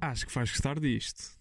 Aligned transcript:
Acho 0.00 0.26
que 0.26 0.34
vais 0.34 0.50
gostar 0.50 0.78
disto. 0.78 1.34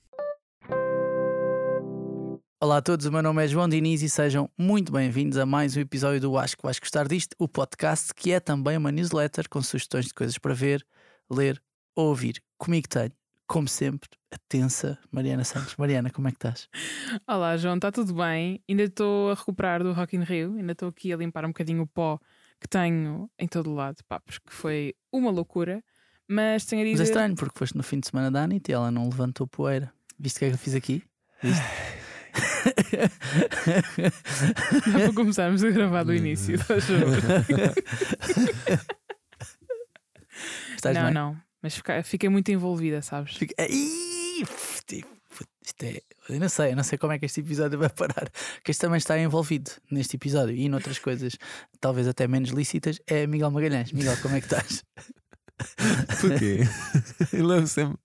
Olá 2.59 2.77
a 2.77 2.81
todos, 2.81 3.05
o 3.05 3.11
meu 3.11 3.21
nome 3.21 3.43
é 3.43 3.47
João 3.47 3.69
Diniz 3.69 4.01
e 4.01 4.09
sejam 4.09 4.49
muito 4.57 4.91
bem-vindos 4.91 5.37
a 5.37 5.45
mais 5.45 5.77
um 5.77 5.81
episódio 5.81 6.21
do 6.21 6.37
Acho 6.37 6.55
que 6.57 6.63
vais 6.63 6.79
gostar 6.79 7.07
disto, 7.07 7.35
o 7.37 7.47
podcast 7.47 8.13
que 8.15 8.31
é 8.31 8.39
também 8.39 8.77
uma 8.77 8.91
newsletter 8.91 9.49
com 9.49 9.61
sugestões 9.61 10.05
de 10.05 10.13
coisas 10.13 10.37
para 10.37 10.53
ver, 10.53 10.83
ler 11.29 11.61
ou 11.95 12.07
ouvir. 12.07 12.41
Comigo 12.57 12.87
tenho, 12.87 13.11
como 13.53 13.67
sempre, 13.67 14.09
a 14.33 14.37
tensa 14.49 14.97
Mariana 15.11 15.43
Santos. 15.43 15.75
Mariana, 15.77 16.09
como 16.09 16.27
é 16.27 16.31
que 16.31 16.37
estás? 16.37 16.67
Olá, 17.27 17.55
João, 17.55 17.75
está 17.75 17.91
tudo 17.91 18.11
bem? 18.15 18.59
Ainda 18.67 18.81
estou 18.81 19.29
a 19.29 19.35
recuperar 19.35 19.83
do 19.83 19.93
Rock 19.93 20.15
in 20.15 20.23
Rio, 20.23 20.55
ainda 20.57 20.71
estou 20.71 20.89
aqui 20.89 21.13
a 21.13 21.17
limpar 21.17 21.45
um 21.45 21.49
bocadinho 21.49 21.83
o 21.83 21.87
pó 21.87 22.19
que 22.59 22.67
tenho 22.67 23.29
em 23.37 23.47
todo 23.47 23.69
o 23.69 23.75
lado, 23.75 23.97
pá, 24.07 24.19
porque 24.19 24.49
foi 24.49 24.95
uma 25.11 25.29
loucura. 25.29 25.83
Mas 26.27 26.65
tenho 26.65 26.81
a 26.81 26.85
Mas 26.85 26.93
é 26.93 26.93
dizer. 26.93 27.03
estranho, 27.11 27.35
porque 27.35 27.59
foste 27.59 27.77
no 27.77 27.83
fim 27.83 27.99
de 27.99 28.07
semana 28.07 28.31
da 28.31 28.41
Anitta 28.41 28.71
e 28.71 28.73
ela 28.73 28.89
não 28.89 29.03
levantou 29.03 29.45
poeira. 29.45 29.93
Viste 30.17 30.37
o 30.37 30.39
que 30.39 30.45
é 30.45 30.49
que 30.49 30.55
eu 30.55 30.59
fiz 30.59 30.73
aqui? 30.73 31.03
Viste? 31.43 31.63
Dá 34.91 34.99
para 34.99 35.13
começarmos 35.13 35.63
a 35.63 35.69
gravar 35.69 36.01
do 36.03 36.15
início, 36.15 36.57
tá? 36.57 36.73
Estás 40.75 40.97
não, 40.97 41.05
bem? 41.05 41.13
não, 41.13 41.37
mas 41.63 41.73
fica- 41.75 42.03
fiquei 42.03 42.29
muito 42.29 42.51
envolvida, 42.51 43.01
sabes? 43.01 43.33
Tipo, 43.35 43.53
Isto 45.65 45.83
é... 45.83 46.01
Eu 46.29 46.39
não 46.39 46.49
sei, 46.49 46.71
eu 46.71 46.75
não 46.75 46.83
sei 46.83 46.97
como 46.97 47.13
é 47.13 47.19
que 47.19 47.25
este 47.25 47.39
episódio 47.39 47.79
vai 47.79 47.89
parar. 47.89 48.29
Que 48.63 48.71
este 48.71 48.81
também 48.81 48.97
está 48.97 49.17
envolvido 49.19 49.71
neste 49.89 50.15
episódio 50.17 50.55
e 50.55 50.69
noutras 50.69 50.99
coisas, 50.99 51.37
talvez 51.81 52.07
até 52.07 52.27
menos 52.27 52.49
lícitas, 52.51 52.99
é 53.07 53.25
Miguel 53.25 53.49
Magalhães. 53.51 53.91
Miguel, 53.91 54.15
como 54.21 54.35
é 54.35 54.41
que 54.41 54.45
estás? 54.45 54.83
Porquê? 56.21 56.59
Eu 57.33 57.47
levo 57.47 57.67
sempre. 57.67 57.97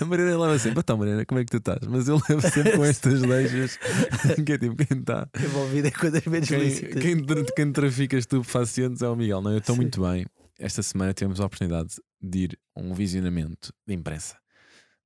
A 0.00 0.04
Mariana 0.06 0.38
leva 0.38 0.58
sempre, 0.58 0.80
então 0.80 0.96
Mariana, 0.96 1.26
como 1.26 1.38
é 1.38 1.44
que 1.44 1.50
tu 1.50 1.58
estás? 1.58 1.86
Mas 1.86 2.08
eu 2.08 2.18
levo 2.30 2.40
sempre 2.50 2.72
com 2.78 2.84
estas 2.84 3.20
deixas 3.20 3.76
que 4.46 4.52
é 4.52 4.58
tipo 4.58 4.74
quem 4.74 4.98
está. 4.98 5.28
Envolvido 5.38 5.88
em 5.88 5.90
coisas 5.90 6.24
menos 6.24 6.48
Quem, 6.48 6.58
lícitas. 6.60 7.02
quem, 7.02 7.24
quem 7.54 7.72
trafica 7.72 8.16
estupefacientes 8.16 9.02
é 9.02 9.08
o 9.08 9.14
Miguel. 9.14 9.42
Não, 9.42 9.52
eu 9.52 9.58
estou 9.58 9.76
muito 9.76 10.00
bem. 10.00 10.24
Esta 10.58 10.82
semana 10.82 11.12
tivemos 11.12 11.40
a 11.40 11.44
oportunidade 11.44 11.96
de 12.20 12.38
ir 12.38 12.58
a 12.74 12.80
um 12.80 12.94
visionamento 12.94 13.72
de 13.86 13.94
imprensa 13.94 14.38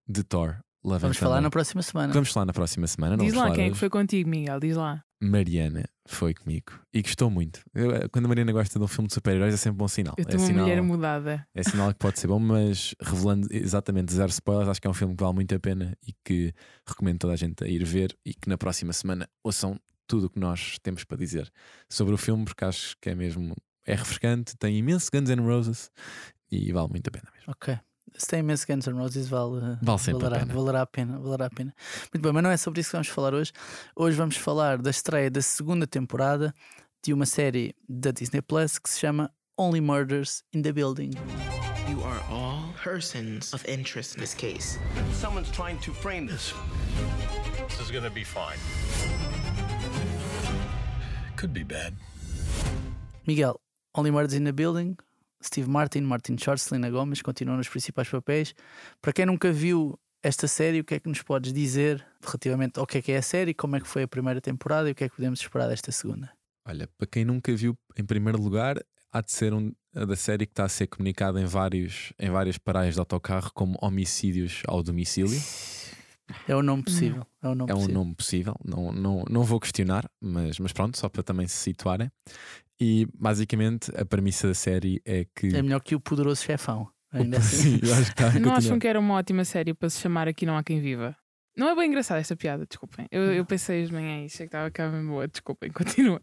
de 0.07 0.23
Thor. 0.23 0.57
Love 0.83 1.03
Vamos 1.03 1.19
falar 1.19 1.41
na 1.41 1.51
próxima 1.51 1.83
semana. 1.83 2.13
Vamos 2.13 2.33
falar 2.33 2.47
na 2.47 2.53
próxima 2.53 2.87
semana. 2.87 3.17
Diz 3.17 3.35
lá 3.35 3.53
quem 3.53 3.67
é 3.67 3.71
que 3.71 3.77
foi 3.77 3.91
contigo, 3.91 4.31
Miguel, 4.31 4.61
diz 4.61 4.77
lá. 4.77 5.05
Mariana 5.21 5.85
foi 6.07 6.33
comigo 6.33 6.73
e 6.95 7.03
gostou 7.03 7.29
muito. 7.29 7.61
Eu, 7.75 7.95
eh, 7.95 8.09
quando 8.09 8.25
a 8.25 8.29
Mariana 8.29 8.53
gosta 8.53 8.79
de 8.79 8.85
um 8.85 8.89
filme 8.89 9.09
de 9.09 9.13
super-heróis 9.13 9.53
é 9.53 9.57
sempre 9.59 9.77
bom 9.77 9.89
sinal. 9.89 10.15
Eu 10.17 10.25
é 10.27 10.37
uma 10.37 10.47
sinal, 10.47 10.65
mulher 10.65 10.83
mudada. 10.83 11.47
É 11.55 11.63
sinal 11.63 11.93
que 11.93 11.99
pode 11.99 12.19
ser 12.19 12.29
bom, 12.29 12.39
mas 12.39 12.95
revelando 13.03 13.47
exatamente 13.51 14.15
zero 14.15 14.31
spoilers, 14.31 14.69
acho 14.69 14.81
que 14.81 14.87
é 14.87 14.91
um 14.91 14.95
filme 14.95 15.15
que 15.15 15.23
vale 15.23 15.35
muito 15.35 15.55
a 15.55 15.61
pena 15.61 15.95
e 16.07 16.15
que 16.25 16.55
recomendo 16.89 17.19
toda 17.19 17.35
a 17.35 17.37
gente 17.37 17.63
a 17.63 17.69
ir 17.69 17.85
ver 17.85 18.17
e 18.25 18.33
que 18.33 18.49
na 18.49 18.57
próxima 18.57 18.95
semana 18.95 19.29
ouçam 19.45 19.79
tudo 20.07 20.27
o 20.27 20.31
que 20.31 20.41
nós 20.41 20.79
temos 20.83 21.05
para 21.05 21.19
dizer 21.19 21.53
sobre 21.89 22.15
o 22.15 22.17
filme, 22.17 22.47
porque 22.47 22.65
acho 22.65 22.97
que 23.01 23.11
é 23.11 23.15
mesmo 23.15 23.55
é 23.93 23.95
refrescante, 23.97 24.57
tem 24.57 24.77
imenso 24.77 25.11
Guns 25.13 25.29
N' 25.31 25.41
Roses 25.47 25.91
e 26.51 26.73
vale 26.73 26.89
muito 26.89 27.09
a 27.09 27.11
pena 27.11 27.29
mesmo. 27.35 27.53
Ok. 27.53 27.79
Se 28.17 28.27
tem 28.27 28.41
imenso 28.41 28.67
Guns 28.67 28.87
N' 28.87 28.95
Roses, 28.99 29.29
vale, 29.29 29.79
Vale 29.81 29.99
sempre 29.99 30.27
a 30.27 30.29
valerá, 30.29 30.39
pena. 30.41 30.55
valerá 30.55 30.83
a 30.83 30.87
pena. 30.87 31.19
Valerá 31.19 31.47
a 31.47 31.51
pena. 31.51 31.75
Muito 32.13 32.23
bem, 32.23 32.33
mas 32.33 32.43
não 32.43 32.51
é 32.51 32.57
sobre 32.57 32.81
isso 32.81 32.91
que 32.91 32.97
vamos 32.97 33.09
falar 33.09 33.35
hoje. 33.35 33.53
Hoje 33.95 34.17
vamos 34.17 34.37
falar 34.37 34.79
da 34.79 34.91
estreia 34.91 35.31
da 35.31 35.41
segunda 35.41 35.87
temporada 35.87 36.53
de 37.03 37.13
uma 37.15 37.25
série 37.25 37.75
da 37.89 38.11
Disney 38.11 38.43
Plus 38.43 38.79
que 38.79 38.91
se 38.91 38.99
chama 38.99 39.31
Only 39.57 39.81
Murders 39.81 40.43
in 40.53 40.63
the 40.63 40.73
Building. 40.73 41.11
You 41.89 42.03
are 42.05 42.21
all 42.31 42.73
persons 42.83 43.53
of 43.55 43.65
interest 43.69 44.17
in 44.17 44.21
this 44.21 44.35
case. 44.35 44.79
Someone's 45.21 45.51
trying 45.51 45.79
to 45.81 45.93
frame 45.95 46.27
this. 46.27 46.53
This 47.69 47.81
is 47.81 47.91
gonna 47.91 48.11
be 48.11 48.25
fine. 48.25 48.59
Could 51.37 51.53
be 51.53 51.65
bad. 51.65 51.95
Miguel, 53.27 53.61
Only 53.97 54.11
Murders 54.11 54.35
in 54.35 54.45
the 54.45 54.53
Building, 54.53 54.97
Steve 55.43 55.69
Martin, 55.69 56.03
Martin 56.03 56.37
Short, 56.39 56.61
Selena 56.61 56.91
Gomez 56.91 57.23
continuam 57.23 57.57
nos 57.57 57.69
principais 57.69 58.09
papéis. 58.09 58.55
Para 59.01 59.13
quem 59.13 59.27
nunca 59.27 59.51
viu 59.51 59.99
esta 60.23 60.47
série, 60.47 60.81
o 60.81 60.85
que 60.85 60.95
é 60.95 61.01
que 61.01 61.09
nos 61.09 61.23
podes 61.23 61.53
dizer 61.53 62.07
relativamente 62.23 62.79
ao 62.79 62.87
que 62.87 62.99
é 62.99 63.03
que 63.03 63.13
é 63.13 63.17
a 63.17 63.23
série, 63.23 63.55
como 63.55 63.77
é 63.77 63.81
que 63.81 63.89
foi 63.89 64.03
a 64.03 64.09
primeira 64.09 64.41
temporada 64.41 64.89
e 64.89 64.93
o 64.93 64.95
que 64.95 65.05
é 65.05 65.09
que 65.09 65.17
podemos 65.17 65.41
esperar 65.41 65.69
desta 65.69 65.91
segunda? 65.91 66.31
Olha, 66.67 66.89
para 66.99 67.07
quem 67.07 67.25
nunca 67.25 67.55
viu, 67.55 67.75
em 67.97 68.05
primeiro 68.05 68.41
lugar, 68.41 68.77
há 69.11 69.21
de 69.21 69.33
ser 69.33 69.55
um 69.55 69.73
a 69.95 70.05
da 70.05 70.15
série 70.15 70.47
que 70.47 70.53
está 70.53 70.65
a 70.65 70.69
ser 70.69 70.87
comunicada 70.87 71.41
em, 71.41 71.45
vários, 71.45 72.13
em 72.17 72.31
várias 72.31 72.57
paragens 72.57 72.95
de 72.95 73.01
autocarro 73.01 73.51
como 73.53 73.77
homicídios 73.83 74.63
ao 74.69 74.83
domicílio. 74.85 75.37
É 76.49 76.55
o 76.55 76.63
nome 76.63 76.83
possível. 76.83 77.27
É 77.43 77.49
o 77.49 77.55
nome 77.55 77.71
É 77.71 77.75
um 77.75 77.79
possível. 77.79 77.95
nome 77.95 78.15
possível, 78.15 78.55
não, 78.65 78.93
não, 78.93 79.25
não 79.29 79.43
vou 79.45 79.59
questionar, 79.61 80.09
mas, 80.21 80.59
mas 80.59 80.73
pronto, 80.73 80.99
só 80.99 81.09
para 81.09 81.23
também 81.23 81.47
se 81.47 81.57
situarem. 81.57 82.11
E 82.81 83.07
basicamente 83.15 83.91
a 83.95 84.05
premissa 84.05 84.49
da 84.49 84.55
série 84.55 85.01
é 85.05 85.27
que. 85.35 85.55
É 85.55 85.63
melhor 85.63 85.81
que 85.81 85.95
o 85.95 86.01
poderoso 86.01 86.43
chefão. 86.43 86.89
Ainda 87.13 87.37
assim. 87.39 87.79
Sim, 87.79 87.93
acho 87.93 88.15
que 88.15 88.39
Não 88.39 88.55
acham 88.55 88.79
que 88.79 88.87
era 88.87 88.99
uma 88.99 89.15
ótima 89.15 89.45
série 89.45 89.75
para 89.75 89.91
se 89.91 90.01
chamar 90.01 90.29
Aqui 90.29 90.47
Não 90.47 90.57
Há 90.57 90.63
Quem 90.63 90.81
Viva? 90.81 91.17
Não 91.57 91.69
é 91.69 91.75
bem 91.75 91.89
engraçada 91.89 92.21
esta 92.21 92.37
piada, 92.37 92.65
desculpem. 92.65 93.07
Eu, 93.11 93.33
eu 93.35 93.45
pensei 93.45 93.85
de 93.85 93.93
manhã 93.93 94.25
isso, 94.25 94.37
é 94.37 94.39
que 94.39 94.45
estava 94.45 94.71
cá 94.71 94.89
mesmo 94.89 95.11
boa, 95.11 95.27
desculpem, 95.29 95.71
continua. 95.73 96.23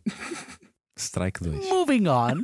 Strike 0.98 1.42
2. 1.44 1.70
Moving 1.70 2.08
on. 2.08 2.44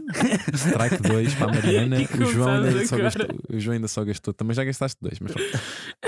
Strike 0.53 1.01
2 1.01 1.33
para 1.35 1.45
a 1.45 1.53
Mariana. 1.53 1.97
O, 2.13 2.25
João 2.25 2.49
ainda 2.63 2.85
só 2.85 2.97
gastou, 2.97 3.27
o 3.49 3.59
João 3.59 3.73
ainda 3.75 3.87
só 3.87 4.03
gastou. 4.05 4.33
Também 4.33 4.55
já 4.55 4.63
gastaste 4.63 4.97
dois, 5.01 5.19
mas. 5.19 5.31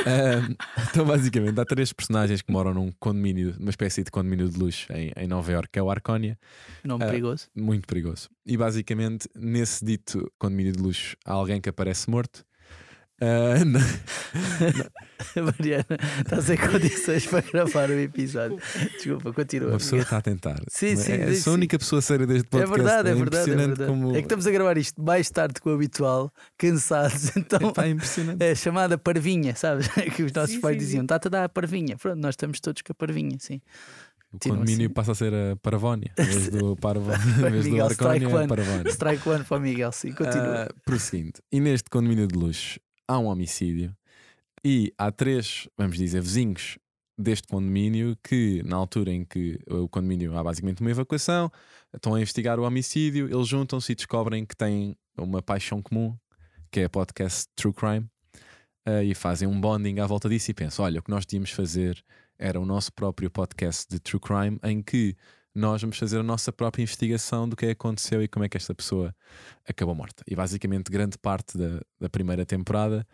Ahm, 0.06 0.56
então, 0.90 1.06
basicamente, 1.06 1.60
há 1.60 1.66
três 1.66 1.92
personagens 1.92 2.42
que 2.42 2.52
moram 2.52 2.74
num 2.74 2.92
condomínio, 3.00 3.56
numa 3.60 3.70
espécie 3.72 4.04
de 4.04 4.12
condomínio 4.12 4.48
de 4.50 4.58
luxo 4.60 4.92
em, 4.94 5.12
em 5.18 5.28
Nova 5.28 5.52
Iorque, 5.52 5.70
que 5.74 5.80
é 5.80 5.84
o 5.84 5.90
Arcónia. 5.90 6.38
Nome 6.84 7.04
Ah. 7.04 7.08
perigoso. 7.08 7.48
muito 7.56 7.88
perigoso. 7.88 8.30
E 8.46 8.56
basicamente, 8.58 9.28
nesse 9.36 9.84
dito 9.84 10.32
condomínio 10.38 10.74
de 10.74 10.82
luxo, 10.82 11.18
há 11.26 11.34
alguém 11.34 11.60
que 11.60 11.70
aparece 11.70 12.10
morto. 12.10 12.46
Ah, 13.22 13.64
na- 13.64 13.80
Mariana, 15.42 15.86
estás 16.20 16.50
em 16.50 16.58
condições 16.58 17.26
para 17.26 17.42
gravar 17.42 17.90
o 17.90 17.94
episódio. 17.94 18.60
Desculpa, 18.94 19.32
continua. 19.32 19.70
uma 19.70 19.78
pessoa 19.78 20.02
está 20.02 20.18
a 20.18 20.22
tentar. 20.22 20.62
Sim, 20.68 20.96
sim, 20.98 21.14
é, 21.14 21.28
sim, 21.34 21.36
sou 21.42 21.52
a 21.52 21.54
única 21.56 21.80
pessoa 21.80 22.02
séria 22.02 22.28
deste 22.28 22.48
É 22.48 22.50
podcast. 22.50 22.76
verdade, 22.76 23.10
é 23.10 23.14
verdade. 23.16 23.52
É, 23.52 23.56
verdade. 23.56 23.90
como. 23.90 24.12
é 24.12 24.16
que 24.16 24.20
estamos 24.22 24.46
a 24.46 24.52
gravar 24.52 24.78
isto 24.78 25.02
mais 25.02 25.30
tarde 25.30 25.62
que 25.62 25.70
o 25.70 25.74
habitual, 25.74 26.30
cansados, 26.58 27.36
então 27.38 27.70
Epá, 27.70 27.86
é 27.86 27.90
impressionante. 27.92 28.44
é 28.44 28.54
chamada 28.54 28.98
parvinha, 28.98 29.56
sabes? 29.56 29.88
Que 30.16 30.24
os 30.24 30.34
nossos 30.34 30.56
Sim, 30.56 30.62
pais 30.62 30.76
sim, 30.76 30.80
diziam: 30.80 31.04
está-te 31.04 31.28
a 31.28 31.32
dar 31.32 31.44
a 31.46 31.50
parvinha. 31.50 31.96
Pronto, 31.98 32.18
nós 32.20 32.34
estamos 32.34 32.60
todos 32.60 32.82
com 32.82 32.92
a 32.92 32.96
parvinha, 32.96 33.38
sim. 33.40 33.62
O 34.28 34.32
Continua 34.34 34.58
condomínio 34.58 34.86
assim. 34.88 34.94
passa 34.94 35.12
a 35.14 35.16
ser 35.16 35.34
a 35.34 35.56
Paravónia, 35.56 36.12
em 36.20 36.24
vez 36.26 36.50
do, 36.50 36.76
Parvo... 36.76 37.10
vez 37.10 37.64
do 37.64 37.70
Miguel, 37.72 37.86
Arcónia, 37.86 38.18
strike 38.18 38.26
é 38.26 38.38
one. 38.38 38.48
Paravónia. 38.50 38.92
Strike 38.92 39.30
one 39.30 39.44
para 39.46 39.58
o 39.58 39.62
Miguel, 39.62 39.92
sim, 39.94 40.12
continua. 40.12 40.64
Ah, 40.64 40.74
prosseguindo. 40.84 41.40
E 41.50 41.62
neste 41.62 41.90
condomínio 41.90 42.28
de 42.28 42.38
luxo 42.38 42.78
há 43.08 43.20
um 43.20 43.26
homicídio. 43.26 43.96
E 44.64 44.94
há 44.98 45.12
três, 45.12 45.68
vamos 45.78 45.98
dizer, 45.98 46.22
vizinhos 46.22 46.78
deste 47.18 47.48
condomínio 47.48 48.18
que, 48.24 48.62
na 48.64 48.76
altura 48.76 49.12
em 49.12 49.24
que 49.24 49.60
o 49.70 49.88
condomínio 49.88 50.38
há 50.38 50.44
basicamente 50.44 50.82
uma 50.82 50.92
evacuação, 50.92 51.52
estão 51.94 52.16
a 52.16 52.20
investigar 52.20 52.60
o 52.60 52.64
homicídio, 52.64 53.28
eles 53.34 53.48
juntam-se 53.48 53.92
e 53.92 53.96
descobrem 53.96 54.46
que 54.46 54.56
têm 54.56 54.98
uma 55.18 55.42
paixão 55.42 55.82
comum, 55.82 56.18
que 56.70 56.82
é 56.82 56.86
a 56.86 56.90
podcast 56.90 57.48
True 57.56 57.74
Crime, 57.74 58.10
ah, 58.86 59.04
e 59.04 59.16
fazem 59.16 59.48
um 59.48 59.60
bonding 59.60 60.00
à 60.00 60.06
volta 60.06 60.30
disso 60.30 60.52
e 60.52 60.54
pensam: 60.54 60.86
olha, 60.86 61.00
o 61.00 61.04
que 61.04 61.10
nós 61.10 61.26
tínhamos 61.26 61.52
fazer 61.52 62.04
era 62.38 62.60
o 62.60 62.66
nosso 62.66 62.92
próprio 62.94 63.32
podcast 63.32 63.88
de 63.90 64.00
True 64.00 64.20
Crime, 64.20 64.60
em 64.64 64.82
que 64.82 65.16
nós 65.56 65.82
vamos 65.82 65.98
fazer 65.98 66.20
a 66.20 66.24
nossa 66.24 66.52
própria 66.52 66.84
investigação 66.84 67.48
do 67.48 67.56
que 67.56 67.66
é 67.66 67.68
que 67.70 67.74
aconteceu 67.74 68.22
e 68.22 68.28
como 68.28 68.46
é 68.46 68.50
que 68.50 68.58
esta 68.58 68.76
pessoa 68.76 69.16
acabou 69.68 69.96
morta. 69.96 70.24
E 70.28 70.36
basicamente, 70.36 70.92
grande 70.92 71.18
parte 71.18 71.58
da, 71.58 71.82
da 72.00 72.10
primeira 72.10 72.46
temporada 72.46 73.08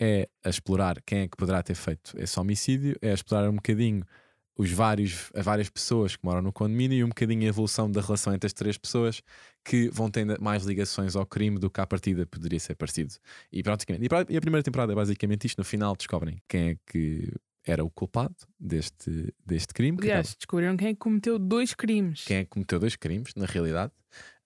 é 0.00 0.28
a 0.44 0.48
explorar 0.48 1.02
quem 1.04 1.20
é 1.22 1.28
que 1.28 1.36
poderá 1.36 1.62
ter 1.62 1.74
feito 1.74 2.14
esse 2.16 2.38
homicídio, 2.38 2.96
é 3.02 3.10
a 3.10 3.14
explorar 3.14 3.48
um 3.50 3.56
bocadinho 3.56 4.04
os 4.56 4.72
vários, 4.72 5.30
as 5.34 5.44
várias 5.44 5.70
pessoas 5.70 6.16
que 6.16 6.24
moram 6.24 6.42
no 6.42 6.52
condomínio 6.52 6.98
e 6.98 7.04
um 7.04 7.08
bocadinho 7.08 7.42
a 7.42 7.46
evolução 7.46 7.90
da 7.90 8.00
relação 8.00 8.34
entre 8.34 8.46
as 8.48 8.52
três 8.52 8.76
pessoas 8.76 9.22
que 9.64 9.88
vão 9.90 10.10
tendo 10.10 10.36
mais 10.40 10.64
ligações 10.64 11.14
ao 11.14 11.24
crime 11.24 11.58
do 11.60 11.70
que 11.70 11.80
à 11.80 11.86
partida 11.86 12.26
poderia 12.26 12.58
ser 12.58 12.74
parecido. 12.74 13.14
E, 13.52 13.62
praticamente, 13.62 14.08
pra- 14.08 14.26
e 14.28 14.36
a 14.36 14.40
primeira 14.40 14.62
temporada 14.64 14.92
é 14.92 14.96
basicamente 14.96 15.46
isto: 15.46 15.58
no 15.58 15.64
final 15.64 15.94
descobrem 15.96 16.38
quem 16.48 16.70
é 16.70 16.76
que 16.86 17.32
era 17.70 17.84
o 17.84 17.90
culpado 17.90 18.34
deste, 18.58 19.32
deste 19.44 19.72
crime. 19.74 19.96
que 19.98 20.04
Aliás, 20.04 20.26
acaba- 20.28 20.36
descobriram 20.38 20.76
quem 20.76 20.88
é 20.88 20.92
que 20.92 20.98
cometeu 20.98 21.38
dois 21.38 21.74
crimes. 21.74 22.24
quem 22.24 22.38
é 22.38 22.44
que 22.44 22.50
cometeu 22.50 22.78
dois 22.78 22.96
crimes, 22.96 23.32
na 23.36 23.46
realidade. 23.46 23.92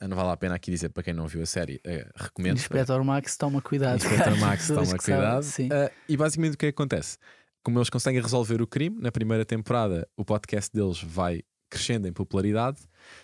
Ah, 0.00 0.08
Não 0.08 0.16
vale 0.16 0.30
a 0.30 0.36
pena 0.36 0.54
aqui 0.56 0.70
dizer 0.70 0.88
para 0.88 1.02
quem 1.02 1.14
não 1.14 1.26
viu 1.28 1.42
a 1.42 1.46
série, 1.46 1.80
eh, 1.84 2.08
recomendo. 2.16 2.56
Inspector 2.56 3.02
Max, 3.04 3.36
toma 3.36 3.62
cuidado. 3.62 3.96
Inspector 3.96 4.36
Max, 4.40 4.66
toma 4.69 4.96
cuidado. 4.98 5.42
Sim. 5.44 5.69
Ah, 5.72 5.90
e 6.08 6.16
basicamente 6.16 6.54
o 6.54 6.58
que 6.58 6.66
é 6.66 6.72
que 6.72 6.74
acontece? 6.74 7.16
Como 7.64 7.78
eles 7.78 7.88
conseguem 7.88 8.20
resolver 8.20 8.60
o 8.60 8.66
crime, 8.66 8.98
na 9.00 9.12
primeira 9.12 9.44
temporada 9.44 10.08
o 10.16 10.24
podcast 10.24 10.69
deles 10.74 11.00
vai 11.00 11.42
crescendo 11.70 12.08
em 12.08 12.12
popularidade. 12.12 12.80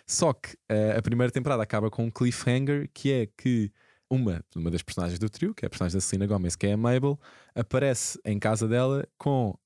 Só 0.06 0.32
que 0.32 0.56
eh, 0.68 0.94
a 0.96 1.02
primeira 1.02 1.30
temporada 1.32 1.62
acaba 1.62 1.90
com 1.90 2.04
um 2.04 2.10
cliffhanger 2.10 2.88
que 2.94 3.12
é 3.12 3.26
que 3.36 3.70
uma, 4.08 4.42
uma 4.56 4.70
das 4.70 4.80
personagens 4.82 5.18
do 5.18 5.28
trio, 5.28 5.52
que 5.54 5.64
é 5.64 5.66
a 5.66 5.70
personagem 5.70 5.96
da 5.98 6.00
Selena 6.00 6.26
Gomez, 6.26 6.54
que 6.56 6.66
é 6.68 6.72
a 6.72 6.76
Mabel, 6.78 7.18
aparece 7.54 8.18
em 8.24 8.38
casa 8.38 8.66
dela 8.68 9.06
com 9.18 9.58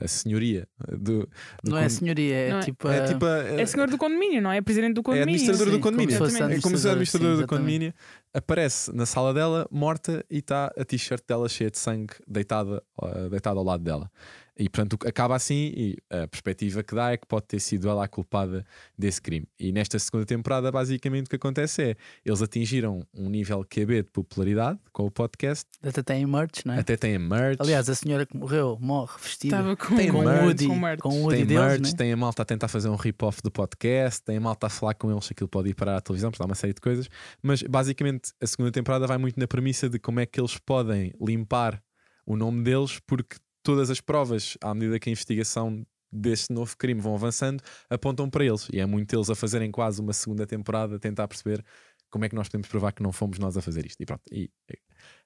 a 0.00 0.08
senhoria 0.08 0.66
do. 0.90 1.20
do 1.62 1.70
Não 1.70 1.78
é 1.78 1.82
con- 1.84 1.88
senhoria, 1.88 2.34
é 2.36 2.50
Não 2.50 2.58
é- 2.58 2.62
tipo. 2.62 2.88
É 2.88 2.98
a- 3.00 3.04
tipo 3.08 3.24
a- 3.24 3.38
É 3.60 3.66
senhor 3.66 3.88
do 3.88 3.96
condomínio, 3.98 4.42
não 4.42 4.50
é? 4.52 4.58
É 4.58 4.60
presidente 4.60 4.94
do 4.94 5.00
é 5.00 5.04
condomínio. 5.04 5.34
administradora 5.34 5.70
sim, 5.70 5.76
do 5.76 5.82
condomínio. 5.82 6.18
como 6.18 6.28
se 6.28 6.32
fosse 6.32 6.42
é 6.88 6.90
administradora 6.90 7.34
sim, 7.36 7.42
do 7.42 7.46
condomínio. 7.48 7.94
Aparece 8.34 8.94
na 8.94 9.06
sala 9.06 9.32
dela, 9.32 9.66
morta, 9.70 10.24
e 10.30 10.38
está 10.38 10.72
a 10.76 10.84
t-shirt 10.84 11.22
dela 11.26 11.48
cheia 11.48 11.70
de 11.70 11.78
sangue 11.78 12.12
deitada, 12.26 12.82
deitada 13.30 13.58
ao 13.58 13.64
lado 13.64 13.82
dela. 13.82 14.10
E 14.58 14.68
portanto 14.68 14.98
acaba 15.06 15.36
assim, 15.36 15.72
e 15.76 15.96
a 16.10 16.26
perspectiva 16.26 16.82
que 16.82 16.94
dá 16.94 17.12
é 17.12 17.16
que 17.16 17.26
pode 17.26 17.46
ter 17.46 17.60
sido 17.60 17.88
ela 17.88 18.04
a 18.04 18.08
culpada 18.08 18.64
desse 18.98 19.22
crime. 19.22 19.46
E 19.58 19.70
nesta 19.70 19.98
segunda 19.98 20.26
temporada, 20.26 20.72
basicamente 20.72 21.26
o 21.26 21.30
que 21.30 21.36
acontece 21.36 21.82
é 21.82 21.96
eles 22.24 22.42
atingiram 22.42 23.06
um 23.14 23.28
nível 23.30 23.64
QB 23.64 24.02
de 24.02 24.10
popularidade 24.10 24.78
com 24.92 25.06
o 25.06 25.10
podcast, 25.10 25.64
Até 25.82 26.02
tem 26.02 26.26
merch, 26.26 26.64
não 26.66 26.74
é? 26.74 26.80
até 26.80 26.96
têm 26.96 27.18
merch. 27.18 27.56
Aliás, 27.60 27.88
a 27.88 27.94
senhora 27.94 28.26
que 28.26 28.36
morreu 28.36 28.76
morre 28.80 29.12
vestida 29.22 29.56
Estava 29.56 29.76
com, 29.76 29.94
Tem 29.94 30.10
com 30.10 30.22
merch. 30.24 30.42
o 30.42 30.44
Woody, 30.46 30.66
com 30.66 30.76
merch. 30.76 31.00
com 31.02 31.08
o 31.08 31.22
Woody 31.22 31.36
tem 31.36 31.46
deles, 31.46 31.62
merch, 31.64 31.82
né? 31.92 31.96
tem 31.96 32.12
a 32.12 32.16
malta 32.16 32.42
a 32.42 32.44
tentar 32.44 32.66
fazer 32.68 32.88
um 32.88 32.96
rip-off 32.96 33.40
do 33.42 33.50
podcast, 33.52 34.22
tem 34.22 34.38
a 34.38 34.40
malta 34.40 34.66
a 34.66 34.70
falar 34.70 34.94
com 34.94 35.10
eles 35.10 35.24
se 35.24 35.32
aquilo 35.34 35.48
pode 35.48 35.68
ir 35.68 35.74
para 35.74 35.96
a 35.96 36.00
televisão, 36.00 36.32
dá 36.36 36.44
uma 36.44 36.54
série 36.56 36.74
de 36.74 36.80
coisas. 36.80 37.08
Mas 37.40 37.62
basicamente 37.62 38.32
a 38.40 38.46
segunda 38.46 38.72
temporada 38.72 39.06
vai 39.06 39.18
muito 39.18 39.38
na 39.38 39.46
premissa 39.46 39.88
de 39.88 40.00
como 40.00 40.18
é 40.18 40.26
que 40.26 40.40
eles 40.40 40.58
podem 40.58 41.12
limpar 41.24 41.80
o 42.26 42.36
nome 42.36 42.62
deles, 42.62 42.98
porque 43.06 43.36
todas 43.72 43.90
as 43.90 44.00
provas, 44.00 44.56
à 44.62 44.72
medida 44.72 44.98
que 44.98 45.10
a 45.10 45.12
investigação 45.12 45.86
deste 46.10 46.50
novo 46.52 46.74
crime 46.78 47.00
vão 47.02 47.14
avançando, 47.14 47.62
apontam 47.90 48.30
para 48.30 48.42
eles. 48.44 48.66
E 48.72 48.80
é 48.80 48.86
muito 48.86 49.14
eles 49.14 49.28
a 49.28 49.34
fazerem 49.34 49.70
quase 49.70 50.00
uma 50.00 50.14
segunda 50.14 50.46
temporada, 50.46 50.96
a 50.96 50.98
tentar 50.98 51.28
perceber 51.28 51.62
como 52.08 52.24
é 52.24 52.30
que 52.30 52.34
nós 52.34 52.48
podemos 52.48 52.66
provar 52.68 52.92
que 52.92 53.02
não 53.02 53.12
fomos 53.12 53.38
nós 53.38 53.58
a 53.58 53.60
fazer 53.60 53.84
isto. 53.84 54.00
E 54.02 54.06
pronto. 54.06 54.22
E, 54.32 54.50
eh, 54.70 54.78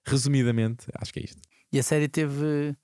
resumidamente, 0.05 0.87
acho 0.97 1.13
que 1.13 1.21
é 1.21 1.23
isto. 1.23 1.41
E 1.73 1.79
a 1.79 1.83
série 1.85 2.09
teve 2.09 2.77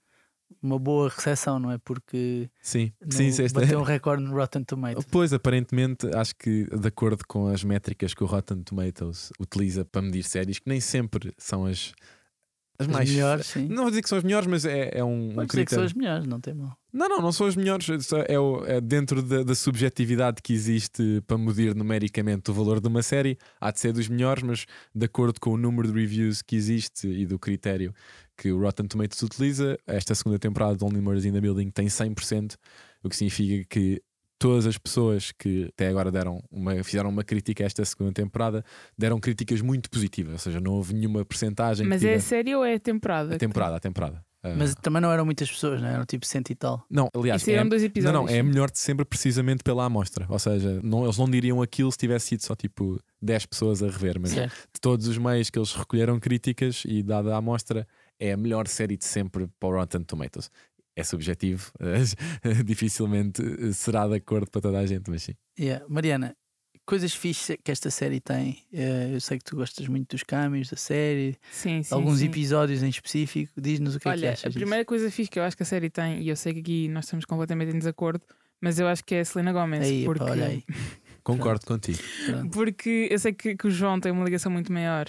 uma 0.63 0.79
boa 0.79 1.09
recepção, 1.09 1.59
não 1.59 1.73
é? 1.73 1.79
Porque 1.79 2.49
Sim, 2.63 2.93
no- 3.05 3.13
sim, 3.13 3.33
sim, 3.33 3.43
esta- 3.43 3.61
bateu 3.61 3.81
um 3.81 3.83
recorde 3.85 4.23
no 4.23 4.33
Rotten 4.33 4.63
Tomatoes. 4.65 5.05
Pois, 5.11 5.33
aparentemente, 5.33 6.07
acho 6.15 6.35
que 6.37 6.65
de 6.67 6.89
acordo 6.89 7.25
com 7.27 7.49
as 7.49 7.65
métricas 7.65 8.15
que 8.15 8.23
o 8.23 8.27
Rotten 8.27 8.63
Tomatoes 8.63 9.31
utiliza 9.41 9.85
para 9.85 10.03
medir 10.03 10.23
séries, 10.23 10.61
que 10.61 10.69
nem 10.69 10.81
sempre 10.81 11.35
são 11.37 11.67
as, 11.67 11.93
as 12.79 12.87
As 12.87 12.93
mais 12.93 13.11
melhores, 13.11 13.47
sim. 13.47 13.67
Não 13.69 13.83
vou 13.83 13.91
dizer 13.91 14.03
que 14.03 14.09
são 14.09 14.19
as 14.19 14.25
melhores, 14.25 14.47
mas 14.47 14.65
é, 14.65 14.91
é 14.93 15.03
um, 15.05 15.31
um 15.31 15.35
Pode 15.35 15.49
dizer 15.49 15.65
que 15.65 15.71
são 15.75 15.83
critério. 15.83 15.85
as 15.87 15.93
melhores, 15.95 16.27
não 16.27 16.41
tem 16.41 16.55
mal. 16.55 16.77
Não, 16.93 17.09
não, 17.09 17.21
não 17.21 17.33
são 17.33 17.47
as 17.47 17.57
melhores. 17.57 17.87
É, 18.29 18.39
o- 18.39 18.65
é 18.65 18.81
dentro 18.81 19.21
da, 19.23 19.43
da 19.43 19.55
subjetividade 19.55 20.41
que 20.43 20.53
existe 20.53 21.23
para 21.27 21.37
medir 21.37 21.75
numericamente 21.75 22.51
o 22.51 22.55
valor 22.55 22.81
de 22.81 22.87
uma 22.89 23.03
série, 23.03 23.37
há 23.61 23.71
de 23.73 23.81
ser 23.81 23.93
dos 23.93 24.09
melhores, 24.09 24.43
mas 24.43 24.67
de 24.95 25.05
acordo 25.07 25.41
com 25.41 25.51
o 25.51 25.57
número 25.57 25.93
de 25.93 25.99
reviews 25.99 26.41
que 26.41 26.55
existe 26.57 27.09
e 27.09 27.27
do 27.27 27.39
critério 27.39 27.93
que 28.37 28.53
o 28.53 28.61
Rotten 28.61 28.87
Tomatoes 28.87 29.21
utiliza, 29.23 29.77
esta 29.85 30.15
segunda 30.15 30.39
temporada 30.39 30.77
de 30.77 30.85
Only 30.85 31.01
Murders 31.01 31.25
in 31.25 31.33
the 31.33 31.41
Building 31.41 31.71
tem 31.71 31.89
100%, 31.89 32.55
o 33.03 33.09
que 33.09 33.17
significa 33.17 33.67
que 33.69 34.01
todas 34.39 34.67
as 34.67 34.79
pessoas 34.79 35.33
que 35.33 35.67
até 35.75 35.89
agora 35.89 36.11
deram 36.13 36.43
uma, 36.51 36.83
fizeram 36.85 37.11
uma 37.11 37.25
crítica 37.25 37.65
a 37.65 37.67
esta 37.67 37.85
segunda 37.85 38.13
temporada 38.13 38.65
deram 38.97 39.19
críticas 39.19 39.61
muito 39.61 39.91
positivas, 39.91 40.33
ou 40.35 40.39
seja, 40.39 40.61
não 40.61 40.73
houve 40.73 40.95
nenhuma 40.95 41.25
percentagem 41.25 41.87
Mas 41.87 42.01
que 42.03 42.09
é 42.09 42.15
a 42.15 42.21
série 42.21 42.55
ou 42.55 42.65
é 42.65 42.75
a 42.75 42.81
temporada? 42.81 43.35
a 43.35 43.39
temporada, 43.39 43.77
a 43.77 43.81
temporada. 43.81 44.25
Ah, 44.41 44.55
Mas 44.57 44.73
também 44.77 45.03
não 45.03 45.11
eram 45.11 45.25
muitas 45.25 45.51
pessoas, 45.51 45.83
não 45.83 45.89
é? 45.89 45.95
Eram 45.95 46.05
tipo 46.07 46.25
cento 46.25 46.51
e 46.51 46.55
tal. 46.55 46.85
não, 46.89 47.09
aliás, 47.13 47.45
E 47.49 47.51
é- 47.51 47.65
dois 47.65 47.83
não, 47.83 47.87
episódios. 47.89 48.23
não, 48.23 48.29
é 48.29 48.39
a 48.39 48.43
melhor 48.45 48.71
de 48.71 48.79
sempre 48.79 49.05
precisamente 49.05 49.65
pela 49.65 49.85
amostra. 49.85 50.27
Ou 50.29 50.39
seja, 50.39 50.79
não, 50.85 51.03
eles 51.03 51.19
não 51.19 51.29
diriam 51.29 51.61
aquilo 51.61 51.91
se 51.91 51.99
tivesse 51.99 52.27
sido 52.29 52.45
só 52.45 52.55
tipo 52.55 53.01
10 53.21 53.47
pessoas 53.47 53.83
a 53.83 53.87
rever, 53.89 54.17
mas 54.21 54.31
Certo. 54.31 54.55
de 54.73 54.81
todos 54.81 55.09
os 55.09 55.19
meios 55.19 55.51
que 55.51 55.59
eles 55.59 55.73
recolheram 55.73 56.21
críticas 56.21 56.85
e 56.87 57.03
dada 57.03 57.35
a 57.35 57.39
amostra, 57.39 57.85
é 58.21 58.33
a 58.33 58.37
melhor 58.37 58.69
série 58.69 58.97
de 58.97 59.05
sempre 59.05 59.49
para 59.59 59.69
o 59.69 59.73
Rotten 59.73 60.03
Tomatoes. 60.05 60.53
É 60.99 61.05
subjetivo, 61.05 61.71
dificilmente 62.65 63.43
eh, 63.43 63.73
será 63.73 64.07
de 64.09 64.17
acordo 64.17 64.51
para 64.51 64.61
toda 64.61 64.79
a 64.79 64.87
gente, 64.87 65.11
mas 65.11 65.23
sim. 65.23 65.35
Yeah. 65.59 65.85
Mariana, 65.89 66.37
coisas 66.85 67.15
fixas 67.15 67.57
que 67.63 67.71
esta 67.71 67.91
série 67.91 68.21
tem. 68.21 68.65
Eh, 68.73 69.11
eu 69.15 69.21
sei 69.21 69.39
que 69.39 69.45
tu 69.45 69.57
gostas 69.57 69.87
muito 69.89 70.11
dos 70.11 70.23
caminhos 70.23 70.69
da 70.71 70.77
série, 70.77 71.37
Sim, 71.51 71.83
sim. 71.83 71.95
alguns 71.95 72.19
sim. 72.19 72.27
episódios 72.27 72.83
em 72.83 72.89
específico. 72.89 73.53
Diz-nos 73.61 73.95
o 73.97 74.01
que 74.01 74.09
é 74.09 74.13
que 74.13 74.19
Olha, 74.19 74.33
achas. 74.33 74.47
a 74.47 74.49
disso. 74.49 74.59
primeira 74.59 74.85
coisa 74.85 75.11
fixe 75.11 75.31
que 75.31 75.39
eu 75.39 75.43
acho 75.45 75.57
que 75.57 75.63
a 75.63 75.67
série 75.67 75.91
tem, 75.91 76.21
e 76.23 76.29
eu 76.29 76.37
sei 76.37 76.55
que 76.55 76.61
aqui 76.61 76.89
nós 76.89 77.05
estamos 77.05 77.25
completamente 77.25 77.75
em 77.75 77.79
desacordo, 77.79 78.23
mas 78.61 78.79
eu 78.79 78.89
acho 78.89 79.05
que 79.05 79.15
é 79.15 79.21
a 79.21 79.25
Selena 79.25 79.53
Gomez. 79.53 79.85
Aí, 79.85 80.05
porque, 80.05 80.25
olha 80.25 80.47
aí. 80.47 80.65
Concordo 81.23 81.67
contigo. 81.67 81.99
Pronto. 82.27 82.51
porque 82.51 83.07
eu 83.11 83.19
sei 83.19 83.33
que, 83.35 83.55
que 83.55 83.67
o 83.67 83.71
João 83.71 84.01
tem 84.01 84.11
uma 84.11 84.25
ligação 84.25 84.51
muito 84.51 84.73
maior 84.73 85.07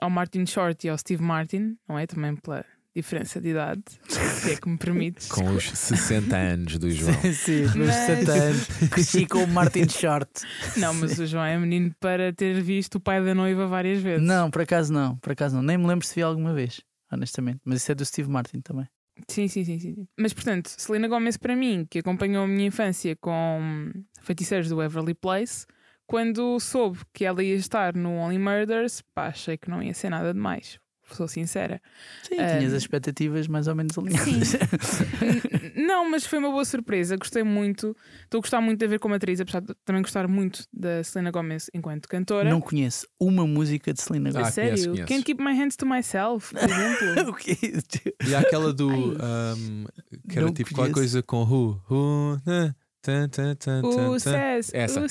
ao 0.00 0.08
Martin 0.08 0.46
Short 0.46 0.86
e 0.86 0.88
ao 0.90 0.96
Steve 0.96 1.20
Martin, 1.22 1.76
não 1.88 1.98
é? 1.98 2.06
Também 2.06 2.36
pela 2.36 2.64
diferença 3.00 3.40
de 3.40 3.48
idade, 3.50 3.82
se 4.08 4.52
é 4.52 4.56
que 4.56 4.68
me 4.68 4.76
permite. 4.76 5.28
Com 5.28 5.48
os 5.54 5.70
60 5.70 6.36
anos 6.36 6.78
do 6.78 6.90
João. 6.90 7.12
Sim, 7.32 7.62
os 7.62 7.74
meus 7.74 7.88
Mas- 7.88 7.96
60 8.06 8.32
anos. 8.32 8.66
Cresci 8.90 9.26
com 9.26 9.44
o 9.44 9.48
Martin 9.48 9.88
Short. 9.88 10.30
Não, 10.76 10.92
mas 10.94 11.18
o 11.18 11.26
João 11.26 11.44
é 11.44 11.58
menino 11.58 11.94
para 12.00 12.32
ter 12.32 12.60
visto 12.62 12.96
o 12.96 13.00
pai 13.00 13.24
da 13.24 13.34
noiva 13.34 13.66
várias 13.66 14.00
vezes. 14.02 14.26
Não, 14.26 14.50
por 14.50 14.62
acaso 14.62 14.92
não. 14.92 15.16
Por 15.16 15.32
acaso 15.32 15.56
não. 15.56 15.62
Nem 15.62 15.78
me 15.78 15.86
lembro 15.86 16.06
se 16.06 16.14
vi 16.14 16.22
alguma 16.22 16.52
vez, 16.52 16.80
honestamente. 17.10 17.60
Mas 17.64 17.82
isso 17.82 17.92
é 17.92 17.94
do 17.94 18.04
Steve 18.04 18.28
Martin 18.30 18.60
também. 18.60 18.86
Sim, 19.26 19.48
sim, 19.48 19.64
sim, 19.64 19.78
sim. 19.78 19.94
sim. 19.94 20.08
Mas 20.18 20.32
portanto, 20.32 20.68
Selena 20.76 21.08
Gomez 21.08 21.36
para 21.36 21.56
mim, 21.56 21.86
que 21.90 21.98
acompanhou 21.98 22.44
a 22.44 22.46
minha 22.46 22.66
infância 22.66 23.16
com 23.16 23.90
feiticeiros 24.22 24.68
do 24.68 24.80
Everly 24.82 25.14
Place, 25.14 25.66
quando 26.06 26.58
soube 26.60 27.00
que 27.12 27.24
ela 27.24 27.42
ia 27.42 27.54
estar 27.56 27.94
no 27.94 28.10
Only 28.12 28.38
Murders, 28.38 29.02
pá, 29.14 29.26
achei 29.26 29.56
que 29.58 29.68
não 29.68 29.82
ia 29.82 29.92
ser 29.92 30.08
nada 30.10 30.32
demais. 30.32 30.78
Sou 31.12 31.26
sincera. 31.26 31.80
Sim, 32.22 32.36
tinhas 32.36 32.72
as 32.74 32.82
expectativas 32.82 33.48
mais 33.48 33.66
ou 33.66 33.74
menos 33.74 33.96
alinhadas. 33.96 34.56
Não, 35.74 36.08
mas 36.10 36.26
foi 36.26 36.38
uma 36.38 36.50
boa 36.50 36.64
surpresa. 36.64 37.16
Gostei 37.16 37.42
muito. 37.42 37.96
Estou 38.24 38.38
a 38.38 38.42
gostar 38.42 38.60
muito 38.60 38.78
de 38.78 38.86
ver 38.86 38.98
como 38.98 39.14
atriz, 39.14 39.40
apesar 39.40 39.60
de 39.60 39.74
também 39.84 40.02
gostar 40.02 40.28
muito 40.28 40.64
da 40.72 41.02
Selena 41.02 41.30
Gomez 41.30 41.70
enquanto 41.72 42.08
cantora. 42.08 42.50
não 42.50 42.60
conheço 42.60 43.06
uma 43.18 43.46
música 43.46 43.92
de 43.92 44.00
Selena 44.02 44.28
A 44.28 44.30
Ah, 44.30 44.34
Gomez. 44.34 44.54
sério? 44.54 44.70
conheço, 44.70 44.90
conheço. 44.90 45.06
Can't 45.08 45.22
Keep 45.24 45.42
My 45.42 45.52
Hands 45.56 45.76
to 45.76 45.86
Myself, 45.86 46.54
por 46.54 46.62
exemplo. 46.68 47.30
o 47.30 47.34
quê? 47.34 47.56
E 48.26 48.34
há 48.34 48.40
aquela 48.40 48.72
do. 48.72 48.90
ahm, 49.20 49.84
que 50.28 50.36
era 50.38 50.46
Não 50.46 50.52
tipo 50.52 50.70
qualquer 50.74 50.92
conheço. 50.92 50.94
coisa 50.94 51.22
com 51.22 51.42
Who. 51.42 51.82
Who. 51.90 52.40
né, 52.46 52.74
tan, 53.02 53.28
tan, 53.28 53.54
tan, 53.54 53.82
o. 53.82 54.18
Says, 54.18 54.72
Essa. 54.74 55.00
o 55.00 55.06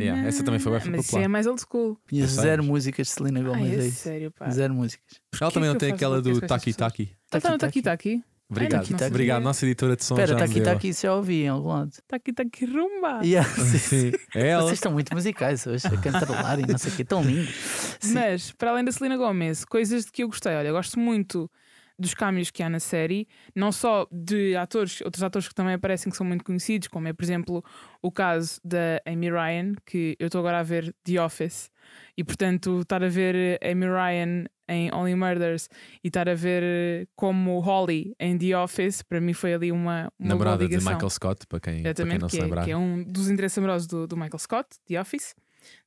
Yeah, 0.00 0.26
essa 0.26 0.44
também 0.44 0.60
foi 0.60 0.78
bem 0.78 0.90
Mas 0.90 1.00
isso 1.00 1.08
popular. 1.10 1.24
é 1.24 1.28
mais 1.28 1.46
old 1.46 1.60
school. 1.60 1.98
Conheço 2.08 2.34
zero 2.40 2.62
músicas 2.62 3.06
de 3.08 3.12
Selena 3.12 3.40
Ai, 3.40 3.44
Gomez. 3.46 3.78
é 3.78 3.86
é 3.86 3.90
sério, 3.90 4.30
pá. 4.32 4.50
Zero 4.50 4.74
músicas. 4.74 5.20
Ela 5.40 5.50
também 5.50 5.68
que 5.68 5.68
não 5.68 5.74
eu 5.74 5.78
tem 5.78 5.92
aquela 5.92 6.22
do 6.22 6.40
Taki? 6.40 6.74
Taki. 6.74 7.16
Ela 7.30 7.38
está 7.38 7.50
no 7.50 7.58
Taki 7.58 7.82
Taki. 7.82 8.24
Obrigado. 8.50 8.88
Taki. 8.88 9.04
Obrigado, 9.04 9.42
nossa 9.42 9.64
editora 9.64 9.96
de 9.96 10.04
som. 10.04 10.14
Espera, 10.14 10.32
já 10.32 10.38
Taki. 10.38 10.60
Taki, 10.60 10.88
isso 10.88 11.02
já 11.02 11.14
ouvi 11.14 11.44
em 11.44 11.48
algum 11.48 11.68
lado. 11.68 11.92
Taki 12.08 12.32
Taki 12.32 12.66
Rumba. 12.66 13.20
Yeah, 13.22 13.48
sim. 13.54 13.78
Sim, 13.78 14.12
é 14.34 14.48
ela. 14.48 14.62
Vocês 14.64 14.78
estão 14.78 14.90
muito 14.92 15.14
musicais 15.14 15.64
hoje, 15.66 15.86
a 15.86 15.96
cantarolar 15.96 16.58
e 16.58 16.66
não 16.66 16.76
sei 16.76 16.92
o 16.92 16.96
que, 16.96 17.04
tão 17.04 17.22
lindo. 17.22 17.48
Sim. 18.00 18.14
Mas, 18.14 18.50
para 18.52 18.72
além 18.72 18.84
da 18.84 18.90
Selena 18.90 19.16
Gomez, 19.16 19.64
coisas 19.64 20.06
de 20.06 20.10
que 20.12 20.24
eu 20.24 20.28
gostei. 20.28 20.52
Olha, 20.54 20.68
eu 20.68 20.74
gosto 20.74 20.98
muito 20.98 21.48
dos 22.00 22.14
câmbios 22.14 22.50
que 22.50 22.62
há 22.62 22.70
na 22.70 22.80
série, 22.80 23.28
não 23.54 23.70
só 23.70 24.06
de 24.10 24.56
atores, 24.56 25.00
outros 25.02 25.22
atores 25.22 25.46
que 25.46 25.54
também 25.54 25.74
aparecem 25.74 26.10
que 26.10 26.16
são 26.16 26.26
muito 26.26 26.42
conhecidos, 26.42 26.88
como 26.88 27.06
é, 27.06 27.12
por 27.12 27.22
exemplo, 27.22 27.64
o 28.00 28.10
caso 28.10 28.60
da 28.64 29.00
Amy 29.06 29.30
Ryan, 29.30 29.74
que 29.84 30.16
eu 30.18 30.26
estou 30.26 30.38
agora 30.38 30.60
a 30.60 30.62
ver 30.62 30.94
The 31.04 31.22
Office, 31.22 31.70
e 32.16 32.24
portanto, 32.24 32.80
estar 32.80 33.02
a 33.02 33.08
ver 33.08 33.58
Amy 33.62 33.86
Ryan 33.86 34.46
em 34.68 34.94
Only 34.94 35.14
Murders 35.14 35.68
e 36.02 36.08
estar 36.08 36.28
a 36.28 36.34
ver 36.34 37.08
como 37.16 37.58
Holly 37.58 38.14
em 38.18 38.38
The 38.38 38.56
Office, 38.56 39.02
para 39.02 39.20
mim 39.20 39.32
foi 39.32 39.52
ali 39.52 39.72
uma, 39.72 40.10
uma 40.18 40.28
Namorada 40.28 40.66
de. 40.66 40.76
Michael 40.76 41.10
Scott, 41.10 41.46
para 41.46 41.60
quem, 41.60 41.82
para 41.82 41.94
quem 41.94 42.18
não 42.18 42.28
que, 42.28 42.30
se 42.30 42.40
é, 42.40 42.44
lembrar. 42.44 42.64
que 42.64 42.70
é 42.70 42.76
um 42.76 43.02
dos 43.04 43.28
interesses 43.28 43.58
amorosos 43.58 43.86
do, 43.86 44.06
do 44.06 44.16
Michael 44.16 44.38
Scott, 44.38 44.68
The 44.86 45.00
Office. 45.00 45.34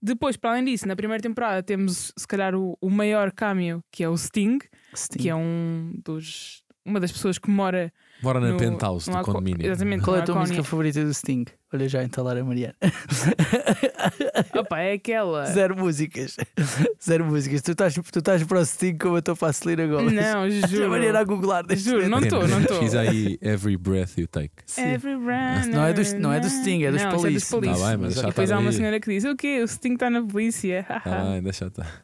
Depois, 0.02 0.38
para 0.38 0.52
além 0.52 0.66
disso, 0.66 0.88
na 0.88 0.96
primeira 0.96 1.22
temporada 1.22 1.64
temos 1.64 2.12
se 2.16 2.28
calhar 2.28 2.56
o, 2.56 2.78
o 2.82 2.90
maior 2.90 3.32
cameo, 3.32 3.84
que 3.92 4.04
é 4.04 4.10
o 4.10 4.18
Sting, 4.18 4.60
Sting. 4.96 5.20
que 5.20 5.30
é 5.30 5.36
um 5.36 5.94
dos, 6.04 6.64
uma 6.86 7.00
das 7.00 7.12
pessoas 7.12 7.38
que 7.38 7.50
mora 7.50 7.92
Bora 8.24 8.40
na 8.40 8.48
no- 8.54 8.58
penthouse 8.58 9.10
no 9.12 9.18
do 9.18 9.24
condomínio. 9.24 9.68
Exatamente, 9.68 10.04
Qual 10.04 10.16
é 10.16 10.20
a 10.20 10.24
tua 10.24 10.40
música 10.40 10.64
favorita 10.64 11.04
do 11.04 11.14
Sting? 11.14 11.46
Olha 11.74 11.90
já 11.90 12.00
a 12.00 12.04
entalar 12.04 12.38
a 12.38 12.44
Mariana. 12.44 12.76
Opa, 14.56 14.80
é 14.80 14.94
aquela. 14.94 15.46
Zero 15.48 15.76
músicas. 15.78 16.38
Zero 17.04 17.26
músicas. 17.26 17.62
Tu 17.62 17.72
estás, 17.72 17.94
tu 17.96 18.20
estás 18.20 18.44
para 18.44 18.60
o 18.60 18.66
Sting 18.66 18.98
como 18.98 19.16
eu 19.16 19.20
estou 19.20 19.36
para 19.36 19.50
a 19.50 19.54
Selena 19.54 19.88
Gomez. 19.88 20.14
Não, 20.14 20.44
A 20.64 20.68
juro. 20.68 20.90
Mariana 20.90 21.20
a 21.20 21.24
googlar 21.24 21.66
neste 21.68 21.90
Juro, 21.90 22.08
não 22.10 22.20
estou, 22.20 22.48
não 22.48 22.62
estou. 22.62 22.78
Pesquisa 22.80 23.02
aí 23.02 23.38
Every 23.42 23.76
Breath 23.78 24.18
You 24.18 24.28
Take. 24.28 24.54
Sim. 24.66 24.84
Every 24.94 25.16
run, 25.16 25.72
Não 25.74 25.86
é 25.86 25.94
do- 25.94 26.20
não 26.20 26.32
é 26.34 26.40
do 26.40 26.50
Sting, 26.50 26.84
é 26.84 26.92
dos 26.92 27.02
não, 27.04 27.12
Police. 27.12 27.56
É 27.56 27.60
dos. 27.60 27.80
Tá 27.82 27.88
bem, 27.88 27.98
mas 27.98 28.14
já 28.16 28.22
Depois 28.28 28.44
está 28.50 28.56
há 28.56 28.60
uma 28.60 28.72
senhora 28.72 29.00
que 29.00 29.10
diz: 29.10 29.24
O 29.26 29.36
quê? 29.36 29.62
O 29.64 29.68
Sting 29.68 29.94
está 29.94 30.10
na 30.10 30.22
polícia. 30.24 30.86
Tá 30.88 31.24
bem, 31.32 31.42
deixa 31.44 31.66
estar. 31.68 32.04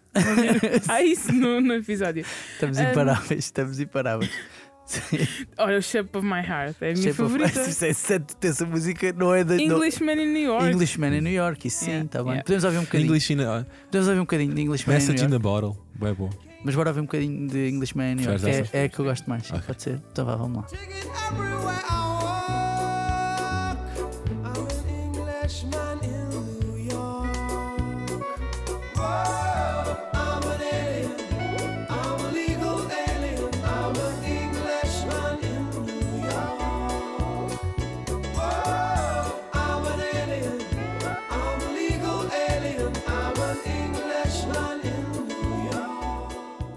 há 0.87 1.01
isso 1.03 1.31
no, 1.31 1.61
no 1.61 1.75
episódio. 1.75 2.25
Estamos 2.53 2.77
Ah, 2.79 2.91
imparáveis, 2.91 3.45
estamos 3.45 3.79
imparáveis. 3.79 4.31
Olha, 5.57 5.77
o 5.77 5.81
Shape 5.81 6.09
of 6.17 6.25
My 6.25 6.39
Heart 6.39 6.75
é 6.81 6.89
a 6.91 6.93
minha 6.93 6.95
Shape 7.13 7.21
of- 7.21 7.31
favorita. 7.37 7.61
Isso 7.69 7.85
é 7.85 7.93
certo, 7.93 8.35
essa 8.45 8.65
música 8.65 9.13
não 9.13 9.33
é 9.33 9.43
da. 9.43 9.55
Englishman 9.55 10.21
in 10.21 10.33
New 10.33 10.43
York. 10.43 10.65
Englishman 10.71 11.13
em 11.17 11.21
New 11.21 11.33
York, 11.33 11.67
isso 11.67 11.79
sim, 11.85 11.91
Yeah, 11.91 12.05
está 12.05 12.19
bem. 12.23 12.31
yeah. 12.31 12.43
Podemos 12.43 12.63
ouvir 12.63 12.77
um 12.77 12.81
bocadinho. 12.83 13.07
English 13.07 13.33
in 13.33 13.41
a, 13.41 13.65
Podemos 13.85 14.07
ouvir 14.07 14.19
um 14.19 14.23
bocadinho 14.23 14.53
de 14.55 14.61
Englishman 14.61 14.95
em 14.95 14.99
New 14.99 15.07
Message 15.07 15.25
in 15.25 15.31
York. 15.31 15.35
a 15.35 15.39
Bottle. 15.39 15.77
Bem 15.95 16.13
bom. 16.13 16.29
Mas 16.63 16.75
bora 16.75 16.89
ouvir 16.89 16.99
um 16.99 17.03
bocadinho 17.05 17.47
de 17.47 17.69
Englishman 17.69 18.11
em 18.11 18.15
New 18.15 18.25
York. 18.25 18.41
Que 18.43 18.49
É, 18.77 18.81
é 18.81 18.83
a 18.85 18.89
que 18.89 18.99
eu 18.99 19.05
gosto 19.05 19.29
mais. 19.29 19.45
sim, 19.45 19.53
Ok. 19.53 19.63
Pode 19.67 19.81
ser. 19.83 20.01
Então 20.11 20.25
vá, 20.25 20.35
vamos 20.35 20.57
lá. 20.57 22.18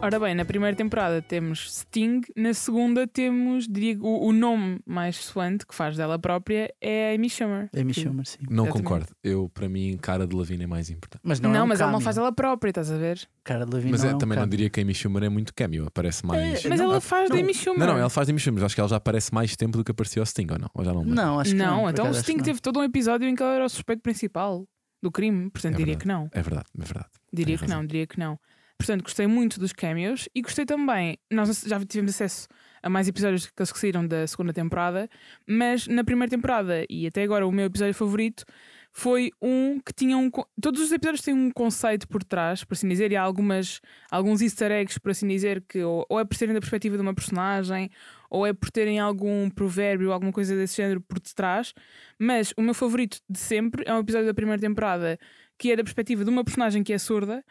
Ora 0.03 0.19
bem, 0.19 0.35
na 0.35 0.45
primeira 0.45 0.77
temporada 0.77 1.23
temos 1.23 1.73
Sting, 1.73 2.23
na 2.37 2.53
segunda 2.53 3.07
temos, 3.07 3.69
diria, 3.69 3.97
o, 4.01 4.27
o 4.27 4.33
nome 4.33 4.81
mais 4.85 5.17
soante 5.17 5.65
que 5.65 5.73
faz 5.75 5.97
dela 5.97 6.19
própria 6.19 6.75
é 6.81 7.13
a 7.13 7.15
Amy 7.15 7.31
Schumer. 7.31 7.71
Amy 7.77 7.95
Schumer, 7.95 8.27
sim. 8.27 8.39
Não 8.51 8.65
Exatamente. 8.65 8.73
concordo. 8.83 9.07
Eu, 9.23 9.49
para 9.55 9.69
mim, 9.69 9.97
cara 10.03 10.27
de 10.27 10.35
Lavigne 10.35 10.65
é 10.65 10.67
mais 10.67 10.91
importante. 10.91 11.21
Mas 11.25 11.39
não, 11.39 11.51
Não, 11.51 11.61
é 11.61 11.63
um 11.63 11.67
mas 11.69 11.81
ela 11.81 11.91
não 11.93 11.99
cameo. 12.01 12.05
faz 12.05 12.19
ela 12.19 12.33
própria, 12.33 12.71
estás 12.71 12.91
a 12.91 12.97
ver? 12.99 13.21
Cara 13.45 13.65
de 13.65 13.73
Lavigne 13.73 13.93
Mas 13.93 14.03
não 14.03 14.09
é, 14.09 14.13
é 14.13 14.15
um 14.17 14.19
também 14.19 14.37
não 14.37 14.43
cameo. 14.43 14.51
diria 14.51 14.71
que 14.71 14.81
a 14.81 14.83
Amy 14.83 14.93
Schumer 14.95 15.23
é 15.23 15.29
muito 15.29 15.55
cameo. 15.55 15.87
Aparece 15.87 16.27
mais. 16.27 16.65
Mas 16.65 16.79
não, 16.81 16.87
ela 16.87 16.95
não, 16.95 17.01
faz 17.01 17.29
não. 17.31 17.37
da 17.37 17.43
Amy 17.43 17.55
Schumer. 17.55 17.79
Não, 17.79 17.87
não, 17.87 17.99
ela 17.99 18.11
faz 18.11 18.27
de 18.27 18.33
Amy 18.33 18.41
Schumer. 18.41 18.65
Acho 18.65 18.75
que 18.75 18.81
ela 18.81 18.89
já 18.91 18.97
aparece 18.97 19.33
mais 19.33 19.55
tempo 19.55 19.79
do 19.79 19.85
que 19.85 19.93
apareceu 19.93 20.21
ao 20.23 20.27
Sting, 20.27 20.49
ou 20.51 20.59
não? 20.59 20.71
Ou 20.75 20.85
já 20.85 20.93
não? 20.93 21.01
lembro? 21.01 21.15
Não, 21.15 21.39
acho 21.39 21.51
que 21.53 21.57
não. 21.57 21.83
não, 21.83 21.91
então 21.91 22.11
o 22.11 22.15
Sting 22.15 22.37
não. 22.39 22.45
teve 22.45 22.61
todo 22.61 22.81
um 22.81 22.83
episódio 22.83 23.29
em 23.29 23.37
que 23.37 23.43
ela 23.43 23.55
era 23.55 23.65
o 23.65 23.69
suspeito 23.69 24.03
principal 24.03 24.67
do 25.01 25.13
crime, 25.13 25.49
portanto 25.51 25.75
É 25.75 25.77
diria 25.77 25.97
verdade. 25.97 26.03
que 26.03 26.09
não. 26.09 26.29
É 26.33 26.43
verdade, 26.43 26.67
é 26.77 26.85
verdade. 26.85 27.09
Diria 27.33 27.57
que 27.59 27.69
não, 27.69 27.87
diria 27.87 28.07
que 28.07 28.19
não. 28.19 28.37
Portanto, 28.83 29.05
gostei 29.05 29.29
muito 29.29 29.61
dos 29.61 29.73
cameos 29.73 30.29
e 30.35 30.43
gostei 30.43 30.67
também. 30.67 31.17
Nós 31.31 31.63
já 31.65 31.79
tivemos 31.85 32.11
acesso 32.11 32.49
a 32.83 32.91
mais 32.91 33.07
episódios 33.07 33.47
que 33.47 33.53
eles 33.57 33.71
saíram 33.73 34.05
da 34.05 34.27
segunda 34.27 34.53
temporada, 34.53 35.09
mas 35.47 35.87
na 35.87 36.03
primeira 36.03 36.29
temporada 36.29 36.85
e 36.91 37.07
até 37.07 37.23
agora 37.23 37.47
o 37.47 37.53
meu 37.53 37.67
episódio 37.67 37.95
favorito 37.95 38.45
foi 38.91 39.31
um 39.41 39.79
que 39.79 39.93
tinha 39.93 40.19
um. 40.19 40.29
Todos 40.61 40.81
os 40.81 40.91
episódios 40.91 41.23
têm 41.23 41.33
um 41.33 41.49
conceito 41.53 42.09
por 42.09 42.25
trás, 42.25 42.65
por 42.65 42.75
assim 42.75 42.89
dizer, 42.89 43.13
e 43.13 43.17
há 43.17 43.23
algumas, 43.23 43.81
alguns 44.11 44.43
easter 44.43 44.73
eggs, 44.73 44.99
por 44.99 45.13
assim 45.13 45.29
dizer, 45.29 45.63
que 45.69 45.81
ou, 45.85 46.05
ou 46.09 46.19
é 46.19 46.25
por 46.25 46.37
serem 46.37 46.53
da 46.53 46.61
perspectiva 46.61 46.97
de 46.97 47.03
uma 47.03 47.15
personagem, 47.15 47.89
ou 48.29 48.45
é 48.45 48.53
por 48.53 48.69
terem 48.69 48.99
algum 48.99 49.49
provérbio, 49.49 50.11
alguma 50.11 50.33
coisa 50.33 50.57
desse 50.57 50.79
género 50.79 51.01
por 51.01 51.21
detrás. 51.21 51.73
Mas 52.19 52.53
o 52.57 52.61
meu 52.61 52.75
favorito 52.75 53.21
de 53.31 53.39
sempre 53.39 53.85
é 53.87 53.95
um 53.95 54.01
episódio 54.01 54.27
da 54.27 54.35
primeira 54.35 54.61
temporada 54.61 55.17
que 55.57 55.71
é 55.71 55.77
da 55.77 55.85
perspectiva 55.85 56.25
de 56.25 56.31
uma 56.31 56.43
personagem 56.43 56.83
que 56.83 56.93
é 56.93 56.99
surda 56.99 57.45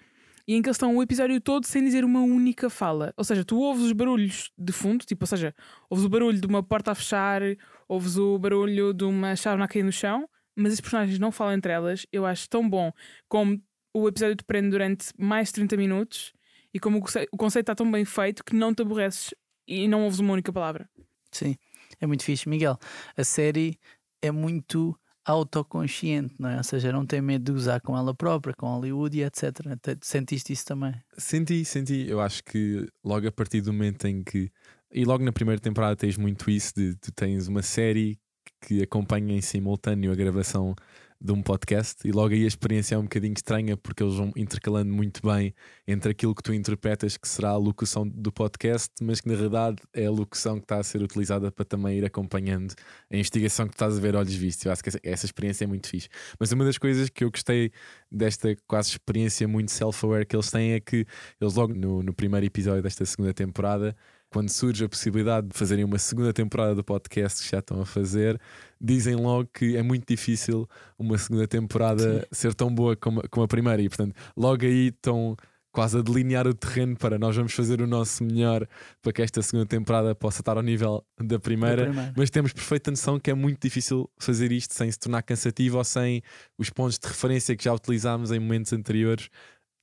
e 0.48 0.56
em 0.56 0.62
que 0.62 0.68
eles 0.70 0.76
estão 0.76 0.96
o 0.96 1.02
episódio 1.04 1.40
todo 1.42 1.66
sem 1.66 1.84
dizer 1.84 2.04
uma 2.04 2.22
única 2.22 2.70
fala. 2.70 3.14
Ou 3.18 3.24
seja, 3.24 3.44
tu 3.46 3.58
ouves 3.60 3.84
os 3.86 3.92
barulhos 3.92 4.52
de 4.58 4.72
fundo, 4.72 5.06
tipo, 5.06 5.24
ou 5.24 5.28
seja, 5.28 5.54
ouves 5.90 6.06
o 6.06 6.10
barulho 6.10 6.40
de 6.40 6.48
uma 6.48 6.62
porta 6.64 6.92
a 6.92 6.96
fechar, 6.96 7.42
ouves 7.88 8.18
o 8.18 8.38
barulho 8.40 8.94
de 8.94 9.04
uma 9.04 9.36
chave 9.36 9.62
a 9.62 9.68
cair 9.68 9.84
no 9.84 9.92
chão, 9.92 10.28
mas 10.56 10.74
as 10.74 10.82
personagens 10.82 11.18
não 11.20 11.32
falam 11.32 11.54
entre 11.54 11.72
elas. 11.72 12.06
Eu 12.12 12.26
acho 12.26 12.50
tão 12.50 12.68
bom 12.70 12.92
como 13.28 13.62
o 13.94 14.08
episódio 14.08 14.36
te 14.36 14.44
prende 14.44 14.70
durante 14.70 15.08
mais 15.18 15.50
de 15.50 15.54
30 15.56 15.76
minutos 15.78 16.34
e 16.74 16.80
como 16.80 16.98
o 16.98 17.02
conce- 17.02 17.28
o 17.32 17.38
conceito 17.38 17.64
está 17.64 17.76
tão 17.76 17.90
bem 17.92 18.06
feito 18.06 18.44
que 18.44 18.56
não 18.56 18.74
te 18.74 18.82
aborreces 18.82 19.34
e 19.68 19.88
não 19.88 20.04
ouves 20.04 20.20
uma 20.20 20.34
única 20.34 20.52
palavra. 20.52 20.90
Sim, 21.32 21.56
é 22.00 22.06
muito 22.08 22.24
fixe. 22.24 22.48
Miguel, 22.48 22.78
a 23.16 23.24
série 23.24 23.78
é 24.22 24.32
muito 24.32 24.98
autoconsciente, 25.26 26.34
não 26.40 26.50
é? 26.50 26.58
Ou 26.58 26.64
seja, 26.64 26.92
não 26.92 27.06
tem 27.06 27.22
medo 27.22 27.46
de 27.46 27.52
usar 27.58 27.80
com 27.82 27.98
ela 27.98 28.14
própria, 28.14 28.54
com 28.54 28.68
Hollywood 28.68 29.18
e 29.18 29.24
etc. 29.24 29.52
Te- 29.82 29.98
Sentiste 30.02 30.54
isso 30.54 30.66
também? 30.66 30.94
Senti, 31.18 31.64
senti. 31.66 32.06
Eu 32.08 32.20
acho 32.22 32.44
que 32.44 32.88
logo 33.04 33.28
a 33.28 33.32
partir 33.32 33.62
do 33.62 33.72
momento 33.74 34.06
em 34.08 34.24
que. 34.24 34.52
E 34.94 35.06
logo 35.06 35.24
na 35.24 35.32
primeira 35.32 35.60
temporada 35.62 35.96
tens 35.96 36.18
muito 36.18 36.50
isso 36.52 36.74
de 36.76 36.96
tu 36.96 37.12
tens 37.14 37.48
uma 37.48 37.62
série 37.62 38.20
que 38.62 38.82
acompanha 38.84 39.34
em 39.36 39.42
simultâneo 39.42 40.12
a 40.12 40.16
gravação 40.16 40.76
de 41.22 41.32
um 41.32 41.42
podcast 41.42 42.08
e 42.08 42.12
logo 42.12 42.34
aí 42.34 42.44
a 42.44 42.48
experiência 42.48 42.96
é 42.96 42.98
um 42.98 43.04
bocadinho 43.04 43.34
estranha 43.34 43.78
porque 43.78 44.02
eles 44.02 44.16
vão 44.16 44.32
intercalando 44.36 44.92
muito 44.92 45.22
bem 45.22 45.54
entre 45.88 46.12
aquilo 46.12 46.34
que 46.34 46.42
tu 46.42 46.52
interpretas 46.52 47.16
que 47.16 47.28
será 47.28 47.50
a 47.50 47.58
locução 47.58 48.08
do 48.08 48.32
podcast, 48.32 48.90
mas 49.02 49.22
que 49.22 49.30
na 49.30 49.36
realidade 49.36 49.78
é 49.94 50.08
a 50.08 50.12
locução 50.12 50.58
que 50.58 50.66
está 50.66 50.80
a 50.80 50.84
ser 50.84 51.02
utilizada 51.04 51.52
para 51.52 51.64
também 51.64 52.00
ir 52.00 52.06
acompanhando 52.06 52.74
a 53.12 53.16
investigação 53.16 53.68
que 53.68 53.76
estás 53.76 53.98
a 53.98 54.02
ver 54.02 54.16
olhos 54.16 54.34
vistos. 54.34 54.66
Eu 54.66 54.72
acho 54.72 54.82
que 54.82 54.90
essa, 54.90 55.00
essa 55.04 55.26
experiência 55.28 55.64
é 55.64 55.68
muito 55.68 55.88
fixe. 55.88 56.10
Mas 56.40 56.52
uma 56.52 56.66
das 56.66 56.80
coisas 56.80 57.08
que 57.10 57.24
eu 57.24 57.30
gostei 57.30 57.72
desta 58.12 58.56
quase 58.66 58.90
experiência 58.90 59.48
muito 59.48 59.70
self-aware 59.72 60.26
que 60.26 60.36
eles 60.36 60.50
têm 60.50 60.72
é 60.74 60.80
que 60.80 61.06
eles 61.40 61.54
logo 61.54 61.76
no, 61.76 62.02
no 62.02 62.14
primeiro 62.14 62.48
episódio 62.48 62.82
desta 62.82 63.06
segunda 63.06 63.34
temporada 63.34 63.96
quando 64.32 64.50
surge 64.50 64.86
a 64.86 64.90
possibilidade 64.90 65.48
de 65.50 65.58
fazerem 65.58 65.84
uma 65.84 66.00
segunda 66.00 66.32
temporada 66.32 66.74
do 66.74 66.84
podcast 66.84 67.44
que 67.44 67.50
já 67.52 67.60
estão 67.60 67.82
a 67.82 67.86
fazer, 67.86 68.40
dizem 68.80 69.16
logo 69.16 69.50
que 69.54 69.76
é 69.76 69.84
muito 69.84 70.06
difícil 70.08 70.68
uma 70.98 71.18
segunda 71.18 71.46
temporada 71.48 72.26
ser 72.32 72.54
tão 72.56 72.74
boa 72.74 72.96
como, 72.96 73.22
como 73.30 73.44
a 73.44 73.48
primeira, 73.48 73.82
e 73.82 73.90
portanto, 73.90 74.16
logo 74.36 74.66
aí 74.66 74.88
estão 74.88 75.36
quase 75.74 75.98
a 75.98 76.02
delinear 76.02 76.48
o 76.48 76.54
terreno 76.54 76.98
para 76.98 77.18
nós 77.18 77.34
vamos 77.36 77.54
fazer 77.54 77.82
o 77.82 77.88
nosso 77.88 78.24
melhor 78.26 78.68
para 79.02 79.14
que 79.14 79.22
esta 79.22 79.42
segunda 79.42 79.66
temporada 79.66 80.14
possa 80.14 80.42
estar 80.42 80.58
ao 80.58 80.64
nível 80.64 81.06
da 81.18 81.40
primeira, 81.40 81.86
Da 81.86 81.92
primeira. 81.92 82.14
mas 82.18 82.30
temos 82.30 82.52
perfeita 82.52 82.92
noção 82.92 83.18
que 83.20 83.32
é 83.32 83.34
muito 83.34 83.62
difícil 83.62 84.10
fazer 84.20 84.52
isto 84.52 84.74
sem 84.74 84.92
se 84.92 85.00
tornar 85.00 85.22
cansativo 85.24 85.78
ou 85.78 85.84
sem 85.86 86.22
os 86.58 86.70
pontos 86.70 87.00
de 87.00 87.08
referência 87.08 87.56
que 87.56 87.64
já 87.64 87.74
utilizámos 87.74 88.32
em 88.32 88.40
momentos 88.40 88.74
anteriores 88.74 89.30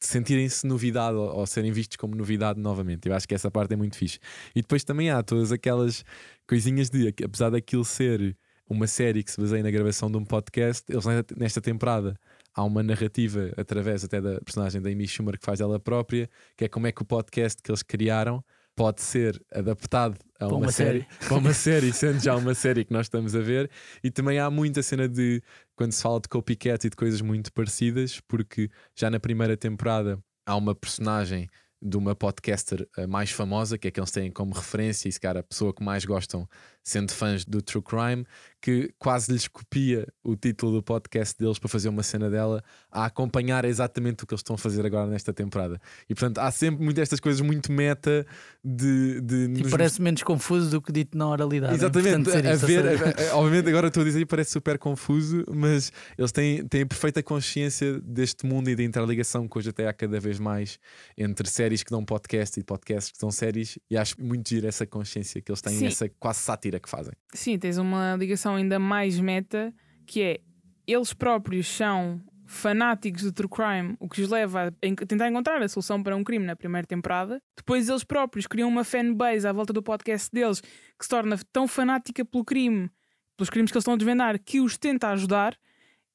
sentirem-se 0.00 0.66
novidade 0.66 1.16
ou, 1.16 1.36
ou 1.36 1.46
serem 1.46 1.72
vistos 1.72 1.96
como 1.96 2.14
novidade 2.14 2.60
novamente. 2.60 3.08
Eu 3.08 3.14
acho 3.14 3.26
que 3.26 3.34
essa 3.34 3.50
parte 3.50 3.74
é 3.74 3.76
muito 3.76 3.96
fixe. 3.96 4.18
E 4.54 4.62
depois 4.62 4.84
também 4.84 5.10
há 5.10 5.22
todas 5.22 5.52
aquelas 5.52 6.04
coisinhas 6.46 6.90
de, 6.90 7.14
apesar 7.24 7.50
daquilo 7.50 7.84
ser 7.84 8.36
uma 8.68 8.86
série 8.86 9.22
que 9.22 9.30
se 9.30 9.40
baseia 9.40 9.62
na 9.62 9.70
gravação 9.70 10.10
de 10.10 10.18
um 10.18 10.24
podcast, 10.24 10.84
eles 10.90 11.04
nesta 11.36 11.60
temporada 11.60 12.18
há 12.54 12.64
uma 12.64 12.82
narrativa 12.82 13.52
através 13.56 14.04
até 14.04 14.20
da 14.20 14.40
personagem 14.40 14.82
da 14.82 14.90
Amy 14.90 15.06
Schumer 15.06 15.38
que 15.38 15.44
faz 15.44 15.60
ela 15.60 15.78
própria, 15.80 16.28
que 16.56 16.64
é 16.64 16.68
como 16.68 16.86
é 16.86 16.92
que 16.92 17.00
o 17.00 17.04
podcast 17.04 17.62
que 17.62 17.70
eles 17.70 17.82
criaram 17.82 18.44
pode 18.78 19.02
ser 19.02 19.44
adaptado 19.52 20.16
a 20.38 20.46
uma, 20.46 20.56
uma 20.58 20.72
série, 20.72 21.00
série. 21.00 21.26
para 21.26 21.36
uma 21.36 21.52
série, 21.52 21.92
sendo 21.92 22.20
já 22.20 22.36
uma 22.36 22.54
série 22.54 22.84
que 22.84 22.92
nós 22.92 23.06
estamos 23.06 23.34
a 23.34 23.40
ver. 23.40 23.68
E 24.04 24.08
também 24.08 24.38
há 24.38 24.48
muita 24.48 24.84
cena 24.84 25.08
de 25.08 25.42
quando 25.74 25.90
se 25.90 26.00
fala 26.00 26.20
de 26.20 26.28
copycat 26.28 26.86
e 26.86 26.90
de 26.90 26.94
coisas 26.96 27.20
muito 27.20 27.52
parecidas, 27.52 28.20
porque 28.20 28.70
já 28.94 29.10
na 29.10 29.18
primeira 29.18 29.56
temporada 29.56 30.16
há 30.46 30.54
uma 30.54 30.76
personagem 30.76 31.48
de 31.82 31.96
uma 31.96 32.14
podcaster 32.14 32.88
eh, 32.96 33.06
mais 33.06 33.32
famosa, 33.32 33.76
que 33.76 33.88
é 33.88 33.90
que 33.90 33.98
eles 33.98 34.12
têm 34.12 34.30
como 34.30 34.54
referência, 34.54 35.08
e 35.08 35.12
se 35.12 35.18
calhar 35.20 35.38
a 35.38 35.42
pessoa 35.42 35.74
que 35.74 35.82
mais 35.82 36.04
gostam, 36.04 36.48
sendo 36.88 37.12
fãs 37.12 37.44
do 37.44 37.60
True 37.60 37.82
Crime, 37.82 38.26
que 38.60 38.92
quase 38.98 39.30
lhes 39.32 39.46
copia 39.46 40.06
o 40.24 40.34
título 40.34 40.72
do 40.72 40.82
podcast 40.82 41.36
deles 41.38 41.58
para 41.58 41.68
fazer 41.68 41.88
uma 41.88 42.02
cena 42.02 42.28
dela 42.28 42.62
a 42.90 43.04
acompanhar 43.04 43.64
exatamente 43.64 44.24
o 44.24 44.26
que 44.26 44.34
eles 44.34 44.40
estão 44.40 44.54
a 44.54 44.58
fazer 44.58 44.84
agora 44.84 45.06
nesta 45.06 45.32
temporada. 45.32 45.80
E 46.08 46.14
portanto 46.14 46.38
há 46.38 46.50
sempre 46.50 46.82
muitas 46.82 47.02
destas 47.02 47.20
coisas 47.20 47.40
muito 47.40 47.70
meta 47.70 48.26
de. 48.64 49.20
de 49.20 49.34
E 49.44 49.48
nos 49.62 49.70
parece 49.70 50.02
menos 50.02 50.22
confuso 50.22 50.70
do 50.70 50.82
que 50.82 50.90
dito 50.90 51.16
na 51.16 51.28
oralidade. 51.28 51.72
É 51.74 51.76
Exatamente, 51.76 52.24
dizer 52.24 52.46
a 52.46 52.56
ver, 52.56 53.30
a- 53.30 53.36
obviamente 53.36 53.68
agora 53.68 53.88
estou 53.88 54.00
a 54.02 54.04
dizer 54.04 54.20
e 54.20 54.26
parece 54.26 54.50
super 54.50 54.76
confuso, 54.78 55.44
mas 55.54 55.92
eles 56.16 56.32
têm, 56.32 56.66
têm 56.66 56.86
perfeita 56.86 57.22
consciência 57.22 58.00
deste 58.00 58.44
mundo 58.46 58.68
e 58.70 58.74
da 58.76 58.82
interligação 58.82 59.46
que 59.46 59.58
hoje 59.58 59.70
até 59.70 59.86
há 59.86 59.92
cada 59.92 60.18
vez 60.18 60.38
mais 60.40 60.78
entre 61.16 61.48
séries 61.48 61.82
que 61.82 61.90
dão 61.90 62.04
podcast 62.04 62.58
e 62.58 62.64
podcasts 62.64 63.12
que 63.12 63.18
dão 63.20 63.30
séries, 63.30 63.78
e 63.90 63.96
acho 63.96 64.14
muito 64.20 64.48
giro 64.48 64.66
essa 64.66 64.86
consciência 64.86 65.40
que 65.40 65.50
eles 65.50 65.60
têm, 65.60 65.78
Sim. 65.78 65.86
essa 65.86 66.08
quase 66.18 66.40
sátira 66.40 66.77
que 66.80 66.88
fazem. 66.88 67.12
Sim, 67.32 67.58
tens 67.58 67.78
uma 67.78 68.16
ligação 68.16 68.54
ainda 68.56 68.78
mais 68.78 69.18
meta 69.20 69.72
que 70.06 70.22
é 70.22 70.40
eles 70.86 71.12
próprios 71.12 71.66
são 71.68 72.20
fanáticos 72.46 73.22
do 73.24 73.32
true 73.32 73.48
crime, 73.48 73.94
o 74.00 74.08
que 74.08 74.22
os 74.22 74.30
leva 74.30 74.68
a 74.68 74.86
en- 74.86 74.94
tentar 74.94 75.28
encontrar 75.28 75.62
a 75.62 75.68
solução 75.68 76.02
para 76.02 76.16
um 76.16 76.24
crime 76.24 76.46
na 76.46 76.56
primeira 76.56 76.86
temporada. 76.86 77.42
Depois 77.54 77.90
eles 77.90 78.04
próprios 78.04 78.46
criam 78.46 78.70
uma 78.70 78.84
fanbase 78.84 79.46
à 79.46 79.52
volta 79.52 79.70
do 79.72 79.82
podcast 79.82 80.30
deles 80.32 80.60
que 80.62 81.04
se 81.04 81.08
torna 81.08 81.38
tão 81.52 81.68
fanática 81.68 82.24
pelo 82.24 82.42
crime, 82.42 82.90
pelos 83.36 83.50
crimes 83.50 83.70
que 83.70 83.76
eles 83.76 83.82
estão 83.82 83.92
a 83.92 83.96
desvendar, 83.98 84.40
que 84.42 84.60
os 84.60 84.78
tenta 84.78 85.08
ajudar. 85.10 85.54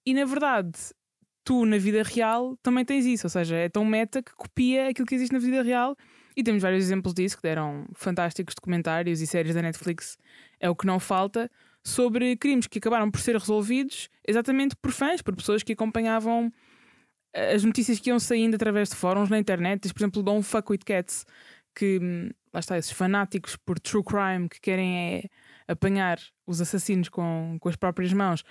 E 0.03 0.11
na 0.15 0.25
verdade, 0.25 0.71
tu 1.43 1.67
na 1.67 1.77
vida 1.77 2.01
real 2.01 2.57
também 2.63 2.83
tens 2.83 3.05
isso, 3.05 3.27
ou 3.27 3.29
seja, 3.29 3.55
é 3.55 3.69
tão 3.69 3.85
meta 3.85 4.23
que 4.23 4.33
copia 4.33 4.89
aquilo 4.89 5.05
que 5.05 5.13
existe 5.13 5.33
na 5.33 5.39
vida 5.39 5.61
real. 5.61 5.95
E 6.35 6.41
temos 6.43 6.63
vários 6.63 6.83
exemplos 6.83 7.13
disso 7.13 7.37
que 7.37 7.43
deram 7.43 7.85
fantásticos 7.93 8.55
documentários 8.55 9.21
e 9.21 9.27
séries 9.27 9.53
da 9.53 9.61
Netflix, 9.61 10.17
é 10.63 10.69
o 10.69 10.75
que 10.75 10.87
não 10.87 10.97
falta, 10.97 11.51
sobre 11.83 12.37
crimes 12.37 12.67
que 12.67 12.79
acabaram 12.79 13.11
por 13.11 13.19
ser 13.19 13.35
resolvidos 13.35 14.09
exatamente 14.25 14.77
por 14.77 14.91
fãs, 14.93 15.21
por 15.21 15.35
pessoas 15.35 15.61
que 15.61 15.73
acompanhavam 15.73 16.51
eh, 17.33 17.53
as 17.53 17.65
notícias 17.65 17.99
que 17.99 18.09
iam 18.09 18.17
saindo 18.17 18.55
através 18.55 18.89
de 18.89 18.95
fóruns 18.95 19.29
na 19.29 19.37
internet. 19.37 19.93
Por 19.93 19.99
exemplo, 19.99 20.21
o 20.21 20.23
Don't 20.23 20.47
Fuck 20.47 20.71
With 20.71 20.79
Cats, 20.85 21.25
que 21.75 21.99
hum, 22.01 22.29
lá 22.53 22.61
está, 22.61 22.77
esses 22.77 22.93
fanáticos 22.93 23.57
por 23.57 23.77
true 23.77 24.01
crime 24.01 24.47
que 24.47 24.61
querem 24.61 24.97
é 24.97 25.23
apanhar 25.67 26.17
os 26.47 26.61
assassinos 26.61 27.09
com, 27.09 27.57
com 27.59 27.67
as 27.67 27.75
próprias 27.75 28.13
mãos, 28.13 28.45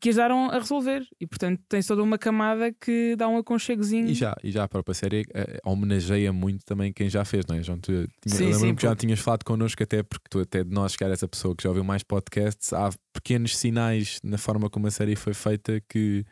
que 0.00 0.10
ajudaram 0.10 0.50
a 0.50 0.58
resolver. 0.58 1.06
E 1.20 1.26
portanto 1.26 1.60
tens 1.68 1.86
toda 1.86 2.02
uma 2.02 2.18
camada 2.18 2.72
que 2.72 3.14
dá 3.16 3.28
um 3.28 3.36
aconchegozinho. 3.36 4.08
E 4.08 4.14
já, 4.14 4.36
e 4.42 4.50
já 4.50 4.64
a 4.64 4.68
própria 4.68 4.94
série 4.94 5.24
eh, 5.34 5.60
homenageia 5.64 6.32
muito 6.32 6.64
também 6.64 6.92
quem 6.92 7.08
já 7.08 7.24
fez, 7.24 7.44
não 7.46 7.56
é? 7.56 7.62
João, 7.62 7.78
tu 7.78 7.92
tinha, 8.20 8.34
Sim, 8.34 8.44
eu 8.44 8.50
lembro-me 8.50 8.68
sim, 8.70 8.74
que 8.74 8.82
já 8.82 8.96
tinhas 8.96 9.20
falado 9.20 9.44
connosco, 9.44 9.82
até 9.82 10.02
porque 10.02 10.26
tu, 10.30 10.40
até 10.40 10.62
de 10.64 10.70
nós, 10.70 10.96
que 10.96 11.04
era 11.04 11.12
essa 11.12 11.28
pessoa 11.28 11.54
que 11.54 11.62
já 11.62 11.68
ouviu 11.68 11.84
mais 11.84 12.02
podcasts, 12.02 12.72
há 12.72 12.90
pequenos 13.12 13.56
sinais 13.56 14.20
na 14.22 14.38
forma 14.38 14.70
como 14.70 14.86
a 14.86 14.90
série 14.90 15.16
foi 15.16 15.34
feita 15.34 15.82
que, 15.88 16.24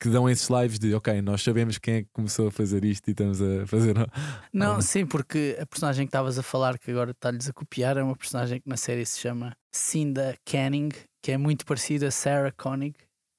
que 0.00 0.08
dão 0.08 0.28
esses 0.28 0.48
lives 0.48 0.78
de 0.78 0.94
ok, 0.94 1.20
nós 1.20 1.42
sabemos 1.42 1.76
quem 1.76 1.94
é 1.94 2.02
que 2.02 2.08
começou 2.12 2.48
a 2.48 2.50
fazer 2.50 2.84
isto 2.84 3.08
e 3.08 3.10
estamos 3.10 3.40
a 3.42 3.66
fazer. 3.66 3.94
Não, 4.52 4.76
Ah, 4.76 4.82
sim, 4.82 5.04
porque 5.04 5.58
a 5.60 5.66
personagem 5.66 6.06
que 6.06 6.08
estavas 6.08 6.38
a 6.38 6.42
falar, 6.42 6.78
que 6.78 6.90
agora 6.90 7.10
está-lhes 7.10 7.48
a 7.48 7.52
copiar, 7.52 7.98
é 7.98 8.02
uma 8.02 8.16
personagem 8.16 8.60
que 8.60 8.68
na 8.68 8.78
série 8.78 9.04
se 9.04 9.20
chama 9.20 9.54
Cinda 9.70 10.34
Canning, 10.44 10.88
que 11.22 11.32
é 11.32 11.36
muito 11.36 11.66
parecida 11.66 12.08
a 12.08 12.10
Sarah 12.10 12.50
Koenig, 12.52 12.96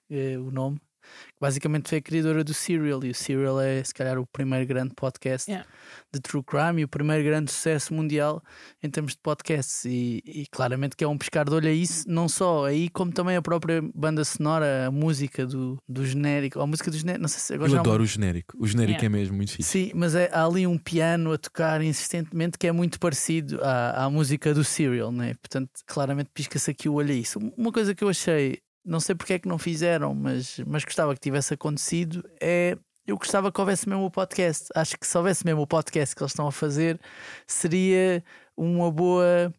é 0.09 0.37
o 0.37 0.51
nome. 0.51 0.79
Que 1.01 1.39
Basicamente 1.41 1.89
foi 1.89 1.97
a 1.97 2.01
criadora 2.01 2.43
do 2.43 2.53
Serial, 2.53 3.03
e 3.03 3.09
o 3.09 3.15
Serial 3.15 3.59
é 3.59 3.83
se 3.83 3.93
calhar 3.93 4.17
o 4.17 4.25
primeiro 4.25 4.65
grande 4.65 4.93
podcast 4.95 5.49
Yeah. 5.49 5.67
de 6.13 6.19
true 6.21 6.43
crime 6.43 6.81
e 6.81 6.83
o 6.85 6.87
primeiro 6.87 7.23
grande 7.23 7.51
sucesso 7.51 7.93
mundial 7.93 8.41
em 8.81 8.89
termos 8.89 9.13
de 9.13 9.19
podcasts. 9.21 9.83
E, 9.85 10.21
e 10.25 10.45
claramente 10.51 10.95
que 10.95 11.03
é 11.03 11.07
um 11.07 11.17
pescar 11.17 11.45
de 11.45 11.53
olho 11.55 11.67
a 11.67 11.71
isso, 11.71 12.05
não 12.07 12.29
só 12.29 12.65
aí, 12.65 12.89
como 12.89 13.11
também 13.11 13.35
a 13.35 13.41
própria 13.41 13.81
banda 13.93 14.23
sonora, 14.23 14.87
a 14.87 14.91
música 14.91 15.45
do, 15.45 15.77
do 15.89 16.05
genérico, 16.05 16.59
a 16.61 16.67
música 16.67 16.89
do 16.91 16.97
genérico, 16.97 17.21
não 17.21 17.29
sei 17.29 17.39
se 17.39 17.53
agora 17.53 17.69
Eu 17.69 17.75
já 17.75 17.79
adoro 17.81 18.03
o 18.03 18.05
genérico. 18.05 18.55
O 18.59 18.67
genérico 18.67 18.99
Yeah. 19.01 19.05
é 19.05 19.09
mesmo 19.19 19.35
muito 19.35 19.51
fixe. 19.53 19.69
Sim, 19.69 19.91
mas 19.95 20.15
é, 20.15 20.29
há 20.31 20.45
ali 20.45 20.65
um 20.67 20.77
piano 20.77 21.33
a 21.33 21.37
tocar 21.37 21.81
insistentemente 21.81 22.57
que 22.57 22.67
é 22.67 22.71
muito 22.71 22.99
parecido 22.99 23.59
à, 23.63 24.05
à 24.05 24.09
música 24.09 24.53
do 24.53 24.63
Serial, 24.63 25.11
né? 25.11 25.33
portanto, 25.41 25.69
claramente 25.85 26.29
pisca-se 26.33 26.71
aqui 26.71 26.87
o 26.87 26.93
olho 26.93 27.11
a 27.11 27.15
isso. 27.15 27.39
Uma 27.57 27.71
coisa 27.71 27.93
que 27.95 28.03
eu 28.03 28.09
achei, 28.09 28.59
não 28.85 28.99
sei 28.99 29.15
porque 29.15 29.33
é 29.33 29.39
que 29.39 29.47
não 29.47 29.57
fizeram, 29.57 30.13
mas, 30.15 30.59
mas 30.65 30.83
gostava 30.83 31.13
que 31.13 31.19
tivesse 31.19 31.53
acontecido, 31.53 32.23
é. 32.39 32.77
Eu 33.07 33.17
gostava 33.17 33.51
que 33.51 33.59
houvesse 33.59 33.89
mesmo 33.89 34.05
o 34.05 34.11
podcast. 34.11 34.67
Acho 34.75 34.95
que 34.97 35.07
se 35.07 35.17
houvesse 35.17 35.43
mesmo 35.43 35.61
o 35.63 35.67
podcast 35.67 36.15
que 36.15 36.21
eles 36.21 36.31
estão 36.31 36.47
a 36.47 36.51
fazer, 36.51 36.99
seria 37.47 38.23
uma 38.55 38.91
boa. 38.91 39.51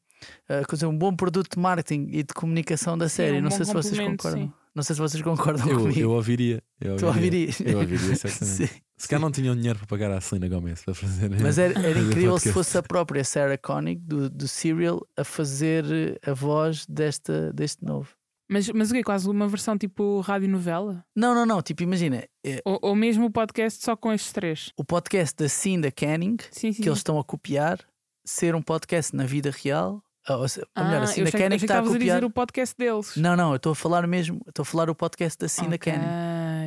dizer, 0.73 0.87
um 0.87 0.97
bom 0.97 1.15
produto 1.15 1.55
de 1.55 1.59
marketing 1.61 2.07
e 2.13 2.23
de 2.23 2.33
comunicação 2.35 2.97
da 2.97 3.09
série. 3.09 3.39
um 3.39 3.43
não 3.43 3.51
sei 3.51 3.65
se 3.67 3.73
vocês 3.73 3.99
concordam. 3.99 4.43
sim. 4.43 4.53
Não 4.75 4.83
sei 4.83 4.95
se 4.97 5.03
vocês 5.03 5.23
concordam 5.23 5.69
Eu, 5.69 5.81
comigo. 5.81 6.01
eu 6.01 6.11
ouviria. 6.13 6.63
Eu 6.81 6.97
Tu 6.97 7.05
ouviria. 7.07 7.47
ouvirias? 7.49 7.61
Eu 7.61 7.79
ouviria, 7.81 8.17
certamente. 8.17 8.57
Sim. 8.69 8.81
Se 8.97 9.09
calhar 9.09 9.21
não 9.21 9.31
tinham 9.31 9.55
dinheiro 9.57 9.79
para 9.81 9.87
pagar 9.89 10.11
à 10.13 10.21
Selena 10.21 10.49
Gomez 10.49 10.83
para 10.83 10.95
fazer. 10.95 11.29
Mas 11.43 11.59
era, 11.59 11.79
era 11.79 11.99
incrível 11.99 12.39
se 12.39 12.53
fosse 12.53 12.79
a 12.79 12.83
própria 12.83 13.23
Sarah 13.25 13.59
Koenig 13.59 14.01
do, 14.01 14.31
do 14.31 14.49
Serial 14.49 15.05
a 15.17 15.25
fazer 15.25 16.19
a 16.25 16.33
voz 16.33 16.87
desta, 16.87 17.53
deste 17.53 17.85
novo. 17.85 18.09
Mas, 18.53 18.69
mas 18.69 18.91
o 18.91 18.95
quê? 18.95 19.03
Quase 19.03 19.29
uma 19.29 19.49
versão 19.49 19.79
tipo 19.79 20.21
radionovela? 20.21 21.05
Não, 21.17 21.35
não, 21.35 21.47
não. 21.47 21.63
Tipo, 21.63 21.83
imagina 21.83 22.25
eh, 22.45 22.61
Ou, 22.65 22.79
ou 22.83 22.95
mesmo 22.95 23.27
o 23.27 23.31
podcast 23.31 23.83
só 23.83 23.97
com 23.97 24.13
estes 24.13 24.31
três? 24.33 24.71
o 24.77 24.85
podcast 24.85 25.35
da 25.37 25.49
Cinda 25.49 25.91
Canning 25.91 26.37
Sim, 26.51 26.71
sim. 26.73 26.83
que 26.83 26.89
eles 26.89 26.99
estão 26.99 27.19
a 27.19 27.25
copiar 27.25 27.79
ser 28.25 28.55
um 28.55 28.61
podcast 28.63 29.17
na 29.17 29.25
vida 29.25 29.51
real. 29.51 30.03
Ou, 30.29 30.47
se- 30.49 30.61
ou 30.77 30.85
melhor, 30.85 31.01
a 31.01 31.05
ah, 31.05 31.07
Cinda 31.07 31.33
Canning 31.33 31.57
está 31.57 31.75
a 31.75 31.79
estavas 31.79 31.91
a 31.91 31.93
copiar. 31.95 32.17
dizer 32.19 32.27
o 32.27 32.31
podcast 32.31 32.77
deles. 32.79 33.17
Não, 33.17 33.35
não, 33.35 33.51
eu 33.51 33.57
estou 33.57 33.73
a 33.73 33.75
falar 33.75 34.07
mesmo. 34.07 34.41
Estou 34.47 34.63
a 34.63 34.67
falar 34.67 34.91
o 34.91 34.95
podcast 34.95 35.39
da 35.39 35.49
Cinda 35.49 35.75
Ok, 35.77 35.93
Canning. 35.93 36.07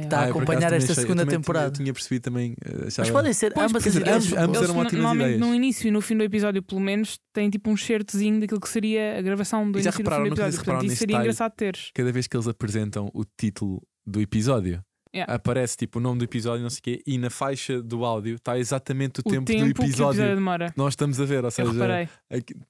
Ok. 0.05 0.09
Tá 0.09 0.19
a 0.23 0.23
por 0.33 0.43
acompanhar 0.43 0.73
esta 0.73 0.93
segunda 0.95 1.23
tinha- 1.25 1.37
temporada. 1.37 1.67
Eu 1.67 1.71
tinha 1.71 1.93
percebido 1.93 2.21
também. 2.23 2.55
eh, 2.65 2.87
Mas 2.97 3.09
podem 3.09 3.33
ser 3.33 3.53
Pois, 3.53 3.69
ambas 3.69 3.87
as 3.87 3.95
ideias. 3.95 4.15
ambos- 4.25 4.33
eram 4.33 4.43
Eles, 4.53 4.59
ótimas 4.69 4.91
normalmente 4.93 5.25
ideias. 5.35 5.39
no 5.39 5.55
início 5.55 5.87
e 5.87 5.91
no 5.91 6.01
fim 6.01 6.17
do 6.17 6.23
episódio, 6.23 6.63
pelo 6.63 6.81
menos, 6.81 7.19
têm 7.33 7.49
tipo 7.49 7.69
um 7.69 7.77
certozinho 7.77 8.39
daquilo 8.39 8.59
que 8.59 8.69
seria 8.69 9.19
a 9.19 9.21
gravação 9.21 9.69
do 9.71 9.79
E 9.79 9.81
já 9.81 9.89
início 9.89 9.89
e 9.89 9.91
do 9.91 9.95
fim 9.95 10.03
repararam, 10.03 10.23
do 10.23 10.33
episódio. 10.41 10.63
Portanto, 10.65 10.85
isso 10.87 10.95
seria 10.97 11.17
engraçado 11.17 11.51
teres. 11.55 11.91
cada 11.93 12.11
vez 12.11 12.27
que 12.27 12.35
eles 12.37 12.47
apresentam 12.47 13.09
o 13.13 13.23
título 13.37 13.81
do 14.05 14.21
episódio, 14.21 14.81
Yeah. 15.15 15.33
aparece 15.33 15.77
tipo 15.77 15.99
o 15.99 16.01
nome 16.01 16.19
do 16.19 16.25
episódio, 16.25 16.61
não 16.61 16.69
sei 16.69 16.79
o 16.79 16.81
quê, 16.83 17.03
e 17.07 17.17
na 17.17 17.29
faixa 17.29 17.81
do 17.81 18.03
áudio 18.03 18.35
está 18.35 18.59
exatamente 18.59 19.19
o, 19.19 19.23
O 19.25 19.31
tempo, 19.31 19.45
tempo, 19.45 19.67
do 19.67 19.73
que 19.73 19.81
o 19.81 19.83
episódio 19.85 20.19
episódio 20.21 20.35
demora. 20.35 20.71
que 20.71 20.77
nós 20.77 20.91
estamos 20.93 21.19
a 21.21 21.25
ver. 21.25 21.45
Ou 21.45 21.51
seja, 21.51 21.69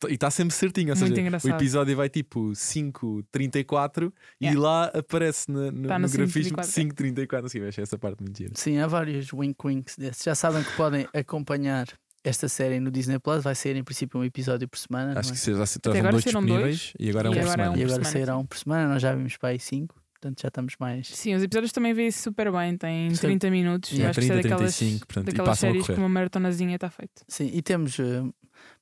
e 0.09 0.13
está 0.13 0.29
sempre 0.29 0.53
certinho. 0.53 0.89
Ou 0.93 0.95
Muito 0.95 1.09
seja, 1.09 1.21
engraçado. 1.21 1.51
o 1.51 1.55
episódio 1.55 1.95
vai 1.97 2.07
tipo 2.09 2.53
5.34 2.53 4.11
e 4.39 4.45
Yeah. 4.45 4.59
lá 4.61 4.85
aparece 4.93 5.51
na- 5.51 5.71
no, 5.71 5.87
Tá 5.87 5.99
no 5.99 6.07
no 6.07 6.11
grafismo 6.13 6.57
5:34. 6.61 6.71
5.34. 6.71 7.41
Não 7.41 7.49
sei, 7.49 7.67
achei 7.67 7.83
essa 7.83 7.97
parte 7.97 8.21
muito 8.21 8.37
gira. 8.37 8.51
Sim, 8.55 8.77
há 8.79 8.87
vários 8.87 9.31
wink 9.33 9.55
winks 9.65 9.95
desses. 9.97 10.23
Já 10.23 10.35
sabem 10.35 10.63
que 10.63 10.71
podem 10.75 11.07
acompanhar 11.13 11.87
esta 12.23 12.47
série 12.47 12.79
no 12.79 12.89
Disney 12.91 13.19
Plus. 13.19 13.43
Vai 13.43 13.55
ser 13.55 13.75
em 13.75 13.83
princípio 13.83 14.19
um 14.19 14.23
episódio 14.23 14.67
por 14.67 14.77
semana. 14.77 15.13
não 15.13 15.19
Acho 15.19 15.29
é? 15.31 15.35
que 15.35 15.39
já 15.57 15.65
se 15.65 15.79
dois 15.79 16.23
disponíveis 16.23 16.93
e 16.99 17.09
agora 17.09 17.27
é 17.27 17.31
um 17.31 17.33
e 17.33 17.35
por 17.35 17.41
agora 17.41 17.51
é 17.51 17.51
semana. 17.63 17.71
um 17.71 17.77
E 17.79 17.83
agora 17.83 18.37
um 18.37 18.45
por 18.45 18.57
semana. 18.57 18.89
Nós 18.93 19.01
já 19.01 19.13
vimos 19.15 19.37
para 19.37 19.49
aí 19.49 19.59
cinco, 19.59 19.95
portanto 20.25 20.41
já 20.41 20.47
estamos 20.47 20.73
mais. 20.79 21.07
Sim, 21.07 21.35
os 21.35 21.43
episódios 21.43 21.71
também 21.71 21.93
vêem-se 21.93 22.19
super 22.21 22.51
bem, 22.51 22.75
têm 22.77 23.13
Sim. 23.13 23.21
30 23.21 23.49
minutos. 23.51 23.91
Yeah, 23.91 24.09
acho 24.09 24.19
que 24.19 24.25
isso 24.25 24.33
é 24.33 24.39
30, 24.41 24.49
daquelas, 24.49 24.77
35, 24.77 25.07
portanto, 25.07 25.25
daquelas 25.25 25.59
séries 25.59 25.85
que 25.85 25.91
uma 25.93 26.09
maratonazinha 26.09 26.75
está 26.75 26.89
feita. 26.89 27.21
Sim, 27.27 27.49
e 27.53 27.61
temos, 27.61 27.99
eh, 27.99 28.23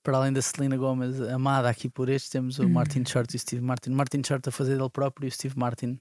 para 0.02 0.18
além 0.18 0.32
da 0.32 0.42
Selena 0.42 0.78
Gomez, 0.78 1.20
amada 1.22 1.70
aqui 1.70 1.90
por 1.90 2.08
estes, 2.10 2.30
temos 2.30 2.60
o 2.60 2.64
Hum. 2.64 2.70
Martin 2.70 3.04
Short 3.06 3.34
e 3.34 3.38
o 3.38 3.40
Steve 3.40 3.62
Martin. 3.62 3.90
Martin 3.92 4.22
Short 4.26 4.48
a 4.48 4.52
fazer 4.52 4.80
ele 4.80 4.90
próprio 4.90 5.28
e 5.28 5.30
o 5.30 5.32
Steve 5.32 5.58
Martin, 5.58 6.00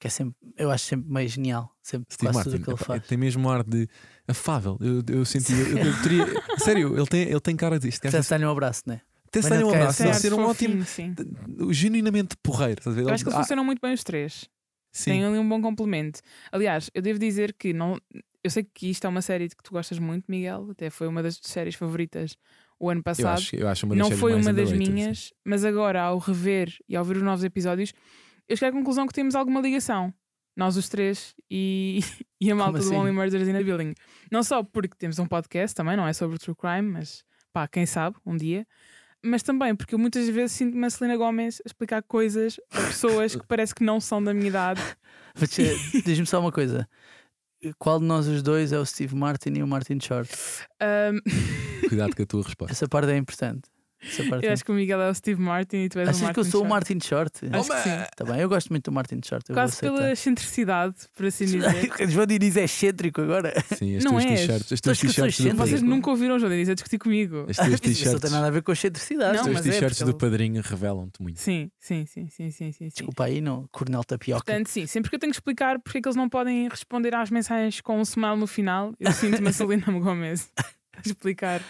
que 0.00 0.08
é 0.08 0.10
sempre, 0.10 0.34
eu 0.56 0.70
acho 0.70 0.84
sempre 0.84 1.08
meio 1.12 1.28
genial. 1.28 1.70
Sempre 1.82 2.12
Steve 2.12 2.32
quase 2.32 2.36
Martin 2.38 2.50
tudo 2.50 2.62
o 2.62 2.64
que 2.64 2.70
ele 2.82 2.84
faz. 2.84 3.06
tem 3.06 3.18
mesmo 3.18 3.46
um 3.46 3.50
ar 3.50 3.62
de 3.62 3.88
afável. 4.26 4.76
Eu, 4.80 5.02
eu 5.14 5.24
senti, 5.24 5.52
eu, 5.52 5.78
eu 5.78 6.02
teria, 6.02 6.26
sério, 6.58 6.96
ele 6.96 7.06
tem, 7.06 7.22
ele 7.22 7.40
tem 7.40 7.54
cara 7.54 7.78
disto. 7.78 8.02
Portanto, 8.02 8.28
dá-lhe 8.28 8.44
um 8.44 8.50
abraço, 8.50 8.82
né? 8.86 9.00
Até 9.28 9.40
se 9.40 9.48
Mas 9.48 9.60
dá 9.60 9.66
um 9.66 9.70
abraço, 9.70 9.96
ser 9.96 10.04
deve 10.04 10.18
ser 10.18 10.34
um 10.34 10.42
ótimo, 10.44 10.84
sim. 10.84 11.14
genuinamente 11.70 12.36
porreiro. 12.42 12.80
estás 12.80 12.94
a 12.94 13.00
ver? 13.00 13.08
Eu 13.08 13.14
acho 13.14 13.24
que 13.24 13.30
eles 13.30 13.38
Ah, 13.38 13.42
funcionam 13.42 13.64
muito 13.64 13.80
bem 13.80 13.94
os 13.94 14.04
três. 14.04 14.44
Sim. 14.92 15.12
Têm 15.12 15.24
ali 15.24 15.38
um 15.38 15.48
bom 15.48 15.60
complemento. 15.60 16.20
Aliás, 16.50 16.90
eu 16.94 17.02
devo 17.02 17.18
dizer 17.18 17.54
que 17.54 17.72
não. 17.72 17.98
Eu 18.44 18.50
sei 18.50 18.64
que 18.64 18.90
isto 18.90 19.06
é 19.06 19.08
uma 19.08 19.22
série 19.22 19.48
de 19.48 19.56
que 19.56 19.62
tu 19.62 19.72
gostas 19.72 19.98
muito, 19.98 20.24
Miguel. 20.28 20.68
Até 20.70 20.90
foi 20.90 21.06
uma 21.06 21.22
das 21.22 21.38
séries 21.42 21.74
favoritas 21.74 22.36
o 22.78 22.90
ano 22.90 22.98
eu, 22.98 23.04
passado. 23.04 23.38
acho, 23.38 23.56
eu 23.56 23.68
acho 23.68 23.86
uma 23.86 23.94
das 23.94 24.10
não 24.10 24.16
foi 24.16 24.34
uma 24.34 24.52
das 24.52 24.72
minhas, 24.72 25.32
mas 25.44 25.64
agora, 25.64 26.02
ao 26.02 26.18
rever 26.18 26.74
e 26.88 26.96
ao 26.96 27.04
ver 27.04 27.18
os 27.18 27.22
novos 27.22 27.44
episódios, 27.44 27.94
eu 28.48 28.56
cheguei 28.56 28.70
à 28.70 28.72
conclusão 28.72 29.06
que 29.06 29.14
temos 29.14 29.36
alguma 29.36 29.60
ligação. 29.60 30.12
Nós 30.56 30.76
os 30.76 30.88
três 30.88 31.34
e, 31.50 32.00
e 32.40 32.50
a 32.50 32.54
malta 32.54 32.78
do 32.78 32.84
assim? 32.84 32.94
Only 32.94 33.12
Murders 33.12 33.48
in 33.48 33.52
the 33.52 33.62
Building. 33.62 33.94
Não 34.30 34.42
só 34.42 34.62
porque 34.62 34.96
temos 34.98 35.18
um 35.18 35.26
podcast 35.26 35.74
também, 35.74 35.96
não 35.96 36.06
é 36.06 36.12
sobre 36.12 36.38
true 36.38 36.56
crime, 36.56 36.82
mas 36.82 37.24
pá, 37.52 37.68
quem 37.68 37.86
sabe, 37.86 38.16
um 38.26 38.36
dia. 38.36 38.66
Mas 39.24 39.42
também 39.42 39.74
porque 39.74 39.94
eu 39.94 39.98
muitas 39.98 40.28
vezes 40.28 40.52
sinto-me 40.52 40.84
a 40.86 40.90
Selena 40.90 41.16
Gomez 41.16 41.60
a 41.64 41.68
explicar 41.68 42.02
coisas 42.02 42.58
a 42.72 42.80
pessoas 42.82 43.36
que 43.36 43.46
parece 43.46 43.74
que 43.74 43.84
não 43.84 44.00
são 44.00 44.22
da 44.22 44.34
minha 44.34 44.48
idade. 44.48 44.80
Diz-me 46.04 46.26
só 46.26 46.40
uma 46.40 46.50
coisa: 46.52 46.88
qual 47.78 48.00
de 48.00 48.04
nós 48.04 48.26
os 48.26 48.42
dois 48.42 48.72
é 48.72 48.78
o 48.78 48.84
Steve 48.84 49.14
Martin 49.14 49.54
e 49.56 49.62
o 49.62 49.66
Martin 49.66 49.98
Short? 50.00 50.28
Sim. 50.34 51.20
Cuidado 51.88 52.16
com 52.16 52.22
a 52.22 52.26
tua 52.26 52.42
resposta. 52.42 52.72
Essa 52.72 52.88
parte 52.88 53.10
é 53.10 53.16
importante. 53.16 53.62
Eu 54.42 54.48
é 54.50 54.52
acho 54.52 54.64
que 54.64 54.70
o 54.70 54.74
Miguel 54.74 55.00
é 55.00 55.08
o 55.10 55.14
Steve 55.14 55.40
Martin 55.40 55.76
e 55.84 55.88
tu 55.88 55.98
és 55.98 56.08
o 56.08 56.10
Achas 56.10 56.22
Martin 56.22 56.34
que 56.34 56.40
eu 56.40 56.44
sou 56.44 56.60
o 56.60 56.64
Short. 56.64 56.70
Martin 56.70 56.98
Short? 57.00 57.32
Acho 57.52 57.70
que 57.70 57.76
sim. 57.78 57.90
Tá 58.16 58.24
bem, 58.24 58.40
eu 58.40 58.48
gosto 58.48 58.68
muito 58.70 58.84
do 58.90 58.92
Martin 58.92 59.20
Short. 59.24 59.48
Eu 59.48 59.54
vou 59.54 59.62
Quase 59.62 59.74
aceitar. 59.74 59.96
pela 59.96 60.12
excentricidade, 60.12 60.94
por 61.16 61.26
assim 61.26 61.44
dizer. 61.46 62.08
João 62.08 62.26
Diniz 62.26 62.56
é 62.56 62.64
excêntrico 62.64 63.20
agora. 63.20 63.52
Sim, 63.76 63.96
as 63.96 64.04
Não 64.04 64.12
tuas 64.12 64.24
és. 64.24 64.40
t-shirts, 64.40 64.72
as 64.72 64.80
Tu 64.80 64.84
tuas 64.84 64.98
achas 64.98 65.00
que 65.00 65.06
eu 65.06 65.12
sou 65.12 65.24
t-shirts 65.24 65.36
do 65.36 65.42
excêntrico? 65.42 65.56
Vocês 65.66 65.80
padrinho. 65.80 65.96
nunca 65.96 66.10
ouviram 66.10 66.36
o 66.36 66.38
João 66.38 66.50
Diniz 66.50 66.68
a 66.68 66.74
discutir 66.74 66.98
comigo. 66.98 67.46
As 67.48 67.56
tuas 67.56 67.68
Isso 67.68 67.82
não 67.84 67.92
t-shirts 67.94 68.20
tem 68.20 68.30
nada 68.30 68.46
a 68.46 68.50
ver 68.50 68.62
com 68.62 68.72
excentricidade. 68.72 69.30
as 69.30 69.36
Não, 69.36 69.42
tuas 69.44 69.54
mas 69.56 69.66
é, 69.66 69.70
t-shirts 69.70 69.98
porque 69.98 70.04
do 70.12 70.16
ele- 70.16 70.30
padrinho 70.30 70.62
revelam-te 70.62 71.22
muito. 71.22 71.40
Sim, 71.40 71.70
sim, 71.78 72.04
sim, 72.06 72.28
sim, 72.28 72.50
sim, 72.50 72.72
sim. 72.72 72.72
sim. 72.72 72.88
Desculpa 72.88 73.24
aí, 73.24 73.40
não. 73.40 73.66
Coronel 73.70 74.02
Tapioca. 74.04 74.44
Portanto, 74.44 74.66
sim, 74.68 74.86
sempre 74.86 75.10
que 75.10 75.16
eu 75.16 75.20
tenho 75.20 75.30
que 75.32 75.36
explicar 75.36 75.78
porque 75.80 75.98
é 75.98 76.00
que 76.02 76.08
eles 76.08 76.16
não 76.16 76.28
podem 76.28 76.68
responder 76.68 77.14
às 77.14 77.30
mensagens 77.30 77.80
com 77.80 77.98
um 77.98 78.02
smile 78.02 78.36
no 78.36 78.46
final, 78.46 78.92
eu 78.98 79.12
sinto-me 79.12 79.48
a 79.48 79.52
Selena 79.52 79.84
Gomez 79.86 80.50
a 80.56 80.64
explicar 81.04 81.62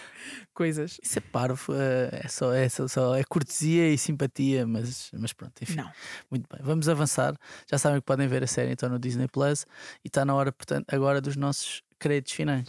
coisas. 0.53 0.99
Isso 1.01 1.19
é 1.19 1.21
parvo, 1.21 1.73
eh, 1.73 2.21
é 2.23 2.27
só, 2.27 2.53
é 2.53 2.67
só, 2.69 2.87
só- 2.87 3.15
é 3.15 3.23
cortesia 3.23 3.89
e 3.89 3.97
simpatia, 3.97 4.67
mas, 4.67 5.09
mas 5.13 5.33
pronto, 5.33 5.53
enfim. 5.61 5.75
Não. 5.75 5.89
Muito 6.29 6.47
bem, 6.51 6.59
vamos 6.63 6.89
avançar. 6.89 7.35
Já 7.69 7.77
sabem 7.77 7.99
que 7.99 8.05
podem 8.05 8.27
ver 8.27 8.43
a 8.43 8.47
série 8.47 8.71
então 8.71 8.89
no 8.89 8.99
Disney 8.99 9.27
Plus 9.27 9.65
e 10.03 10.07
está 10.07 10.25
na 10.25 10.33
hora, 10.35 10.51
portanto, 10.51 10.85
agora 10.93 11.21
dos 11.21 11.35
nossos 11.35 11.81
créditos 11.99 12.33
finais. 12.33 12.67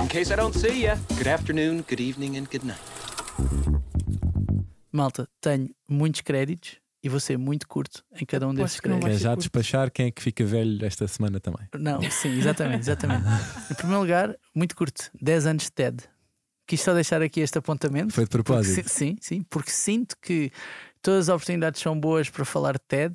In 0.00 0.06
case 0.08 0.32
I 0.32 0.36
don't 0.36 0.56
see 0.58 0.82
ya, 0.82 0.96
good 1.16 1.28
afternoon, 1.28 1.78
good 1.88 2.00
evening, 2.00 2.38
and 2.38 2.44
good 2.44 2.64
night. 2.64 2.80
Malta, 4.90 5.28
tenho 5.40 5.68
muitos 5.88 6.22
créditos 6.22 6.76
e 7.02 7.08
vou 7.08 7.20
ser 7.20 7.38
muito 7.38 7.66
curto 7.68 8.04
em 8.20 8.24
cada 8.26 8.48
um 8.48 8.54
desses 8.54 8.76
que 8.80 8.82
créditos. 8.82 9.02
vai 9.04 9.12
Quer 9.12 9.18
já 9.18 9.28
curto. 9.30 9.38
despachar 9.40 9.90
quem 9.90 10.06
é 10.06 10.10
que 10.10 10.22
fica 10.22 10.44
velho 10.44 10.84
esta 10.84 11.06
semana 11.06 11.38
também. 11.40 11.66
Não, 11.74 12.00
sim, 12.10 12.36
exatamente, 12.38 12.80
exatamente. 12.80 13.24
em 13.70 13.74
primeiro 13.74 14.00
lugar, 14.02 14.36
muito 14.54 14.74
curto, 14.76 15.10
10 15.20 15.46
anos 15.46 15.64
de 15.64 15.72
TED. 15.72 16.04
Quis 16.66 16.80
só 16.82 16.92
deixar 16.92 17.22
aqui 17.22 17.40
este 17.40 17.56
apontamento. 17.58 18.12
Foi 18.12 18.24
de 18.24 18.30
Porque 18.30 18.42
propósito. 18.44 18.88
si- 18.88 18.94
sim, 18.94 19.16
sim, 19.20 19.42
porque 19.48 19.70
sinto 19.70 20.16
que 20.20 20.50
todas 21.00 21.28
as 21.28 21.34
oportunidades 21.34 21.80
são 21.80 21.98
boas 21.98 22.28
para 22.28 22.44
falar 22.44 22.72
de 22.74 22.80
TED 22.86 23.14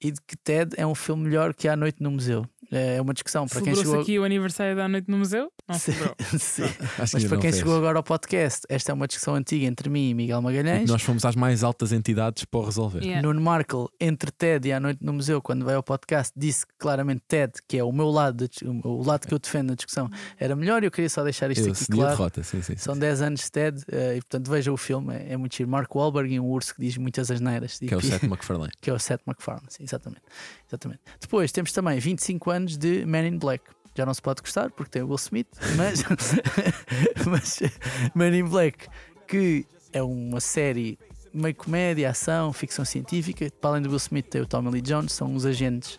e 0.00 0.12
de 0.12 0.20
que 0.26 0.36
TED 0.36 0.74
é 0.76 0.86
um 0.86 0.94
filme 0.94 1.24
melhor 1.24 1.52
que 1.54 1.66
A 1.68 1.74
Noite 1.74 2.02
no 2.02 2.10
Museu. 2.10 2.46
É 2.70 3.00
uma 3.00 3.12
discussão 3.14 3.46
para 3.46 3.60
quem 3.60 3.74
chegou. 3.74 4.00
aqui 4.00 4.18
o 4.18 4.24
aniversário 4.24 4.74
da 4.74 4.88
noite 4.88 5.08
no 5.10 5.18
museu? 5.18 5.52
Não 5.68 5.78
Sim, 5.78 5.92
sim. 6.38 6.62
Mas 6.98 7.12
para 7.12 7.38
quem 7.38 7.40
fez. 7.52 7.56
chegou 7.58 7.76
agora 7.76 7.98
ao 7.98 8.02
podcast, 8.02 8.62
esta 8.68 8.90
é 8.90 8.94
uma 8.94 9.06
discussão 9.06 9.34
antiga 9.34 9.66
entre 9.66 9.88
mim 9.88 10.10
e 10.10 10.14
Miguel 10.14 10.42
Magalhães. 10.42 10.88
Nós 10.90 11.02
fomos 11.02 11.24
às 11.24 11.36
mais 11.36 11.62
altas 11.62 11.92
entidades 11.92 12.44
para 12.44 12.60
o 12.60 12.64
resolver. 12.64 13.02
Yeah. 13.02 13.22
Nuno 13.26 13.40
Markle, 13.40 13.86
entre 14.00 14.30
Ted 14.32 14.68
e 14.68 14.72
à 14.72 14.80
noite 14.80 14.98
no 15.04 15.12
museu, 15.12 15.40
quando 15.40 15.64
veio 15.64 15.76
ao 15.76 15.82
podcast, 15.82 16.32
disse 16.36 16.66
que 16.66 16.72
claramente 16.78 17.22
Ted, 17.28 17.52
que 17.68 17.78
é 17.78 17.84
o 17.84 17.92
meu 17.92 18.10
lado, 18.10 18.48
o 18.84 19.02
lado 19.04 19.26
que 19.28 19.34
eu 19.34 19.38
defendo 19.38 19.68
na 19.68 19.74
discussão, 19.74 20.10
era 20.38 20.56
melhor 20.56 20.82
e 20.82 20.86
eu 20.86 20.90
queria 20.90 21.08
só 21.08 21.22
deixar 21.22 21.50
isto 21.50 21.66
Eu 21.66 21.72
aqui 21.72 21.82
a 21.84 21.94
claro. 21.94 22.10
derrota, 22.16 22.42
sim, 22.42 22.62
sim. 22.62 22.72
sim. 22.74 22.76
São 22.76 22.98
10 22.98 23.22
anos 23.22 23.40
de 23.42 23.50
Ted 23.52 23.82
eh, 23.92 24.14
e 24.16 24.20
portanto 24.20 24.50
veja 24.50 24.72
o 24.72 24.76
filme, 24.76 25.14
é, 25.14 25.34
é 25.34 25.36
muito 25.36 25.54
giro. 25.56 25.68
Mark 25.70 25.94
Wahlberg 25.94 26.34
e 26.34 26.40
um 26.40 26.46
urso 26.46 26.74
que 26.74 26.80
diz 26.80 26.96
muitas 26.96 27.30
asneiras. 27.30 27.78
Que 27.78 27.92
é 27.94 27.96
o 27.96 28.00
Tipo, 28.00 28.12
Seth 28.12 28.22
MacFarlane. 28.28 28.72
que 28.80 28.90
é 28.90 28.92
o 28.92 28.98
Seth 28.98 29.20
MacFarlane, 29.24 29.66
sim, 29.68 29.84
exatamente. 29.84 30.22
exatamente. 30.66 31.00
Depois 31.20 31.52
temos 31.52 31.70
também 31.72 31.98
25 32.00 32.50
anos 32.50 32.55
de 32.64 33.04
Man 33.04 33.26
in 33.26 33.38
Black. 33.38 33.64
Já 33.94 34.04
não 34.04 34.12
se 34.12 34.20
pode 34.20 34.42
gostar 34.42 34.70
porque 34.70 34.90
tem 34.90 35.02
o 35.02 35.06
Will 35.06 35.16
Smith, 35.16 35.48
mas, 35.76 36.04
mas 37.26 37.60
Man 38.14 38.36
in 38.36 38.44
Black, 38.44 38.88
que 39.26 39.66
é 39.92 40.02
uma 40.02 40.40
série 40.40 40.98
meio 41.32 41.54
comédia, 41.54 42.10
ação, 42.10 42.52
ficção 42.52 42.84
científica. 42.84 43.50
Para 43.60 43.70
além 43.70 43.82
do 43.82 43.88
Will 43.88 43.96
Smith, 43.96 44.26
tem 44.26 44.40
o 44.40 44.46
Tommy 44.46 44.70
Lee 44.70 44.82
Jones, 44.82 45.12
são 45.12 45.34
os 45.34 45.46
agentes 45.46 45.98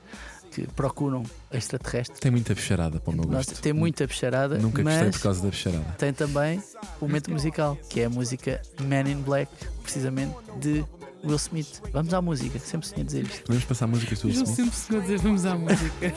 que 0.52 0.68
procuram 0.68 1.24
extraterrestres. 1.52 2.20
Tem 2.20 2.32
muita 2.32 2.56
bicharada 2.56 3.00
para 3.00 3.12
o 3.12 3.16
meu 3.16 3.26
gosto. 3.26 3.62
tem 3.62 3.74
muita 3.74 4.08
peixarada, 4.08 4.58
Nunca 4.58 4.82
gostei 4.82 5.12
por 5.12 5.20
causa 5.22 5.42
da 5.42 5.50
bicharada. 5.50 5.96
tem 5.98 6.14
também 6.14 6.62
o 7.00 7.06
momento 7.06 7.32
musical, 7.32 7.78
que 7.90 8.02
é 8.02 8.06
a 8.06 8.10
música 8.10 8.62
Man 8.82 9.10
in 9.10 9.22
Black, 9.22 9.52
precisamente 9.84 10.36
de 10.60 10.84
Will 11.28 11.36
Smith. 11.38 11.82
Vamos 11.92 12.14
à 12.14 12.22
música, 12.22 12.58
sempre 12.60 12.88
sonhei 12.88 13.04
dizer 13.04 13.24
isto. 13.26 13.42
Podemos 13.44 13.66
passar 13.66 13.88
músicas 13.88 14.20
do 14.20 14.28
Will 14.28 14.38
Eu 14.38 14.44
Smith? 14.44 14.56
sempre 14.56 14.76
se 14.76 15.00
dizer 15.02 15.20
vamos 15.20 15.46
à 15.46 15.56
música. 15.56 16.14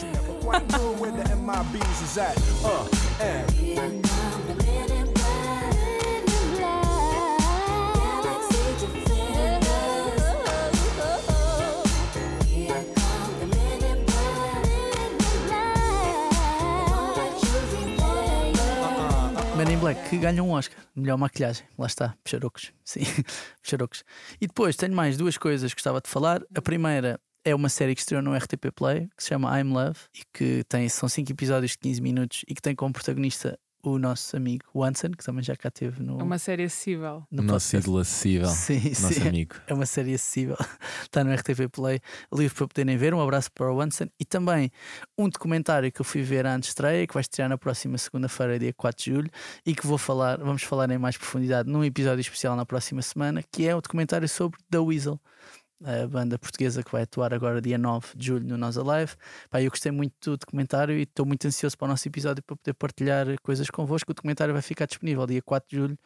Man 19.61 19.73
in 19.75 19.79
Black, 19.79 20.09
que 20.09 20.17
ganha 20.17 20.43
um 20.43 20.53
Oscar. 20.53 20.83
Melhor 20.97 21.19
maquilhagem. 21.19 21.67
Lá 21.77 21.87
está, 21.87 22.17
pecharocos. 22.25 22.73
Sim, 22.83 23.01
pecharocos. 23.63 24.03
E 24.41 24.47
depois 24.47 24.75
tenho 24.75 24.95
mais 24.95 25.19
duas 25.19 25.37
coisas 25.37 25.71
que 25.71 25.77
gostava 25.77 26.01
de 26.01 26.09
falar. 26.09 26.41
A 26.55 26.63
primeira 26.63 27.21
é 27.45 27.55
uma 27.55 27.69
série 27.69 27.95
que 27.95 28.01
estreou 28.01 28.23
no 28.23 28.35
RTP 28.35 28.73
Play, 28.75 29.11
que 29.15 29.23
se 29.23 29.29
chama 29.29 29.61
I'm 29.61 29.71
Love, 29.71 29.99
e 30.15 30.23
que 30.33 30.65
tem, 30.65 30.89
são 30.89 31.11
5 31.11 31.31
episódios 31.31 31.73
de 31.73 31.79
15 31.79 32.01
minutos 32.01 32.43
e 32.49 32.55
que 32.55 32.63
tem 32.63 32.75
como 32.75 32.95
protagonista 32.95 33.59
o 33.83 33.99
nosso 33.99 34.37
amigo 34.37 34.65
Wanson, 34.75 35.11
que 35.11 35.25
também 35.25 35.43
já 35.43 35.57
cá 35.57 35.71
teve 35.71 36.03
no, 36.03 36.21
É 36.21 36.23
uma 36.23 36.39
série 36.39 36.65
acessível. 36.65 37.25
no 37.31 37.43
O 37.43 37.45
nosso 37.45 37.67
podcast. 37.67 37.77
ídolo 37.77 37.99
acessível. 37.99 38.49
Sim, 38.49 38.89
Nosso 38.89 39.15
sim. 39.15 39.29
amigo. 39.29 39.55
É 39.67 39.75
uma 39.75 39.87
série 39.87 40.15
acessível. 40.15 40.57
Está 41.03 41.25
no 41.25 41.33
RTP 41.35 41.69
Play, 41.73 42.01
livre 42.33 42.55
para 42.57 42.69
poderem 42.69 42.97
ver. 42.97 43.15
Um 43.15 43.21
abraço 43.21 43.51
para 43.53 43.71
o 43.73 43.77
Wanson. 43.77 44.07
E 44.19 44.25
também 44.25 44.71
um 45.19 45.29
documentário 45.29 45.91
que 45.91 46.01
eu 46.01 46.05
fui 46.05 46.23
ver 46.23 46.47
antes 46.47 46.69
de 46.69 46.71
estreia, 46.73 47.07
que 47.07 47.15
vai 47.15 47.21
estrear 47.23 47.49
na 47.49 47.57
próxima 47.59 47.97
segunda-feira, 47.99 48.59
dia 48.59 48.73
4 48.73 49.05
de 49.05 49.11
julho, 49.11 49.31
e 49.65 49.75
que 49.75 49.87
vou 49.87 49.99
falar, 49.99 50.39
vamos 50.39 50.63
falar 50.63 50.91
em 50.91 50.99
mais 50.99 51.17
profundidade 51.17 51.69
num 51.71 51.85
episódio 51.85 52.21
especial 52.21 52.55
na 52.57 52.67
próxima 52.67 53.03
semana, 53.03 53.43
que 53.51 53.67
é 53.67 53.75
o 53.75 53.81
documentário 53.81 54.29
sobre 54.29 54.59
The 54.71 54.79
Weasel. 54.79 55.21
A 55.83 56.07
banda 56.07 56.39
portuguesa 56.39 56.83
que 56.83 56.93
vai 56.93 57.03
atuar 57.03 57.33
agora 57.33 57.61
dia 57.61 57.79
9 57.79 58.09
de 58.15 58.27
julho 58.27 58.47
no 58.47 58.59
Nós 58.59 58.77
Alive. 58.77 59.15
Pá, 59.49 59.63
eu 59.63 59.71
gostei 59.71 59.91
muito 59.91 60.33
do 60.33 60.37
documentário 60.37 60.95
e 60.95 61.03
estou 61.03 61.25
muito 61.25 61.47
ansioso 61.47 61.77
para 61.79 61.87
o 61.87 61.89
nosso 61.89 62.07
episódio 62.07 62.43
para 62.43 62.55
poder 62.55 62.75
partilhar 62.75 63.27
coisas 63.43 63.71
convosco. 63.71 64.11
O 64.11 64.15
documentário 64.15 64.53
vai 64.53 64.63
ficar 64.63 64.85
disponível 64.85 65.27
dia 65.27 65.41
4 65.41 65.71
de 65.71 65.77
julho 65.77 65.99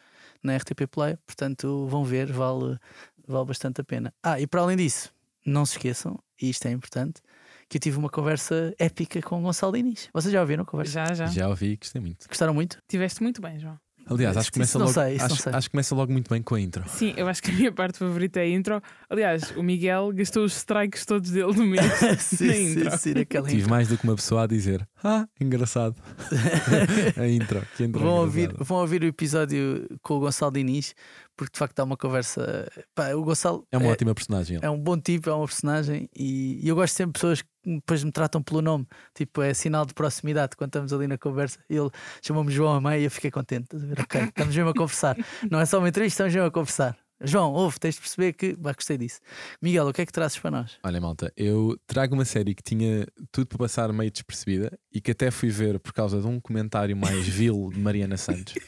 na 0.43 0.57
RTP 0.57 0.87
Play, 0.89 1.17
portanto 1.27 1.87
vão 1.89 2.05
ver, 2.05 2.31
vale, 2.33 2.79
vale 3.27 3.47
bastante 3.47 3.81
a 3.81 3.85
pena. 3.85 4.15
Ah, 4.23 4.39
e 4.39 4.47
para 4.47 4.61
além 4.61 4.77
disso, 4.77 5.13
não 5.45 5.67
se 5.67 5.73
esqueçam, 5.73 6.19
e 6.41 6.51
isto 6.51 6.67
é 6.67 6.71
importante, 6.71 7.21
que 7.69 7.79
eu 7.79 7.81
tive 7.81 7.99
uma 7.99 8.09
conversa 8.09 8.73
épica 8.79 9.21
com 9.23 9.41
o 9.41 9.43
Gonçalo 9.43 9.73
Diniz. 9.73 10.09
Vocês 10.13 10.33
já 10.33 10.41
ouviram 10.41 10.63
a 10.63 10.67
conversa? 10.67 10.93
Já, 10.93 11.15
já. 11.15 11.27
Já 11.27 11.49
ouvi, 11.49 11.77
gostei 11.77 12.01
muito. 12.01 12.29
Gostaram 12.29 12.55
muito? 12.55 12.79
Tiveste 12.87 13.23
muito 13.23 13.43
bem, 13.43 13.59
João. 13.59 13.79
Aliás, 14.07 14.37
acho 14.37 14.51
que 14.51 14.55
começa 14.59 14.79
logo, 14.79 14.93
sei, 14.93 15.17
acho, 15.19 15.49
acho 15.49 15.69
que 15.69 15.71
começa 15.73 15.95
logo 15.95 16.13
muito 16.13 16.29
bem 16.29 16.43
com 16.43 16.55
a 16.55 16.61
intro. 16.61 16.85
Sim, 16.89 17.15
eu 17.17 17.27
acho 17.29 17.43
que 17.43 17.51
a 17.51 17.55
minha 17.55 17.73
parte 17.73 17.99
favorita 17.99 18.39
é 18.41 18.43
a 18.43 18.49
intro. 18.49 18.83
Aliás, 19.09 19.51
o 19.57 19.63
Miguel 19.63 20.13
gastou 20.15 20.45
os 20.45 20.55
strikes 20.57 21.07
todos 21.07 21.31
dele 21.31 21.53
no 21.55 21.65
mês. 21.65 21.83
sim, 22.21 22.47
na 22.47 22.53
sim, 22.55 22.81
intro. 22.81 22.99
sim, 22.99 23.15
naquela 23.15 23.47
Tive 23.49 23.61
intro. 23.61 23.71
mais 23.71 23.89
do 23.89 23.97
que 23.99 24.05
uma 24.05 24.15
pessoa 24.17 24.43
a 24.45 24.47
dizer 24.47 24.87
Ah, 25.03 25.27
engraçado. 25.41 25.97
a 27.17 27.27
intro. 27.27 27.63
Que 27.77 27.85
intro 27.85 28.01
Vão 28.01 28.15
ouvir, 28.19 28.55
vão 28.59 28.79
ouvir 28.79 29.03
o 29.03 29.07
episódio 29.07 29.87
com 30.03 30.15
o 30.15 30.21
Gonçalo 30.21 30.53
Diniz, 30.53 30.95
porque 31.37 31.53
de 31.53 31.59
facto 31.59 31.79
há 31.81 31.85
uma 31.85 31.97
conversa. 31.97 32.71
Pá, 32.95 33.13
o 33.15 33.23
Gonçalo 33.25 33.67
É 33.71 33.79
uma 33.79 33.91
ótima 33.91 34.15
personagem. 34.15 34.59
é 34.63 34.71
um 34.71 34.79
bom 34.79 34.99
tipo, 34.99 35.29
é 35.31 35.35
uma 35.35 35.47
personagem 35.47 36.09
e, 36.15 36.61
e 36.65 36.69
eu 36.69 36.75
gosto 36.75 36.95
sempre 36.95 37.13
de 37.13 37.21
pessoas 37.21 37.43
que 37.43 37.49
depois 37.67 38.05
me 38.05 38.13
tratam 38.13 38.43
pelo 38.43 38.61
nome, 38.61 38.87
tipo, 39.15 39.41
é 39.41 39.55
sinal 39.55 39.87
de 39.87 39.95
proximidade 39.95 40.55
quando 40.57 40.69
estamos 40.69 40.93
ali 40.93 41.07
na 41.07 41.17
conversa. 41.17 41.59
Ele 41.69 41.89
chamou-me 42.23 42.53
João 42.53 42.75
Amei 42.75 43.01
e 43.01 43.05
eu 43.05 43.11
fiquei 43.11 43.31
contente. 43.31 43.69
Ok, 44.01 44.21
estamos 44.23 44.55
mesmo 44.55 44.71
a 44.71 44.75
conversar. 44.75 45.17
Não 45.51 45.59
é 45.61 45.65
só 45.67 45.79
uma 45.79 45.89
entrevista, 45.89 46.15
estamos 46.25 46.35
mesmo 46.35 46.49
a 46.49 46.51
conversar. 46.51 46.97
João, 47.25 47.53
ouve, 47.53 47.79
tens 47.81 47.95
de 47.97 48.01
perceber 48.01 48.33
que. 48.35 48.55
Bah, 48.57 48.73
gostei 48.73 48.97
disso. 48.99 49.21
Miguel, 49.61 49.89
o 49.89 49.93
que 49.93 50.03
é 50.03 50.07
que 50.07 50.13
trazes 50.13 50.39
para 50.39 50.51
nós? 50.51 50.73
Olha, 50.83 51.01
malta, 51.01 51.33
eu 51.37 51.77
trago 51.87 52.15
uma 52.15 52.25
série 52.25 52.55
que 52.55 52.63
tinha 52.63 53.07
tudo 53.33 53.47
para 53.47 53.59
passar 53.59 53.93
meio 53.93 54.11
despercebida 54.11 54.79
e 54.93 55.01
que 55.01 55.11
até 55.11 55.31
fui 55.31 55.49
ver 55.51 55.79
por 55.81 55.93
causa 55.93 56.21
de 56.21 56.27
um 56.27 56.39
comentário 56.41 56.97
mais 56.97 57.27
vil 57.27 57.71
de 57.73 57.81
Mariana 57.81 58.17
Santos. 58.17 58.55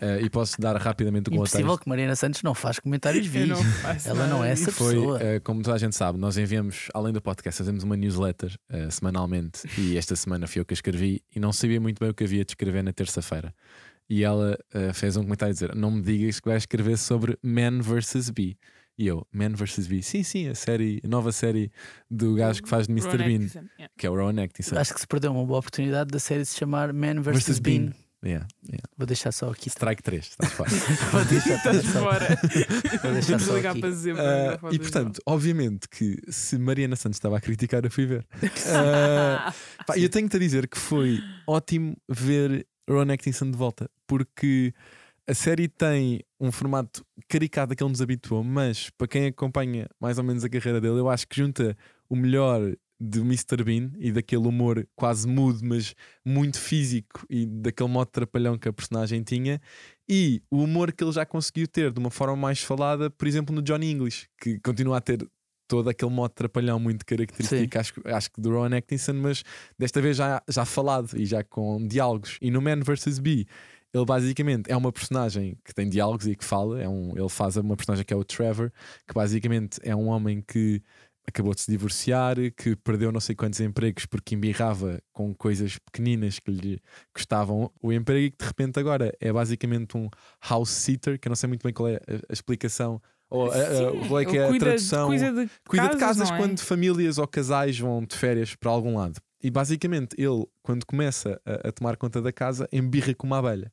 Eh, 0.00 0.20
e 0.22 0.30
posso 0.30 0.60
dar 0.60 0.76
rapidamente 0.76 1.30
o 1.30 1.34
Impossível 1.34 1.66
contexto. 1.66 1.82
que 1.84 1.88
Mariana 1.88 2.14
Santos 2.14 2.42
não 2.42 2.54
faz 2.54 2.78
comentários 2.78 3.24
Eu 3.26 3.32
vis. 3.32 3.48
não 3.48 3.64
faço 3.64 4.08
Ela 4.10 4.26
não 4.26 4.44
é 4.44 4.50
essa 4.50 4.70
Foi, 4.70 4.94
pessoa. 4.94 5.22
eh, 5.22 5.40
como 5.40 5.62
toda 5.62 5.74
a 5.74 5.78
gente 5.78 5.96
sabe, 5.96 6.18
nós 6.18 6.36
enviamos, 6.36 6.88
além 6.92 7.12
do 7.14 7.20
podcast, 7.22 7.58
fazemos 7.58 7.82
uma 7.82 7.96
newsletter 7.96 8.54
eh, 8.68 8.90
semanalmente 8.90 9.62
e 9.78 9.96
esta 9.96 10.14
semana 10.14 10.46
fui 10.46 10.60
eu 10.60 10.66
que 10.66 10.74
a 10.74 10.76
escrevi 10.76 11.22
e 11.34 11.40
não 11.40 11.50
sabia 11.52 11.80
muito 11.80 11.98
bem 11.98 12.10
o 12.10 12.14
que 12.14 12.24
havia 12.24 12.44
de 12.44 12.50
escrever 12.52 12.82
na 12.84 12.92
terça-feira. 12.92 13.54
E 14.08 14.22
ela 14.22 14.56
eh, 14.72 14.92
fez 14.92 15.16
um 15.16 15.22
comentário 15.22 15.50
a 15.50 15.54
dizer: 15.54 15.74
Não 15.74 15.90
me 15.90 16.02
digas 16.02 16.38
que 16.40 16.48
vais 16.48 16.62
escrever 16.62 16.96
sobre 16.96 17.38
Man 17.42 17.80
vs. 17.80 18.30
Bee. 18.30 18.56
E 18.98 19.06
eu, 19.06 19.26
Man 19.30 19.54
vs. 19.54 19.86
Bee, 19.86 20.02
sim, 20.02 20.22
sim, 20.22 20.48
a 20.48 20.54
série, 20.54 21.02
a 21.04 21.08
nova 21.08 21.30
série 21.30 21.70
do 22.10 22.34
gajo 22.34 22.62
que 22.62 22.68
faz 22.68 22.86
de 22.86 22.92
Mr. 22.92 23.18
Bean, 23.18 23.34
Atkinson, 23.36 23.64
yeah. 23.78 23.92
que 23.98 24.06
é 24.06 24.10
o 24.10 24.14
Rowan 24.14 24.42
Atkinson. 24.42 24.78
Acho 24.78 24.94
que 24.94 25.00
se 25.00 25.06
perdeu 25.06 25.32
uma 25.32 25.44
boa 25.44 25.58
oportunidade 25.58 26.10
da 26.10 26.18
série 26.18 26.44
se 26.46 26.56
chamar 26.56 26.92
Man 26.94 27.20
vs. 27.20 27.24
Versus 27.24 27.58
Bean. 27.58 27.92
Yeah, 28.24 28.46
yeah. 28.66 28.82
Vou 28.96 29.06
deixar 29.06 29.30
só 29.32 29.50
aqui. 29.50 29.68
Strike 29.68 30.02
3, 30.02 30.24
estás 30.24 30.52
fora. 30.52 30.70
Vou 31.12 31.24
deixar, 31.26 31.56
Estás 31.56 31.84
só- 31.84 32.00
fora. 32.00 32.26
vou 33.02 33.12
deixar 33.12 33.38
só 33.38 33.56
aqui. 33.58 33.80
para 33.80 33.92
sempre. 33.92 34.22
Não 34.22 34.58
pode 34.58 34.74
e 34.74 34.78
portanto, 34.78 35.20
obviamente 35.26 35.88
que 35.88 36.16
se 36.28 36.58
Mariana 36.58 36.96
Santos 36.96 37.18
estava 37.18 37.36
a 37.36 37.40
criticar, 37.40 37.84
eu 37.84 37.90
fui 37.90 38.06
ver. 38.06 38.26
Ah, 38.68 39.52
pá, 39.86 39.98
eu 39.98 40.08
tenho-te 40.08 40.36
a 40.36 40.40
dizer 40.40 40.66
que 40.66 40.78
foi 40.78 41.20
ótimo 41.46 41.94
ver 42.08 42.66
Ron 42.88 43.12
Atkinson 43.12 43.50
de 43.50 43.56
volta, 43.56 43.90
porque 44.06 44.72
a 45.26 45.34
série 45.34 45.68
tem 45.68 46.22
um 46.38 46.52
formato 46.52 47.04
caricato 47.28 47.74
que 47.74 47.82
ele 47.82 47.90
nos 47.90 48.00
habituou, 48.00 48.44
mas 48.44 48.90
para 48.90 49.08
quem 49.08 49.26
acompanha 49.26 49.88
mais 50.00 50.18
ou 50.18 50.24
menos 50.24 50.44
a 50.44 50.48
carreira 50.48 50.80
dele, 50.80 50.98
eu 50.98 51.08
acho 51.08 51.26
que 51.26 51.36
junta 51.36 51.76
o 52.08 52.14
melhor 52.14 52.60
de 52.98 53.20
Mr. 53.20 53.62
Bean 53.62 53.90
e 53.98 54.10
daquele 54.10 54.46
humor 54.46 54.86
quase 54.94 55.28
mudo, 55.28 55.60
mas 55.62 55.94
muito 56.24 56.58
físico 56.58 57.26
e 57.28 57.44
daquele 57.44 57.90
modo 57.90 58.08
trapalhão 58.08 58.56
que 58.56 58.68
a 58.68 58.72
personagem 58.72 59.22
tinha, 59.22 59.60
e 60.08 60.40
o 60.50 60.62
humor 60.62 60.92
que 60.92 61.04
ele 61.04 61.12
já 61.12 61.26
conseguiu 61.26 61.66
ter 61.66 61.92
de 61.92 61.98
uma 61.98 62.10
forma 62.10 62.36
mais 62.36 62.62
falada, 62.62 63.10
por 63.10 63.26
exemplo, 63.26 63.54
no 63.54 63.60
Johnny 63.60 63.90
English, 63.90 64.28
que 64.40 64.58
continua 64.60 64.98
a 64.98 65.00
ter 65.00 65.28
todo 65.66 65.88
aquele 65.88 66.10
modo 66.10 66.30
trapalhão 66.30 66.78
muito 66.78 67.04
característico, 67.04 67.78
acho, 67.78 67.94
acho 68.04 68.30
que 68.30 68.40
do 68.40 68.50
Rowan 68.50 68.76
Atkinson, 68.76 69.14
mas 69.14 69.42
desta 69.78 70.00
vez 70.00 70.16
já, 70.16 70.42
já 70.48 70.64
falado 70.64 71.16
e 71.16 71.24
já 71.24 71.42
com 71.42 71.86
diálogos. 71.86 72.38
E 72.40 72.50
no 72.50 72.60
Man 72.60 72.80
vs. 72.80 73.18
Bee, 73.18 73.46
ele 73.92 74.04
basicamente 74.04 74.70
é 74.70 74.76
uma 74.76 74.92
personagem 74.92 75.56
que 75.64 75.74
tem 75.74 75.88
diálogos 75.88 76.26
e 76.26 76.34
que 76.34 76.44
fala. 76.44 76.80
É 76.80 76.88
um, 76.88 77.16
ele 77.16 77.28
faz 77.28 77.56
uma 77.56 77.76
personagem 77.76 78.04
que 78.04 78.12
é 78.12 78.16
o 78.16 78.24
Trevor, 78.24 78.70
que 79.06 79.14
basicamente 79.14 79.80
é 79.82 79.94
um 79.94 80.08
homem 80.08 80.42
que 80.46 80.82
acabou 81.26 81.54
de 81.54 81.60
se 81.60 81.70
divorciar, 81.70 82.36
que 82.56 82.76
perdeu 82.76 83.10
não 83.10 83.20
sei 83.20 83.34
quantos 83.34 83.58
empregos 83.60 84.06
porque 84.06 84.34
embirrava 84.34 85.02
com 85.12 85.34
coisas 85.34 85.76
pequeninas 85.78 86.38
que 86.38 86.50
lhe 86.50 86.80
custavam 87.12 87.70
o 87.82 87.92
emprego 87.92 88.26
e 88.26 88.30
que 88.30 88.38
de 88.38 88.44
repente 88.44 88.78
agora 88.78 89.12
é 89.20 89.32
basicamente 89.32 89.96
um 89.96 90.08
house 90.48 90.70
sitter, 90.70 91.18
que 91.18 91.26
eu 91.26 91.30
não 91.30 91.36
sei 91.36 91.48
muito 91.48 91.64
bem 91.64 91.72
qual 91.72 91.88
é 91.88 91.96
a, 91.96 92.14
a 92.28 92.32
explicação. 92.32 93.02
Ou 93.28 93.50
a, 93.50 94.06
qual 94.06 94.20
é 94.20 94.24
que 94.24 94.38
é 94.38 94.48
a 94.48 94.58
tradução? 94.58 95.08
Cuida 95.08 95.32
de 95.32 95.50
Cuida 95.68 95.88
de 95.88 95.96
casas 95.96 96.30
é? 96.30 96.36
quando 96.36 96.60
famílias 96.60 97.18
ou 97.18 97.26
casais 97.26 97.78
vão 97.78 98.04
de 98.04 98.16
férias 98.16 98.54
para 98.54 98.70
algum 98.70 98.96
lado. 98.96 99.20
E 99.42 99.50
basicamente 99.50 100.14
ele, 100.18 100.46
quando 100.62 100.84
começa 100.86 101.40
a, 101.44 101.68
a 101.68 101.72
tomar 101.72 101.96
conta 101.96 102.22
da 102.22 102.32
casa, 102.32 102.68
embirra 102.72 103.14
com 103.14 103.26
uma 103.26 103.38
abelha. 103.38 103.72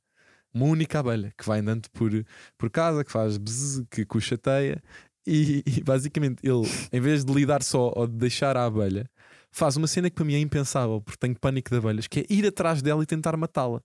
Uma 0.53 0.65
única 0.65 0.99
abelha 0.99 1.33
que 1.37 1.45
vai 1.45 1.59
andando 1.59 1.89
por, 1.91 2.11
por 2.57 2.69
casa, 2.69 3.03
que 3.03 3.11
faz 3.11 3.37
bzz, 3.37 3.83
que 3.89 4.05
cochateia. 4.05 4.81
E, 5.25 5.63
e 5.77 5.83
basicamente 5.83 6.37
ele, 6.43 6.67
em 6.91 6.99
vez 6.99 7.23
de 7.23 7.33
lidar 7.33 7.63
só 7.63 7.91
ou 7.95 8.07
de 8.07 8.15
deixar 8.15 8.57
a 8.57 8.65
abelha, 8.65 9.09
faz 9.51 9.77
uma 9.77 9.87
cena 9.87 10.09
que 10.09 10.15
para 10.15 10.25
mim 10.25 10.33
é 10.33 10.39
impensável, 10.39 10.99
porque 10.99 11.17
tenho 11.19 11.39
pânico 11.39 11.69
de 11.69 11.77
abelhas, 11.77 12.07
que 12.07 12.21
é 12.21 12.25
ir 12.29 12.45
atrás 12.45 12.81
dela 12.81 13.03
e 13.03 13.05
tentar 13.05 13.37
matá-la. 13.37 13.81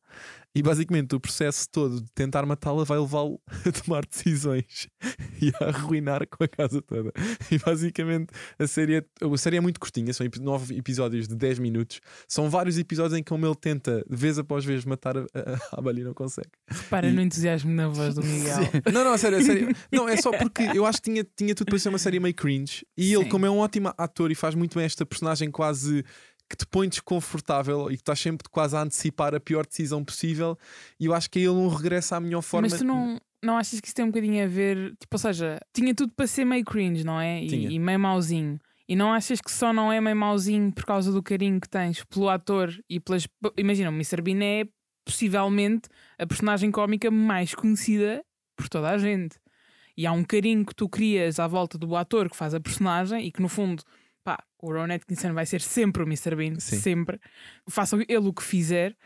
E 0.55 0.63
basicamente 0.63 1.15
o 1.15 1.21
processo 1.21 1.69
todo 1.71 2.01
de 2.01 2.11
tentar 2.13 2.45
matá-la 2.47 2.83
vai 2.85 2.99
levá-lo 2.99 3.41
a 3.67 3.71
tomar 3.73 4.05
decisões 4.07 4.89
e 5.41 5.53
a 5.61 5.69
arruinar 5.69 6.27
com 6.27 6.43
a 6.43 6.49
casa 6.49 6.83
toda. 6.83 7.13
E 7.51 7.59
basicamente 7.59 8.29
a 8.59 8.67
série 8.67 8.97
é, 8.97 9.05
a 9.25 9.37
série 9.37 9.57
é 9.57 9.61
muito 9.61 9.79
curtinha, 9.79 10.13
são 10.13 10.27
nove 10.41 10.77
episódios 10.77 11.29
de 11.29 11.37
10 11.37 11.59
minutos. 11.59 12.01
São 12.27 12.49
vários 12.51 12.79
episódios 12.79 13.19
em 13.19 13.23
que 13.23 13.29
como 13.29 13.47
ele 13.47 13.55
tenta, 13.55 14.05
vez 14.09 14.39
após 14.39 14.65
vez, 14.65 14.85
matar 14.85 15.17
a, 15.19 15.21
a, 15.21 15.81
a 15.81 15.93
e 15.93 16.03
não 16.03 16.15
consegue. 16.15 16.49
Repara 16.69 17.07
E- 17.09 17.13
no 17.13 17.21
entusiasmo 17.21 17.71
na 17.71 17.89
voz 17.89 18.15
do 18.15 18.23
Miguel. 18.25 18.59
Não, 18.93 19.05
não, 19.05 19.17
sério, 19.19 19.39
a 19.39 19.43
sério. 19.43 19.69
Não, 19.93 20.09
é 20.09 20.17
só 20.17 20.31
porque 20.31 20.63
eu 20.75 20.85
acho 20.87 21.01
que 21.03 21.11
tinha, 21.11 21.27
tinha 21.37 21.55
tudo 21.55 21.69
para 21.69 21.79
ser 21.79 21.89
uma 21.91 21.99
série 21.99 22.19
meio 22.19 22.35
cringe. 22.35 22.85
E 22.97 23.13
ele, 23.13 23.25
Sim. 23.25 23.29
como 23.31 23.47
é 23.47 23.51
um 23.51 23.59
ótimo 23.59 23.93
ator 23.97 24.31
e 24.31 24.35
faz 24.35 24.55
muito 24.55 24.77
bem 24.77 24.85
esta 24.87 25.05
personagem 25.07 25.51
quase 25.51 26.05
que 26.49 26.57
te 26.57 26.67
põe 26.67 26.89
desconfortável 26.89 27.91
e 27.91 27.95
que 27.95 28.03
estás 28.03 28.19
sempre 28.19 28.49
quase 28.49 28.77
a 28.77 28.83
antecipar 28.83 29.35
a 29.35 29.41
pior 29.41 29.67
decisão 29.67 30.05
possível, 30.05 30.57
e 30.99 31.07
eu 31.07 31.15
acho 31.15 31.31
que 31.31 31.39
é 31.39 31.43
ele 31.43 31.51
um 31.51 31.69
regresso 31.69 32.15
à 32.15 32.21
melhor 32.21 32.43
forma. 32.43 32.69
Mas 32.71 32.79
tu 32.79 32.85
não, 32.85 33.21
não 33.43 33.57
achas 33.57 33.81
que 33.81 33.87
isso 33.87 33.95
tem 33.95 34.05
um 34.05 34.09
bocadinho 34.09 34.45
a 34.45 34.49
ver? 34.49 34.97
Tipo, 34.99 35.15
ou 35.15 35.19
seja, 35.19 35.61
tinha 35.73 35.95
tudo 35.95 36.13
para 36.15 36.27
ser 36.27 36.45
meio 36.45 36.65
cringe, 36.65 37.05
não 37.05 37.21
é? 37.21 37.43
E, 37.43 37.75
e 37.75 37.79
meio 37.79 38.01
mauzinho. 38.01 38.59
E 38.89 38.97
não 38.97 39.13
achas 39.13 39.41
que 39.41 39.53
só 39.53 39.73
não 39.73 39.93
é 39.93 40.01
meio 40.01 40.17
mauzinho 40.17 40.73
por 40.73 40.87
causa 40.87 41.13
do 41.13 41.23
carinho 41.23 41.61
que 41.61 41.69
tens 41.69 42.03
pelo 42.05 42.29
ator 42.31 42.73
e 42.89 42.99
pelas. 42.99 43.29
Imagina, 43.57 43.91
o 43.91 43.93
Mr. 43.93 44.23
Bean 44.23 44.43
é 44.43 44.65
possivelmente 45.05 45.89
a 46.19 46.27
personagem 46.27 46.71
cómica 46.71 47.11
mais 47.11 47.55
conhecida 47.55 48.25
por 48.57 48.69
toda 48.69 48.89
a 48.89 48.99
gente. 48.99 49.37
E 49.97 50.07
há 50.07 50.13
um 50.13 50.25
carinho 50.25 50.65
que 50.65 50.75
tu 50.75 50.89
crias 50.89 51.39
à 51.39 51.47
volta 51.47 51.77
do 51.77 51.97
ator 51.97 52.31
que 52.31 52.37
faz 52.37 52.55
a 52.55 52.61
personagem 52.61 53.27
e 53.27 53.33
que 53.33 53.43
no 53.43 53.49
fundo, 53.49 53.83
o 54.61 54.73
Ron 54.73 54.93
Atkinson 54.93 55.33
vai 55.33 55.47
ser 55.47 55.61
sempre 55.61 56.03
o 56.03 56.07
Mr. 56.07 56.35
Bean, 56.37 56.59
Sim. 56.59 56.79
sempre. 56.81 57.21
Faça 57.69 57.97
ele 58.09 58.29
o 58.29 58.33
que 58.33 58.43
fizer. 58.43 58.97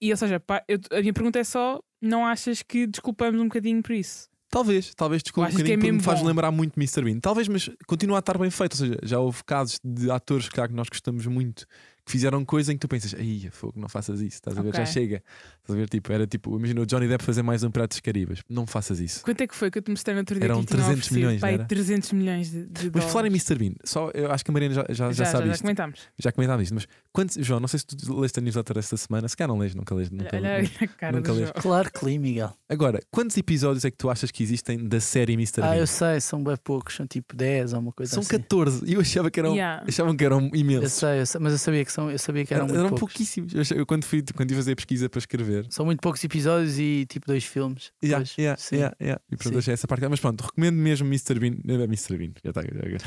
E 0.00 0.10
ou 0.10 0.16
seja, 0.16 0.38
pá, 0.40 0.62
eu- 0.68 0.78
a 0.92 1.00
minha 1.00 1.12
pergunta 1.12 1.38
é 1.38 1.44
só: 1.44 1.80
não 2.00 2.24
achas 2.26 2.62
que 2.62 2.86
desculpamos 2.86 3.40
um 3.40 3.44
bocadinho 3.44 3.82
por 3.82 3.92
isso? 3.92 4.28
Talvez, 4.50 4.94
talvez 4.94 5.22
desculpe 5.22 5.46
um 5.46 5.50
é 5.50 5.52
bocadinho 5.52 5.78
porque 5.78 5.92
me 5.92 6.00
faz 6.00 6.20
bom? 6.20 6.26
lembrar 6.26 6.50
muito 6.50 6.78
Mr. 6.78 7.02
Bean. 7.04 7.20
Talvez, 7.20 7.48
mas 7.48 7.68
continua 7.86 8.16
a 8.16 8.20
estar 8.20 8.38
bem 8.38 8.50
feito. 8.50 8.72
Ou 8.72 8.78
seja, 8.78 8.98
já 9.02 9.18
houve 9.18 9.44
casos 9.44 9.78
de 9.84 10.10
atores 10.10 10.48
que 10.48 10.58
nós 10.72 10.88
gostamos 10.88 11.26
muito 11.26 11.66
que 12.08 12.12
fizeram 12.12 12.42
coisa 12.44 12.72
em 12.72 12.76
que 12.76 12.80
tu 12.80 12.88
pensas, 12.88 13.14
ai, 13.18 13.48
fogo, 13.52 13.74
não 13.78 13.88
faças 13.88 14.20
isso, 14.20 14.36
estás 14.36 14.56
a 14.56 14.62
ver? 14.62 14.72
Já 14.74 14.82
Ok. 14.82 14.92
chega. 14.92 15.22
Estás 15.60 15.70
a 15.70 15.74
ver? 15.74 15.88
Tipo, 15.88 16.12
era 16.12 16.26
tipo, 16.26 16.56
imagina 16.56 16.80
o 16.80 16.86
Johnny 16.86 17.06
Depp 17.06 17.22
fazer 17.22 17.42
mais 17.42 17.62
um 17.62 17.70
Piratas 17.70 17.96
dos 17.96 18.00
Caribas. 18.00 18.40
Não 18.48 18.66
faças 18.66 18.98
isso. 18.98 19.22
Quanto 19.22 19.40
é 19.42 19.46
que 19.46 19.54
foi 19.54 19.70
que 19.70 19.78
eu 19.78 19.82
te 19.82 19.90
mostrei 19.90 20.14
no 20.14 20.20
outro 20.20 20.34
dia? 20.36 20.44
Eram 20.46 20.56
que 20.56 20.60
lhe 20.62 20.66
tinham 20.66 20.84
300 20.84 20.98
oferecido? 20.98 21.14
milhões, 21.16 21.40
Pá, 21.40 21.46
não 21.48 21.54
era? 21.54 21.64
300 21.66 22.12
milhões 22.12 22.50
de, 22.50 22.64
de 22.66 22.90
Mas 22.94 23.04
falar 23.04 23.26
em. 23.26 23.28
Mr. 23.28 23.54
Bean, 23.56 23.72
só, 23.84 24.10
eu 24.14 24.32
acho 24.32 24.42
que 24.44 24.50
a 24.50 24.52
Mariana 24.54 24.74
já, 24.74 24.84
já, 24.88 24.94
já, 24.94 25.12
já, 25.12 25.24
sabe 25.26 25.46
já, 25.48 25.52
isto. 25.52 25.62
comentámos. 25.62 26.00
Já 26.18 26.32
comentámos 26.32 26.62
isto, 26.62 26.74
mas 26.74 26.88
quantos, 27.12 27.36
João, 27.46 27.60
não 27.60 27.68
sei 27.68 27.80
se 27.80 27.86
tu 27.86 28.18
leste 28.20 28.38
a 28.38 28.42
newsletter 28.42 28.78
esta 28.78 28.96
semana, 28.96 29.28
se 29.28 29.36
calhar 29.36 29.48
não 29.48 29.58
lês, 29.58 29.74
nunca 29.74 29.94
lês. 29.94 30.10
Nunca, 30.10 30.34
Olha 30.36 30.50
olha 30.56 30.70
a 30.80 30.88
cara 30.88 31.16
nunca. 31.16 31.34
João. 31.34 31.52
Claro 31.60 31.92
que 31.92 32.04
li, 32.06 32.18
Miguel. 32.18 32.52
Agora, 32.68 33.00
quantos 33.10 33.36
episódios 33.36 33.84
é 33.84 33.90
que 33.90 33.96
tu 33.98 34.08
achas 34.08 34.30
que 34.30 34.42
existem 34.42 34.88
da 34.88 35.00
série 35.00 35.34
Mr. 35.34 35.60
Ah, 35.62 35.70
Bean? 35.72 35.76
eu 35.76 35.86
sei, 35.86 36.20
são 36.20 36.42
bem 36.42 36.56
poucos, 36.64 36.94
são 36.96 37.06
tipo 37.06 37.36
10 37.36 37.74
ou 37.74 37.80
uma 37.80 37.92
coisa 37.92 38.12
São 38.12 38.20
assim. 38.22 38.30
14 38.38 38.84
e 38.86 38.94
eu 38.94 39.00
achava 39.00 39.30
que 39.30 39.38
eram, 39.40 39.54
Yeah. 39.54 39.84
achavam 39.86 40.16
que 40.16 40.24
eram 40.24 40.48
Eu 40.52 40.56
imensos. 40.58 40.92
sei, 40.92 41.20
eu 41.20 41.26
sei, 41.26 41.40
mas 41.40 41.52
eu 41.52 41.58
sabia 41.58 41.84
que, 41.84 41.92
são, 41.98 42.10
eu 42.10 42.18
sabia 42.18 42.46
que 42.46 42.54
eram, 42.54 42.64
Eram, 42.66 42.74
muito 42.74 42.78
eram 42.86 42.88
poucos. 42.96 43.12
pouquíssimos. 43.14 43.70
Eu, 43.72 43.84
quando 43.86 44.04
fui 44.04 44.22
quando 44.34 44.50
ia 44.52 44.56
fazer 44.56 44.72
a 44.72 44.76
pesquisa 44.76 45.08
para 45.08 45.18
escrever. 45.18 45.66
São 45.70 45.84
muito 45.84 46.00
poucos 46.00 46.22
episódios 46.22 46.78
e 46.78 47.06
tipo 47.08 47.26
dois 47.26 47.44
filmes. 47.44 47.90
Yeah, 48.02 48.24
Pois, 48.24 48.36
yeah, 48.38 48.56
sim. 48.60 48.76
yeah, 48.76 48.96
yeah. 49.00 49.20
E 49.30 49.36
pronto, 49.36 49.60
Sim. 49.60 49.72
essa 49.72 49.86
parte. 49.88 50.06
Mas 50.08 50.20
pronto, 50.20 50.42
recomendo 50.42 50.76
mesmo 50.76 51.06
Mr. 51.08 51.38
Bean. 51.40 51.56
eh, 51.66 51.84
Mr. 51.84 52.16
Bean, 52.16 52.30
já 52.44 52.50
está. 52.50 52.62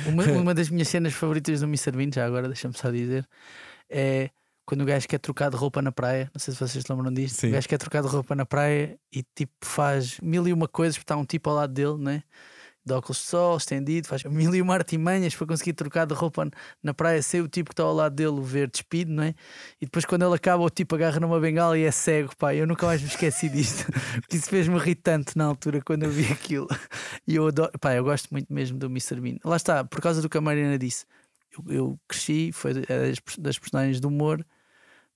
Uma, 0.10 0.24
uma 0.42 0.54
das 0.54 0.70
minhas 0.70 0.88
cenas 0.90 1.14
favoritas 1.14 1.62
do 1.62 1.66
Mr. 1.68 1.92
Bean, 1.92 2.10
já 2.14 2.26
agora 2.26 2.48
deixa-me 2.48 2.78
só 2.78 2.92
dizer, 2.92 3.26
é 3.90 4.30
quando 4.66 4.82
o 4.82 4.86
gajo 4.86 5.08
quer 5.08 5.20
trocar 5.20 5.50
de 5.50 5.56
roupa 5.58 5.82
na 5.82 5.92
praia. 5.92 6.30
Não 6.34 6.40
sei 6.40 6.54
se 6.54 6.60
vocês 6.60 6.84
lembram 6.90 7.12
disto. 7.14 7.36
Sim. 7.42 7.50
O 7.50 7.52
gajo 7.52 7.68
quer 7.68 7.78
trocar 7.78 8.02
de 8.02 8.08
roupa 8.08 8.36
na 8.36 8.46
praia 8.46 8.98
e 9.12 9.24
tipo 9.36 9.54
faz 9.64 10.20
mil 10.22 10.48
e 10.48 10.54
uma 10.54 10.68
coisas, 10.68 10.98
porque 10.98 11.04
está 11.06 11.18
um 11.18 11.26
tipo 11.26 11.50
ao 11.50 11.56
lado 11.56 11.74
dele, 11.74 11.98
né? 11.98 12.24
De 12.86 12.94
óculos 12.94 13.18
de 13.18 13.24
sol, 13.26 13.58
estendido, 13.58 14.08
faz 14.08 14.24
mil 14.26 14.54
e 14.56 14.62
uma 14.62 14.74
artimanhas 14.74 15.36
para 15.36 15.48
conseguir 15.48 15.74
trocar 15.74 16.06
de 16.06 16.14
roupa 16.14 16.50
na 16.82 16.94
praia 16.94 17.22
sem 17.22 17.42
o 17.42 17.48
tipo 17.48 17.70
que 17.70 17.74
está 17.74 17.84
ao 17.84 17.94
lado 17.94 18.16
dele 18.16 18.42
ver 18.42 18.70
despido, 18.70 19.12
não 19.12 19.24
é? 19.24 19.36
E 19.80 19.86
depois 19.86 20.06
quando 20.06 20.26
ele 20.26 20.36
acaba, 20.36 20.64
o 20.64 20.70
tipo 20.70 20.96
agarra 20.96 21.20
numa 21.20 21.40
bengala 21.40 21.78
e 21.78 21.84
é 21.84 21.92
cego, 21.92 22.36
pá. 22.36 22.56
Eu 22.56 22.66
nunca 22.66 22.86
mais 22.86 23.02
me 23.02 23.08
esqueci 23.08 23.50
disto, 23.50 23.86
porque 24.22 24.38
isso 24.38 24.50
fez-me 24.50 24.78
rir 24.78 24.96
tanto 24.96 25.38
na 25.38 25.46
altura 25.46 25.82
quando 25.82 26.04
eu 26.04 26.10
vi 26.10 26.26
aquilo. 26.32 26.68
E 27.28 27.36
eu 27.36 27.48
adoro, 27.48 27.72
pá, 27.80 27.94
eu 27.94 28.04
gosto 28.04 28.30
muito 28.32 28.52
mesmo 28.52 28.78
do 28.78 28.88
Mr. 28.88 29.20
Bean. 29.22 29.38
Lá 29.44 29.56
está, 29.56 29.84
por 29.84 30.02
causa 30.02 30.22
do 30.22 30.30
que 30.30 30.38
a 30.38 30.42
Mariana 30.42 30.78
disse. 30.78 31.06
Eu, 31.52 31.74
eu 31.74 32.00
cresci, 32.08 32.52
foi 32.52 32.74
das, 32.74 33.18
das 33.38 33.60
personagens 33.60 34.00
de 34.00 34.08
humor 34.08 34.46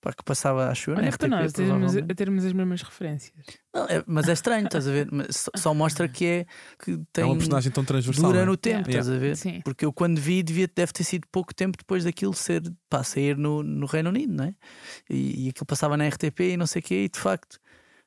pá, 0.05 0.13
que 0.13 0.23
passava, 0.23 0.69
acho 0.69 0.91
eu, 0.91 0.95
na 0.95 1.01
Olha 1.01 1.09
RTP, 1.09 1.17
para 1.17 1.27
nós 1.29 1.51
termos, 1.51 1.97
a 1.97 2.13
termos 2.15 2.45
as 2.45 2.53
mesmas 2.53 2.81
referências. 2.83 3.33
Não, 3.73 3.85
é- 3.87 4.03
mas 4.05 4.29
é 4.29 4.33
estranho, 4.33 4.65
estás 4.67 4.87
a 4.87 4.91
ver? 4.91 5.09
Mas 5.11 5.49
só, 5.57 5.73
mostra 5.73 6.07
que 6.07 6.23
é 6.25 6.45
que 6.77 6.99
tem 7.11 7.23
É 7.23 7.25
uma 7.25 7.35
personagem 7.35 7.71
tão 7.71 7.83
transversal. 7.83 8.23
dura 8.31 8.43
é? 8.43 8.45
no 8.45 8.55
tempo, 8.55 8.87
Yeah. 8.87 8.99
estás 8.99 9.09
a 9.09 9.17
ver? 9.17 9.35
Sim. 9.35 9.61
Porque 9.65 9.83
eu 9.83 9.91
quando 9.91 10.19
vi 10.21 10.43
devia, 10.43 10.69
deve 10.73 10.93
ter 10.93 11.03
sido 11.03 11.25
pouco 11.31 11.55
tempo 11.55 11.75
depois 11.77 12.03
daquilo 12.03 12.33
ser 12.35 12.61
pá, 12.87 13.03
sair 13.03 13.35
no, 13.35 13.63
no 13.63 13.87
Reino 13.87 14.09
Unido, 14.09 14.33
não 14.33 14.45
é? 14.45 14.53
E, 15.09 15.45
e 15.47 15.49
aquilo 15.49 15.65
passava 15.65 15.97
na 15.97 16.05
RTP 16.07 16.39
e 16.51 16.57
não 16.57 16.67
sei 16.67 16.81
o 16.81 16.83
quê, 16.83 17.03
e 17.05 17.09
de 17.09 17.19
facto 17.19 17.59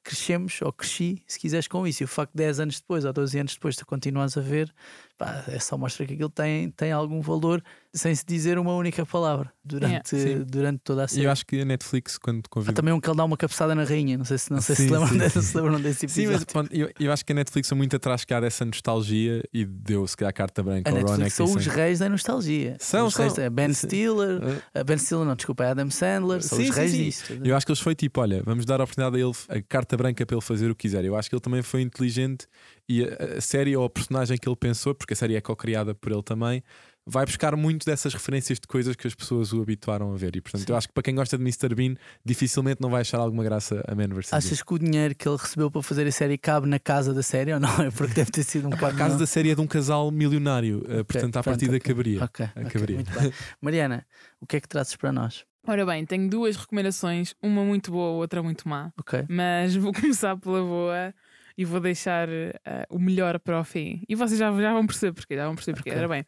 crescemos, 0.04 0.62
ou 0.62 0.72
cresci, 0.72 1.22
se 1.26 1.38
quiseres, 1.38 1.66
com 1.68 1.86
isso. 1.86 2.02
E 2.02 2.04
o 2.04 2.08
facto 2.08 2.32
de 2.32 2.38
10 2.38 2.60
anos 2.60 2.80
depois 2.80 3.04
ou 3.04 3.12
12 3.12 3.38
anos 3.38 3.52
depois 3.54 3.76
tu 3.76 3.84
continuas 3.84 4.38
a 4.38 4.40
ver, 4.40 4.72
pá, 5.18 5.44
é 5.48 5.58
só 5.58 5.76
mostra 5.76 6.06
que 6.06 6.14
aquilo 6.14 6.30
tem, 6.30 6.70
tem 6.70 6.92
algum 6.92 7.20
valor 7.20 7.62
sem 7.92 8.14
se 8.14 8.24
dizer 8.24 8.58
uma 8.58 8.74
única 8.76 9.04
palavra 9.04 9.50
durante, 9.64 10.10
Sim. 10.16 10.44
durante 10.46 10.78
toda 10.84 11.04
a 11.04 11.08
série. 11.08 11.24
eu 11.24 11.30
acho 11.30 11.44
que 11.44 11.60
a 11.60 11.64
Netflix, 11.64 12.16
quando 12.16 12.42
te 12.42 12.46
Há 12.46 12.48
convida. 12.50 12.72
também 12.74 12.94
um 12.94 13.00
que 13.00 13.08
ele 13.08 13.16
dá 13.16 13.24
uma 13.24 13.36
cabeçada 13.36 13.74
na 13.74 13.82
rainha, 13.82 14.16
não 14.16 14.24
sei 14.24 14.38
se, 14.38 14.50
não 14.52 14.60
sei 14.60 14.76
se, 14.76 14.82
Sim, 14.82 14.88
se, 14.88 14.92
lembram, 14.94 15.08
sim, 15.08 15.18
desse, 15.18 15.42
sim. 15.42 15.48
se 15.48 15.56
lembram 15.56 15.80
desse 15.80 15.98
Sim, 16.08 16.20
episódio. 16.22 16.30
mas 16.32 16.44
pronto, 16.44 16.72
eu, 16.72 16.90
eu 17.00 17.12
acho 17.12 17.24
que 17.24 17.32
a 17.32 17.34
Netflix 17.34 17.68
foi 17.68 17.76
muito 17.76 17.96
atrás 17.96 18.24
cá 18.24 18.38
dessa 18.40 18.64
nostalgia 18.64 19.42
e 19.52 19.64
deu 19.64 20.06
se 20.06 20.16
calhar 20.16 20.30
a 20.30 20.32
carta 20.32 20.62
branca 20.62 20.88
A 20.88 20.92
ao 20.92 20.98
Ron 21.00 21.16
Netflix 21.16 21.34
são 21.34 21.46
os 21.46 21.66
reis 21.66 21.98
da 21.98 22.08
nostalgia. 22.08 22.76
São, 22.78 23.06
os 23.06 23.16
reis, 23.16 23.32
são. 23.32 23.42
é 23.44 23.50
Ben 23.50 23.72
Sim. 23.72 23.86
Stiller, 23.88 24.62
a 24.74 24.84
Ben 24.84 24.98
Stiller, 24.98 25.24
não, 25.26 25.34
desculpa, 25.34 25.64
é 25.64 25.70
Adam 25.70 25.90
Sandler, 25.90 26.42
são 26.42 26.58
Sim, 26.58 26.68
os 26.68 26.74
sim, 26.74 26.80
reis 26.80 26.90
sim. 26.92 27.04
disto. 27.04 27.40
Eu 27.44 27.56
acho 27.56 27.66
que 27.66 27.72
eles 27.72 27.80
foi 27.80 27.94
tipo: 27.96 28.20
olha, 28.20 28.42
vamos 28.44 28.64
dar 28.64 28.80
a 28.80 28.84
oportunidade 28.84 29.16
a 29.16 29.26
ele, 29.26 29.32
a 29.48 29.62
carta 29.62 29.96
branca 29.96 30.24
para 30.24 30.36
ele 30.36 30.44
fazer 30.44 30.70
o 30.70 30.74
que 30.74 30.82
quiser. 30.82 31.04
Eu 31.04 31.16
acho 31.16 31.28
que 31.28 31.34
ele 31.34 31.40
também 31.42 31.62
foi 31.62 31.80
inteligente 31.82 32.46
e 32.88 33.04
a, 33.04 33.36
a 33.38 33.40
série 33.40 33.76
ou 33.76 33.84
a 33.84 33.90
personagem 33.90 34.38
que 34.38 34.48
ele 34.48 34.56
pensou, 34.56 34.94
porque 34.94 35.12
a 35.12 35.16
série 35.16 35.36
é 35.36 35.40
co-criada 35.40 35.94
por 35.94 36.10
ele 36.10 36.22
também, 36.22 36.62
vai 37.10 37.24
buscar 37.24 37.56
muito 37.56 37.86
dessas 37.86 38.12
referências 38.12 38.60
de 38.60 38.66
coisas 38.66 38.94
que 38.94 39.06
as 39.06 39.14
pessoas 39.14 39.52
o 39.52 39.62
habituaram 39.62 40.12
a 40.12 40.16
ver. 40.16 40.36
E 40.36 40.40
portanto, 40.42 40.66
Sim. 40.66 40.72
eu 40.72 40.76
acho 40.76 40.88
que 40.88 40.92
para 40.94 41.02
quem 41.02 41.14
gosta 41.14 41.38
de 41.38 41.42
Mr. 41.42 41.74
Bean, 41.74 41.94
dificilmente 42.22 42.82
não 42.82 42.90
vai 42.90 43.00
achar 43.00 43.18
alguma 43.18 43.42
graça 43.42 43.82
a 43.88 43.94
Man 43.94 44.08
vs. 44.08 44.32
Achas 44.32 44.62
que 44.62 44.74
o 44.74 44.78
dinheiro 44.78 45.14
que 45.14 45.26
ele 45.26 45.36
recebeu 45.38 45.70
para 45.70 45.82
fazer 45.82 46.06
a 46.06 46.12
série 46.12 46.36
cabe 46.36 46.68
na 46.68 46.78
casa 46.78 47.14
da 47.14 47.22
série 47.22 47.52
ou 47.54 47.60
não? 47.60 47.68
É 47.80 47.90
porque 47.90 48.12
deve 48.14 48.30
ter 48.30 48.42
sido 48.42 48.68
um 48.68 48.74
A 48.74 48.76
casa 48.76 49.08
não? 49.10 49.18
da 49.18 49.26
série 49.26 49.50
é 49.50 49.54
de 49.54 49.60
um 49.60 49.66
casal 49.66 50.10
milionário, 50.10 50.84
eh, 50.86 51.02
portanto, 51.02 51.36
à 51.36 51.42
pronto, 51.42 51.44
partida 51.44 51.76
ok. 51.76 51.80
caberia. 51.80 52.24
Ok, 52.24 52.44
ok, 52.44 52.66
Acabaria. 52.66 52.96
muito 52.96 53.12
bem. 53.18 53.32
Mariana, 53.62 54.06
o 54.40 54.46
que 54.46 54.56
é 54.56 54.60
que 54.60 54.68
trazes 54.68 54.94
para 54.96 55.10
nós? 55.10 55.44
Ora 55.66 55.84
bem, 55.86 56.04
tenho 56.04 56.28
duas 56.28 56.56
recomendações, 56.56 57.34
uma 57.42 57.64
muito 57.64 57.90
boa, 57.90 58.18
outra 58.18 58.42
muito 58.42 58.68
má. 58.68 58.92
Ok. 58.98 59.24
Mas 59.28 59.74
vou 59.76 59.92
começar 59.94 60.36
pela 60.36 60.60
boa 60.62 61.14
e 61.58 61.64
vou 61.64 61.80
deixar 61.80 62.28
eh, 62.28 62.54
o 62.88 62.98
melhor 63.00 63.38
para 63.40 63.58
o 63.60 63.64
fim. 63.64 64.02
E 64.08 64.14
vocês 64.14 64.38
já, 64.38 64.50
já 64.52 64.72
vão 64.72 64.86
perceber 64.86 65.12
porque, 65.12 65.34
já 65.34 65.44
vão 65.44 65.56
perceber 65.56 65.74
porque. 65.76 65.90
Ok. 65.90 65.98
Ora 65.98 66.08
bem, 66.08 66.24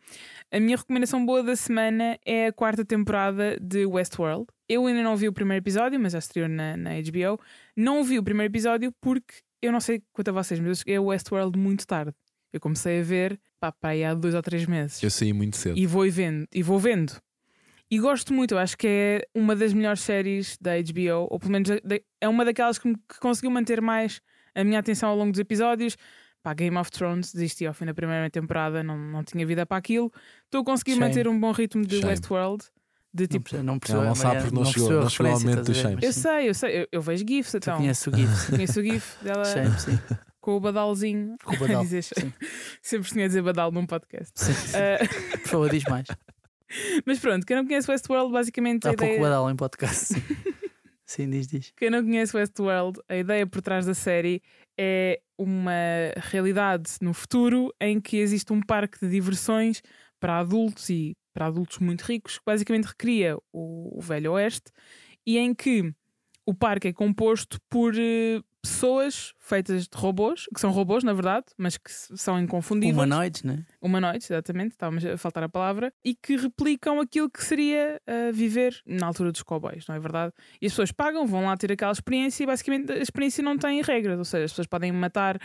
a 0.51 0.59
minha 0.61 0.77
recomendação 0.77 1.25
boa 1.25 1.41
da 1.43 1.55
semana 1.55 2.19
é 2.27 2.49
a 2.49 2.53
quarta 2.53 2.85
temporada 2.85 3.57
de 3.61 3.87
Westworld. 3.87 4.47
Eu 4.69 4.87
ainda 4.87 5.03
não 5.05 5.17
vi 5.17 5.29
o 5.29 5.33
primeiro 5.33 5.63
episódio, 5.63 6.01
mas 6.01 6.13
já 6.15 6.19
estreou 6.19 6.49
na, 6.49 6.77
na 6.77 6.91
HBO. 6.95 7.41
Não 7.77 8.03
vi 8.03 8.19
o 8.19 8.23
primeiro 8.25 8.51
episódio 8.53 8.93
porque 9.01 9.35
eu 9.63 9.71
não 9.71 9.81
sei 9.81 10.03
quanto 10.13 10.29
a 10.29 10.33
vocês, 10.33 10.59
mas 10.59 10.69
eu 10.71 10.75
cheguei 10.75 10.97
a 10.97 11.01
Westworld 11.03 11.57
muito 11.57 11.87
tarde. 11.87 12.13
Eu 12.53 12.59
comecei 12.59 12.99
a 13.01 13.03
ver 13.05 13.39
pá, 13.61 13.71
pá, 13.71 13.91
há 13.93 14.13
dois 14.15 14.35
ou 14.35 14.43
três 14.43 14.67
meses. 14.67 15.01
Eu 15.01 15.11
saí 15.11 15.33
muito 15.33 15.57
cedo. 15.57 15.79
E 15.79 15.87
vou 15.87 16.11
vendo, 16.11 16.49
e 16.53 16.63
vou 16.63 16.79
vendo. 16.81 17.13
E 17.89 17.99
gosto 17.99 18.33
muito, 18.33 18.55
eu 18.55 18.59
acho 18.59 18.77
que 18.77 18.87
é 18.87 19.23
uma 19.35 19.55
das 19.55 19.73
melhores 19.73 20.01
séries 20.01 20.57
da 20.61 20.73
HBO, 20.77 21.27
ou 21.31 21.39
pelo 21.39 21.53
menos 21.53 21.69
da- 21.69 22.01
é 22.21 22.29
uma 22.29 22.45
daquelas 22.45 22.79
que 22.79 22.93
conseguiu 23.21 23.51
manter 23.51 23.81
mais 23.81 24.21
a 24.55 24.65
minha 24.65 24.79
atenção 24.79 25.09
ao 25.09 25.17
longo 25.17 25.31
dos 25.33 25.41
episódios. 25.41 25.97
Pá, 26.43 26.55
Game 26.55 26.77
of 26.79 26.91
Thrones, 26.91 27.33
desisti 27.35 27.67
ao 27.67 27.75
fim 27.75 27.85
da 27.85 27.93
primeira 27.93 28.31
temporada, 28.31 28.83
não, 28.83 28.97
não 28.97 29.23
tinha 29.23 29.45
vida 29.47 29.67
para 29.67 29.77
aquilo. 29.77 30.11
Estou 30.47 30.63
a 30.63 30.65
conseguir 30.65 30.93
Shame. 30.93 31.07
manter 31.07 31.29
um 31.29 31.39
bom 31.39 31.53
ritmo 31.53 31.85
de 31.85 31.97
Shame. 31.97 32.09
Westworld. 32.09 32.65
De 33.13 33.25
Não 33.25 33.29
tipo, 33.29 33.51
perce- 33.51 33.65
não 33.65 33.79
percebeu, 33.79 34.05
não 34.05 34.15
sabe 34.15 34.41
porque 34.43 34.55
não 34.55 34.65
chegou- 34.65 34.89
percebeu 34.89 34.99
a 35.01 35.03
não 35.03 35.11
chegou 35.11 35.33
ao 35.33 35.41
momento 35.41 35.63
do 35.65 35.75
shame. 35.75 35.99
eu 36.01 36.13
sei, 36.13 36.49
eu 36.49 36.55
sei, 36.55 36.83
eu, 36.83 36.89
eu 36.93 37.03
vejo 37.03 37.25
GIFs 37.29 37.55
então. 37.57 37.77
conheces 37.77 38.07
o 38.07 38.17
GIF. 38.17 38.47
Conheço 38.57 38.81
o 38.81 38.83
GIF 38.85 39.25
dela 39.25 39.45
Shame, 39.45 39.81
sim. 39.81 39.99
com 40.41 40.53
o 40.57 40.61
badalzinho. 40.61 41.37
Com 41.45 41.57
o 41.57 41.59
badal, 41.59 41.83
dizer-. 41.85 42.05
Sempre 42.81 43.09
sonhei 43.11 43.25
a 43.25 43.29
dizer 43.29 43.43
badal 43.43 43.71
num 43.73 43.85
podcast. 43.85 44.31
Sim, 44.37 44.53
sim. 44.55 44.77
Ah, 44.79 45.39
Por 45.41 45.49
favor, 45.49 45.71
diz 45.71 45.83
mais. 45.85 46.07
mas 47.05 47.19
pronto, 47.19 47.45
quem 47.45 47.57
não 47.57 47.67
conhece 47.67 47.91
Westworld, 47.91 48.33
basicamente 48.33 48.87
a 48.87 48.93
Há 48.93 48.95
pouco 48.95 49.05
ideia. 49.13 49.21
badal 49.21 49.51
em 49.51 49.57
podcast. 49.57 50.15
Sim, 51.11 51.29
diz, 51.29 51.49
diz. 51.49 51.73
Quem 51.77 51.91
não 51.91 52.05
conhece 52.05 52.37
Westworld, 52.37 53.01
a 53.09 53.17
ideia 53.17 53.45
por 53.45 53.61
trás 53.61 53.85
da 53.85 53.95
série 53.95 54.41
é 54.79 55.21
uma 55.37 55.73
realidade 56.17 56.93
no 57.03 57.13
futuro 57.13 57.75
em 57.81 58.01
que 58.01 58.19
existe 58.19 58.53
um 58.53 58.61
parque 58.61 59.01
de 59.01 59.11
diversões 59.11 59.83
para 60.21 60.39
adultos 60.39 60.89
e 60.89 61.17
para 61.35 61.47
adultos 61.47 61.79
muito 61.79 62.03
ricos, 62.03 62.39
que 62.39 62.45
basicamente 62.47 62.85
recria 62.85 63.37
o, 63.53 63.99
o 63.99 64.01
Velho 64.01 64.35
Oeste 64.35 64.71
e 65.27 65.37
em 65.37 65.53
que 65.53 65.93
o 66.47 66.55
parque 66.55 66.87
é 66.87 66.93
composto 66.93 67.59
por 67.69 67.93
eh, 67.99 68.41
pessoas 68.63 69.33
feitas 69.39 69.85
de 69.89 69.97
robôs, 69.97 70.47
que 70.55 70.61
são 70.61 70.71
robôs, 70.71 71.03
na 71.03 71.13
verdade, 71.13 71.47
mas 71.57 71.77
que 71.77 71.91
são 71.91 72.39
inconfundíveis. 72.39 72.95
Humanoides, 72.95 73.43
né? 73.43 73.65
Humanoides, 73.81 74.31
exatamente, 74.31 74.73
estávamos 74.73 75.05
a 75.05 75.17
faltar 75.17 75.43
a 75.43 75.49
palavra, 75.49 75.93
e 76.05 76.15
que 76.15 76.37
replicam 76.37 77.01
aquilo 77.01 77.31
que 77.31 77.43
seria 77.45 78.01
uh, 78.07 78.33
viver 78.33 78.81
na 78.87 79.07
altura 79.07 79.33
dos 79.33 79.43
cowboys, 79.43 79.87
não 79.89 79.95
é 79.95 79.99
verdade? 80.01 80.33
E 80.61 80.67
as 80.67 80.73
pessoas 80.73 80.93
pagam, 80.93 81.27
vão 81.27 81.47
lá 81.47 81.57
ter 81.57 81.73
aquela 81.73 81.93
experiência 81.93 82.43
e 82.43 82.47
basicamente 82.47 82.93
a 82.93 82.99
experiência 82.99 83.43
não 83.43 83.57
tem 83.57 83.83
regras, 83.83 84.19
ou 84.19 84.25
seja, 84.25 84.45
as 84.45 84.53
pessoas 84.53 84.67
podem 84.67 84.93
matar 84.93 85.39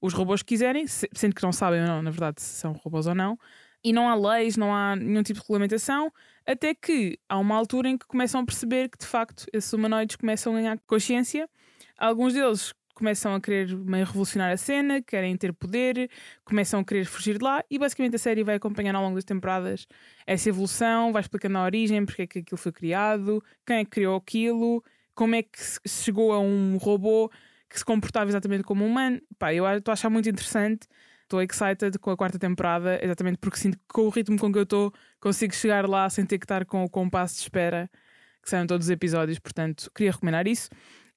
os 0.00 0.12
robôs 0.12 0.42
que 0.42 0.48
quiserem, 0.48 0.86
se- 0.86 1.08
sendo 1.14 1.34
que 1.34 1.42
não 1.42 1.52
sabem 1.52 1.80
ou 1.82 1.86
não, 1.86 2.02
na 2.02 2.10
verdade, 2.10 2.40
se 2.42 2.56
são 2.56 2.72
robôs 2.72 3.06
ou 3.06 3.14
não, 3.14 3.38
e 3.84 3.92
não 3.92 4.08
há 4.08 4.14
leis, 4.14 4.56
não 4.56 4.74
há 4.74 4.94
nenhum 4.96 5.22
tipo 5.22 5.38
de 5.40 5.44
regulamentação, 5.44 6.12
até 6.46 6.74
que 6.74 7.18
há 7.28 7.36
uma 7.38 7.56
altura 7.56 7.88
em 7.88 7.98
que 7.98 8.06
começam 8.06 8.40
a 8.40 8.44
perceber 8.44 8.88
que 8.88 8.98
de 8.98 9.06
facto 9.06 9.44
esses 9.52 9.72
humanoides 9.72 10.16
começam 10.16 10.52
a 10.54 10.56
ganhar 10.56 10.78
consciência, 10.86 11.48
alguns 11.96 12.34
deles 12.34 12.74
começam 12.94 13.34
a 13.34 13.40
querer 13.40 13.74
meio 13.76 14.04
revolucionar 14.04 14.52
a 14.52 14.56
cena, 14.56 15.02
querem 15.02 15.36
ter 15.36 15.52
poder, 15.52 16.10
começam 16.44 16.80
a 16.80 16.84
querer 16.84 17.04
fugir 17.04 17.38
de 17.38 17.44
lá 17.44 17.64
e 17.70 17.78
basicamente 17.78 18.16
a 18.16 18.18
série 18.18 18.44
vai 18.44 18.56
acompanhando 18.56 18.96
ao 18.96 19.02
longo 19.02 19.16
das 19.16 19.24
temporadas 19.24 19.86
essa 20.26 20.48
evolução, 20.48 21.12
vai 21.12 21.22
explicando 21.22 21.58
a 21.58 21.64
origem, 21.64 22.04
porque 22.04 22.22
é 22.22 22.26
que 22.26 22.38
aquilo 22.40 22.58
foi 22.58 22.72
criado, 22.72 23.42
quem 23.66 23.78
é 23.78 23.84
que 23.84 23.90
criou 23.90 24.16
aquilo, 24.16 24.84
como 25.14 25.34
é 25.34 25.42
que 25.42 25.58
se 25.60 26.04
chegou 26.04 26.32
a 26.32 26.40
um 26.40 26.76
robô 26.76 27.30
que 27.68 27.78
se 27.78 27.84
comportava 27.84 28.30
exatamente 28.30 28.62
como 28.62 28.84
um 28.84 28.88
humano. 28.88 29.20
Pá, 29.38 29.52
eu 29.52 29.66
estou 29.76 29.90
a 29.92 29.94
achar 29.94 30.10
muito 30.10 30.28
interessante, 30.28 30.86
estou 31.22 31.42
excited 31.42 31.98
com 31.98 32.10
a 32.10 32.16
quarta 32.16 32.38
temporada, 32.38 33.00
exatamente 33.02 33.38
porque 33.38 33.58
sinto 33.58 33.78
que 33.78 33.84
com 33.88 34.02
o 34.02 34.10
ritmo 34.10 34.38
com 34.38 34.52
que 34.52 34.58
eu 34.58 34.64
estou 34.64 34.92
consigo 35.18 35.54
chegar 35.54 35.88
lá 35.88 36.08
sem 36.10 36.26
ter 36.26 36.38
que 36.38 36.44
estar 36.44 36.66
com 36.66 36.84
o 36.84 36.90
compasso 36.90 37.36
de 37.36 37.40
espera 37.40 37.90
que 38.42 38.50
saiam 38.50 38.66
todos 38.66 38.86
os 38.86 38.90
episódios, 38.90 39.38
portanto 39.38 39.90
queria 39.94 40.12
recomendar 40.12 40.46
isso. 40.46 40.68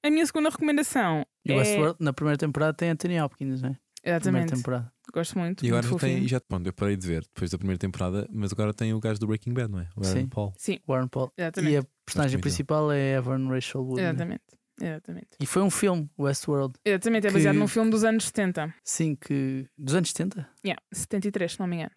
A 0.06 0.10
minha 0.10 0.24
segunda 0.26 0.50
recomendação 0.50 1.26
E 1.44 1.50
o 1.52 1.54
é... 1.54 1.58
Westworld, 1.58 1.96
na 2.00 2.12
primeira 2.12 2.38
temporada, 2.38 2.72
tem 2.74 2.90
Anthony 2.90 3.20
Hopkins, 3.20 3.60
né? 3.62 3.76
Primeira 4.02 4.18
Exatamente, 4.22 4.54
temporada. 4.54 4.92
gosto 5.12 5.36
muito. 5.36 5.64
E 5.64 5.68
agora 5.68 5.82
muito 5.88 6.00
já 6.00 6.06
tem, 6.06 6.28
já, 6.28 6.40
bom, 6.48 6.60
eu 6.64 6.72
parei 6.72 6.96
de 6.96 7.06
ver 7.08 7.22
depois 7.22 7.50
da 7.50 7.58
primeira 7.58 7.78
temporada, 7.78 8.28
mas 8.32 8.52
agora 8.52 8.72
tem 8.72 8.94
o 8.94 9.00
gajo 9.00 9.18
do 9.18 9.26
Breaking 9.26 9.52
Bad, 9.52 9.72
não 9.72 9.80
é? 9.80 9.88
O 9.96 10.06
Aaron 10.06 10.20
Sim. 10.20 10.26
Paul. 10.28 10.52
Sim, 10.56 10.78
Warren 10.86 11.08
Paul. 11.08 11.32
Exatamente. 11.36 11.72
E 11.74 11.76
a 11.78 11.84
personagem 12.04 12.38
principal 12.40 12.92
é 12.92 13.14
Evan 13.14 13.48
Rachel 13.48 13.82
Wood. 13.82 14.00
né? 14.00 14.08
exatamente. 14.10 14.42
Exatamente. 14.80 15.28
E 15.40 15.46
foi 15.46 15.62
um 15.62 15.70
filme, 15.70 16.08
Westworld. 16.16 16.74
Exatamente, 16.84 17.26
é 17.26 17.30
baseado 17.32 17.54
Que- 17.54 17.58
num 17.60 17.66
filme 17.66 17.90
dos 17.90 18.04
anos 18.04 18.26
70. 18.26 18.72
Sim, 18.84 19.16
que. 19.16 19.66
dos 19.76 19.94
anos 19.96 20.10
70? 20.10 20.48
Yeah, 20.64 20.80
73, 20.92 21.52
se 21.52 21.58
não 21.58 21.66
me 21.66 21.76
engano. 21.76 21.90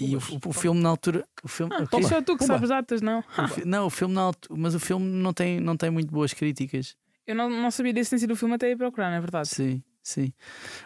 E 0.00 0.16
o, 0.16 0.20
o 0.46 0.52
filme 0.52 0.80
na 0.80 0.88
altura. 0.90 1.26
O 1.42 1.48
filme, 1.48 1.74
Ah, 1.74 1.82
o 1.82 1.88
quê? 1.88 1.98
Isso 2.00 2.14
é 2.14 2.20
tu 2.22 2.32
que 2.32 2.38
Pumba. 2.38 2.54
sabes 2.54 2.68
datas, 2.68 3.02
não? 3.02 3.20
O 3.20 3.66
não, 3.66 3.86
o 3.86 3.90
filme 3.90 4.14
na 4.14 4.22
altura. 4.22 4.60
Mas 4.60 4.74
o 4.74 4.80
filme 4.80 5.04
não 5.06 5.32
tem, 5.32 5.60
não 5.60 5.76
tem 5.76 5.90
muito 5.90 6.10
boas 6.12 6.32
críticas. 6.32 6.96
Eu 7.26 7.34
não, 7.34 7.50
não 7.50 7.70
sabia 7.70 7.92
da 7.92 8.00
existência 8.00 8.26
do 8.26 8.34
filme 8.36 8.54
até 8.54 8.70
ir 8.70 8.76
procurar, 8.76 9.10
não 9.10 9.16
é 9.16 9.20
verdade? 9.20 9.48
Sim, 9.48 9.82
sim. 10.02 10.32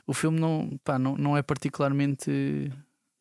O 0.07 0.13
filme 0.13 0.41
não, 0.41 0.79
pá, 0.83 0.99
não, 0.99 1.17
não 1.17 1.37
é 1.37 1.43
particularmente 1.43 2.71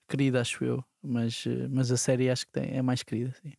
querido, 0.10 0.40
acho 0.40 0.64
eu. 0.64 0.84
Mas, 1.04 1.46
mas 1.70 1.92
a 1.92 1.98
série 1.98 2.30
acho 2.30 2.46
que 2.46 2.52
tem, 2.52 2.76
é 2.78 2.82
mais 2.82 3.04
querida. 3.04 3.34
Sim. 3.44 3.54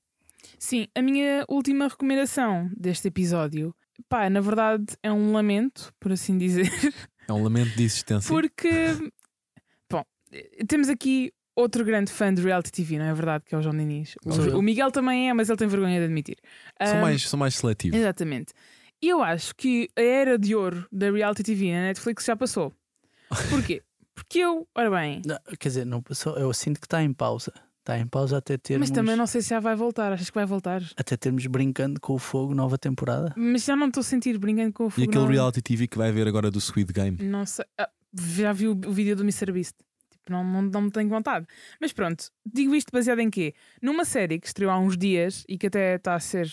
Sim, 0.59 0.87
a 0.95 1.01
minha 1.03 1.45
última 1.49 1.87
recomendação 1.89 2.69
deste 2.77 3.07
episódio, 3.09 3.75
pá, 4.09 4.29
na 4.29 4.41
verdade 4.41 4.85
é 5.03 5.13
um 5.13 5.33
lamento, 5.33 5.93
por 6.01 6.11
assim 6.13 6.37
dizer, 6.39 6.69
É 7.29 7.33
um 7.33 7.43
lamento 7.43 7.71
de 7.77 7.85
existência. 7.85 8.29
porque, 8.29 8.69
bom, 9.91 10.03
temos 10.67 10.89
aqui 10.89 11.33
outro 11.57 11.85
grande 11.85 12.11
fã 12.11 12.33
de 12.33 12.43
reality 12.43 12.71
TV, 12.73 12.99
não 12.99 13.05
é 13.07 13.15
verdade? 13.15 13.45
Que 13.47 13.55
é 13.55 13.59
o 13.59 13.63
João 13.63 13.77
Diniz. 13.77 14.15
O, 14.25 14.33
Sou 14.33 14.45
eu. 14.47 14.59
o 14.59 14.63
Miguel 14.63 14.91
também 14.91 15.29
é, 15.29 15.33
mas 15.35 15.49
ele 15.49 15.59
tem 15.59 15.69
vergonha 15.69 15.99
de 15.99 16.05
admitir. 16.05 16.37
São, 16.83 16.97
Ahm, 16.99 17.01
mais, 17.01 17.29
são 17.29 17.39
mais 17.39 17.55
seletivos. 17.57 17.99
Exatamente. 17.99 18.53
E 19.03 19.09
eu 19.09 19.23
acho 19.23 19.55
que 19.57 19.89
a 19.97 20.01
era 20.03 20.39
de 20.39 20.55
ouro 20.55 20.87
da 20.93 21.11
reality 21.11 21.43
TV 21.43 21.73
na 21.73 21.83
Netflix 21.83 22.25
já 22.25 22.37
passou. 22.37 22.73
Porquê? 23.51 23.83
Porque 24.15 24.39
eu, 24.41 24.69
ora 24.75 24.91
bem, 24.91 25.23
Não, 25.25 25.39
quer 25.59 25.69
dizer, 25.69 25.87
não 25.87 26.03
passou, 26.03 26.37
eu 26.37 26.53
sinto 26.53 26.79
que 26.79 26.87
está 26.87 27.03
em 27.03 27.13
pausa. 27.13 27.53
Está 27.81 27.99
em 27.99 28.07
pausa 28.07 28.37
até 28.37 28.57
termos, 28.57 28.89
mas 28.91 28.95
também 28.95 29.17
não 29.17 29.27
sei 29.27 29.41
se 29.43 29.49
já 29.49 29.59
vai 29.59 29.75
voltar. 29.75 30.13
Achas 30.13 30.29
que 30.31 30.35
vai 30.37 30.47
voltar? 30.47 30.83
até 30.97 31.17
termos 31.17 31.45
brincando 31.47 31.99
com 32.01 32.13
o 32.13 32.19
fogo, 32.19 32.55
nova 32.55 32.79
temporada. 32.79 33.33
Mas 33.37 33.65
já 33.65 33.75
não 33.75 33.89
estou 33.89 34.03
a 34.03 34.05
sentir 34.05 34.39
brincando 34.39 34.73
com 34.73 34.85
o 34.85 34.89
E 34.89 34.91
fogo. 34.91 35.03
aquele 35.09 35.25
não. 35.25 35.31
reality 35.31 35.61
TV 35.63 35.89
que 35.89 35.99
vai 35.99 36.11
haver 36.11 36.29
agora 36.29 36.49
do 36.51 36.61
Squid 36.61 36.93
Game. 36.93 37.19
Não 37.23 37.45
sei. 37.45 37.65
Ah, 37.77 37.89
já 38.15 38.53
vi 38.53 38.69
o, 38.69 38.73
o 38.73 38.93
vídeo 38.93 39.17
do 39.17 39.25
MrBeast. 39.25 39.75
Não, 40.29 40.45
não, 40.45 40.63
não 40.63 40.83
me 40.83 40.91
tenho 40.91 41.09
vontade. 41.09 41.47
Mas 41.81 41.93
pronto, 41.93 42.31
digo 42.45 42.75
isto 42.75 42.91
baseado 42.93 43.21
em 43.21 43.31
quê? 43.31 43.55
Numa 43.81 44.05
série 44.05 44.39
que 44.39 44.47
estreou 44.47 44.71
há 44.71 44.79
uns 44.79 44.97
dias 44.97 45.45
e 45.49 45.59
que 45.59 45.67
até 45.67 45.97
está 45.97 46.15
a 46.15 46.21
ser 46.21 46.49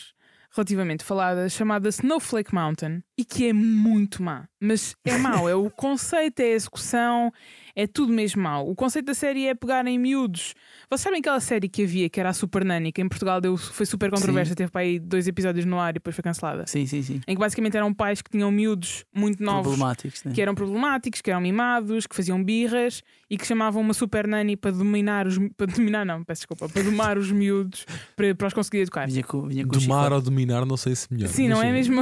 relativamente 0.51 1.03
falada, 1.03 1.47
chamada 1.47 1.89
Snowflake 1.89 2.53
Mountain, 2.53 3.03
e 3.19 3.25
que 3.25 3.49
é 3.49 3.51
muito 3.51 4.23
má. 4.23 4.47
Mas 4.61 4.95
é 5.03 5.17
mau, 5.17 5.49
é 5.49 5.53
o 5.53 5.69
conceito, 5.75 6.39
é 6.39 6.53
a 6.53 6.55
execução, 6.55 7.33
é 7.75 7.85
tudo 7.85 8.13
mesmo 8.13 8.41
mau. 8.41 8.69
O 8.69 8.73
conceito 8.73 9.07
da 9.07 9.13
série 9.13 9.45
é 9.45 9.53
pegar 9.53 9.85
em 9.87 9.99
miúdos. 9.99 10.53
Vocês 10.89 11.01
sabem 11.01 11.19
aquela 11.19 11.41
série 11.41 11.67
que 11.67 11.83
havia, 11.83 12.09
que 12.09 12.17
era 12.17 12.29
a 12.29 12.33
Super 12.33 12.63
Nanny, 12.63 12.93
que 12.93 13.01
em 13.01 13.09
Portugal 13.09 13.41
deu, 13.41 13.57
foi 13.57 13.85
super 13.85 14.09
controversa, 14.09 14.55
teve 14.55 14.71
para 14.71 14.81
aí 14.81 14.99
dois 14.99 15.27
episódios 15.27 15.65
no 15.65 15.77
ar 15.77 15.89
e 15.89 15.93
depois 15.95 16.15
foi 16.15 16.23
cancelada. 16.23 16.65
Sim, 16.65 16.85
sim, 16.85 17.01
sim. 17.01 17.19
Em 17.27 17.35
que 17.35 17.39
basicamente 17.39 17.75
eram 17.75 17.93
pais 17.93 18.21
que 18.21 18.29
tinham 18.29 18.49
miúdos 18.51 19.03
muito 19.13 19.43
novos 19.43 19.67
Problemáticos, 19.67 20.23
né? 20.23 20.31
que 20.33 20.41
eram 20.41 20.55
problemáticos, 20.55 21.21
que 21.21 21.29
eram 21.29 21.41
mimados, 21.41 22.07
que 22.07 22.15
faziam 22.15 22.41
birras 22.41 23.03
e 23.29 23.37
que 23.37 23.45
chamavam 23.45 23.81
uma 23.81 23.93
super 23.93 24.25
nanny 24.25 24.55
para 24.55 24.71
dominar 24.71 25.27
os 25.27 25.37
para 25.57 25.67
dominar 25.67 26.05
não, 26.05 26.23
peço 26.23 26.41
desculpa, 26.41 26.69
para 26.69 26.83
domar 26.83 27.17
os 27.17 27.31
miúdos 27.31 27.85
para, 28.15 28.33
para 28.33 28.47
os 28.47 28.53
conseguir 28.53 28.79
educar. 28.79 29.07
Vinha 29.07 29.23
com, 29.23 29.47
vinha 29.47 29.65
com 29.65 29.77
Domar 29.77 30.13
ou 30.13 30.21
dominar, 30.21 30.65
não 30.65 30.77
sei 30.77 30.95
se 30.95 31.11
melhor. 31.11 31.29
Sim, 31.29 31.47
não 31.49 31.61
é 31.61 31.71
mesmo? 31.71 32.01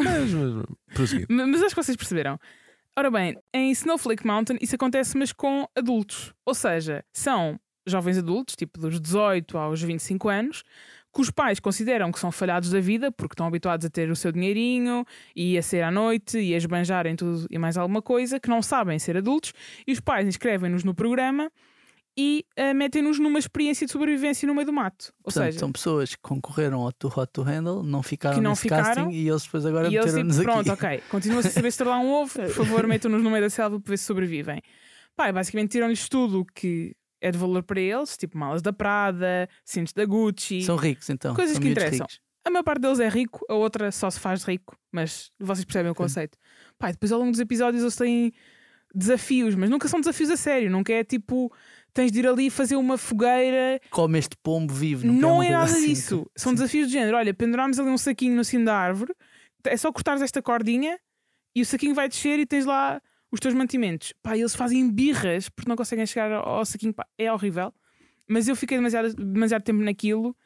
Mas, 1.29 1.61
acho 1.63 1.75
que 1.75 1.83
vocês 1.83 1.97
perceberam. 1.97 2.39
Ora 2.95 3.11
bem, 3.11 3.37
em 3.53 3.71
Snowflake 3.71 4.25
Mountain 4.25 4.57
isso 4.61 4.75
acontece, 4.75 5.17
mas 5.17 5.31
com 5.31 5.67
adultos. 5.75 6.33
Ou 6.45 6.55
seja, 6.55 7.05
são 7.13 7.59
jovens 7.85 8.17
adultos, 8.17 8.55
tipo 8.55 8.79
dos 8.79 8.99
18 8.99 9.57
aos 9.57 9.81
25 9.81 10.29
anos, 10.29 10.63
que 11.13 11.21
os 11.21 11.31
pais 11.31 11.59
consideram 11.59 12.11
que 12.11 12.19
são 12.19 12.31
falhados 12.31 12.69
da 12.69 12.79
vida 12.79 13.11
porque 13.11 13.33
estão 13.33 13.47
habituados 13.47 13.85
a 13.85 13.89
ter 13.89 14.09
o 14.09 14.15
seu 14.15 14.31
dinheirinho 14.31 15.05
e 15.35 15.57
a 15.57 15.61
ser 15.61 15.83
à 15.83 15.91
noite 15.91 16.39
e 16.39 16.53
a 16.53 16.57
esbanjarem 16.57 17.15
tudo 17.15 17.47
e 17.49 17.57
mais 17.57 17.77
alguma 17.77 18.01
coisa, 18.01 18.39
que 18.39 18.49
não 18.49 18.61
sabem 18.61 18.99
ser 18.99 19.17
adultos, 19.17 19.53
e 19.85 19.91
os 19.91 19.99
pais 19.99 20.27
inscrevem-nos 20.27 20.83
no 20.83 20.93
programa 20.93 21.51
e 22.17 22.43
eh, 22.55 22.73
metem-nos 22.73 23.19
numa 23.19 23.37
experiência 23.37 23.85
de 23.85 23.91
sobrevivência 23.91 24.47
no 24.47 24.55
meio 24.55 24.65
do 24.65 24.73
mato. 24.73 25.13
Ou 25.19 25.25
Portanto, 25.25 25.45
seja, 25.45 25.59
são 25.59 25.71
pessoas 25.71 26.15
que 26.15 26.21
concorreram 26.21 26.81
ao 26.81 26.91
Too 26.91 27.11
Hot 27.15 27.31
to 27.31 27.43
Handle, 27.43 27.83
não 27.83 28.01
ficaram 28.01 28.37
Que 28.37 28.41
não 28.41 28.51
nesse 28.51 28.63
ficaram, 28.63 28.85
casting 29.05 29.11
e 29.11 29.29
eles 29.29 29.43
depois 29.43 29.65
agora 29.65 29.87
eles 29.87 29.99
tipo, 29.99 30.05
meteram-nos 30.07 30.37
pronto, 30.41 30.71
aqui. 30.71 30.85
ok, 30.85 31.03
continua-se 31.09 31.47
a 31.49 31.51
saber 31.51 31.67
estrelar 31.67 31.99
um 31.99 32.11
ovo, 32.11 32.33
por 32.33 32.49
favor, 32.49 32.87
metam-nos 32.87 33.21
no 33.21 33.29
meio 33.29 33.43
da 33.43 33.49
selva 33.49 33.79
para 33.79 33.91
ver 33.91 33.97
se 33.97 34.05
sobrevivem. 34.05 34.61
Pá, 35.15 35.31
basicamente 35.31 35.71
tiram-lhes 35.71 36.09
tudo 36.09 36.41
o 36.41 36.45
que 36.45 36.95
é 37.21 37.31
de 37.31 37.37
valor 37.37 37.61
para 37.63 37.79
eles, 37.79 38.17
tipo 38.17 38.37
malas 38.37 38.61
da 38.63 38.73
Prada, 38.73 39.47
cintos 39.63 39.93
da 39.93 40.05
Gucci. 40.05 40.63
São 40.63 40.75
ricos 40.75 41.09
então. 41.09 41.35
Coisas 41.35 41.53
são 41.55 41.61
que 41.61 41.69
interessam. 41.69 42.05
ricos. 42.05 42.19
A 42.45 42.49
maior 42.49 42.63
parte 42.63 42.81
deles 42.81 42.99
é 42.99 43.09
rico, 43.09 43.45
a 43.49 43.53
outra 43.55 43.91
só 43.91 44.09
se 44.09 44.19
faz 44.19 44.43
rico, 44.43 44.75
mas 44.91 45.29
vocês 45.39 45.65
percebem 45.65 45.91
o 45.91 45.95
conceito. 45.95 46.37
Pá, 46.79 46.89
depois 46.91 47.11
ao 47.11 47.19
longo 47.19 47.31
dos 47.31 47.39
episódios 47.41 47.83
eles 47.83 47.95
têm 47.95 48.31
desafios, 48.95 49.53
mas 49.55 49.69
nunca 49.69 49.87
são 49.87 49.99
desafios 49.99 50.29
a 50.29 50.37
sério, 50.37 50.71
nunca 50.71 50.93
é 50.93 51.03
tipo 51.03 51.51
tens 51.97 52.11
de 52.11 52.19
ir 52.19 52.27
ali 52.27 52.51
fazer 52.51 52.75
uma 52.75 52.95
fogueira 52.95 53.81
Come 53.89 54.19
este 54.19 54.37
pombo 54.43 54.71
vivo. 54.71 55.07
Não, 55.07 55.13
não, 55.13 55.43
é 55.43 55.49
nada 55.49 55.63
assim. 55.63 55.87
disso. 55.87 56.29
São 56.37 56.53
desafios 56.53 56.85
de 56.87 56.93
género. 56.93 57.17
Olha, 57.17 57.33
penduramos 57.33 57.79
ali 57.79 57.89
um 57.89 57.97
saquinho 57.97 58.35
no 58.35 58.45
cimo 58.45 58.65
da 58.65 58.77
árvore, 58.77 59.15
é 59.65 59.75
só 59.75 59.91
cortares 59.91 60.21
esta 60.21 60.39
cordinha 60.39 60.99
e 61.55 61.61
o 61.61 61.65
saquinho 61.65 61.95
vai 61.95 62.07
descer 62.07 62.37
e 62.37 62.45
tens 62.45 62.65
lá 62.65 63.01
os 63.31 63.39
teus 63.39 63.55
mantimentos. 63.55 64.13
Pá, 64.21 64.37
eles 64.37 64.55
fazem 64.55 64.87
birras 64.91 65.49
porque 65.49 65.67
não 65.67 65.75
conseguem 65.75 66.05
chegar 66.05 66.31
ao 66.31 66.47
ao 66.47 66.65
saquinho. 66.65 66.93
Pá, 66.93 67.03
é 67.17 67.33
horrível. 67.33 67.73
Mas 68.29 68.47
eu 68.47 68.55
fiquei 68.55 68.77
demasiado, 68.77 69.15
demasiado 69.15 69.63
tempo 69.63 69.81
naquilo 69.81 70.37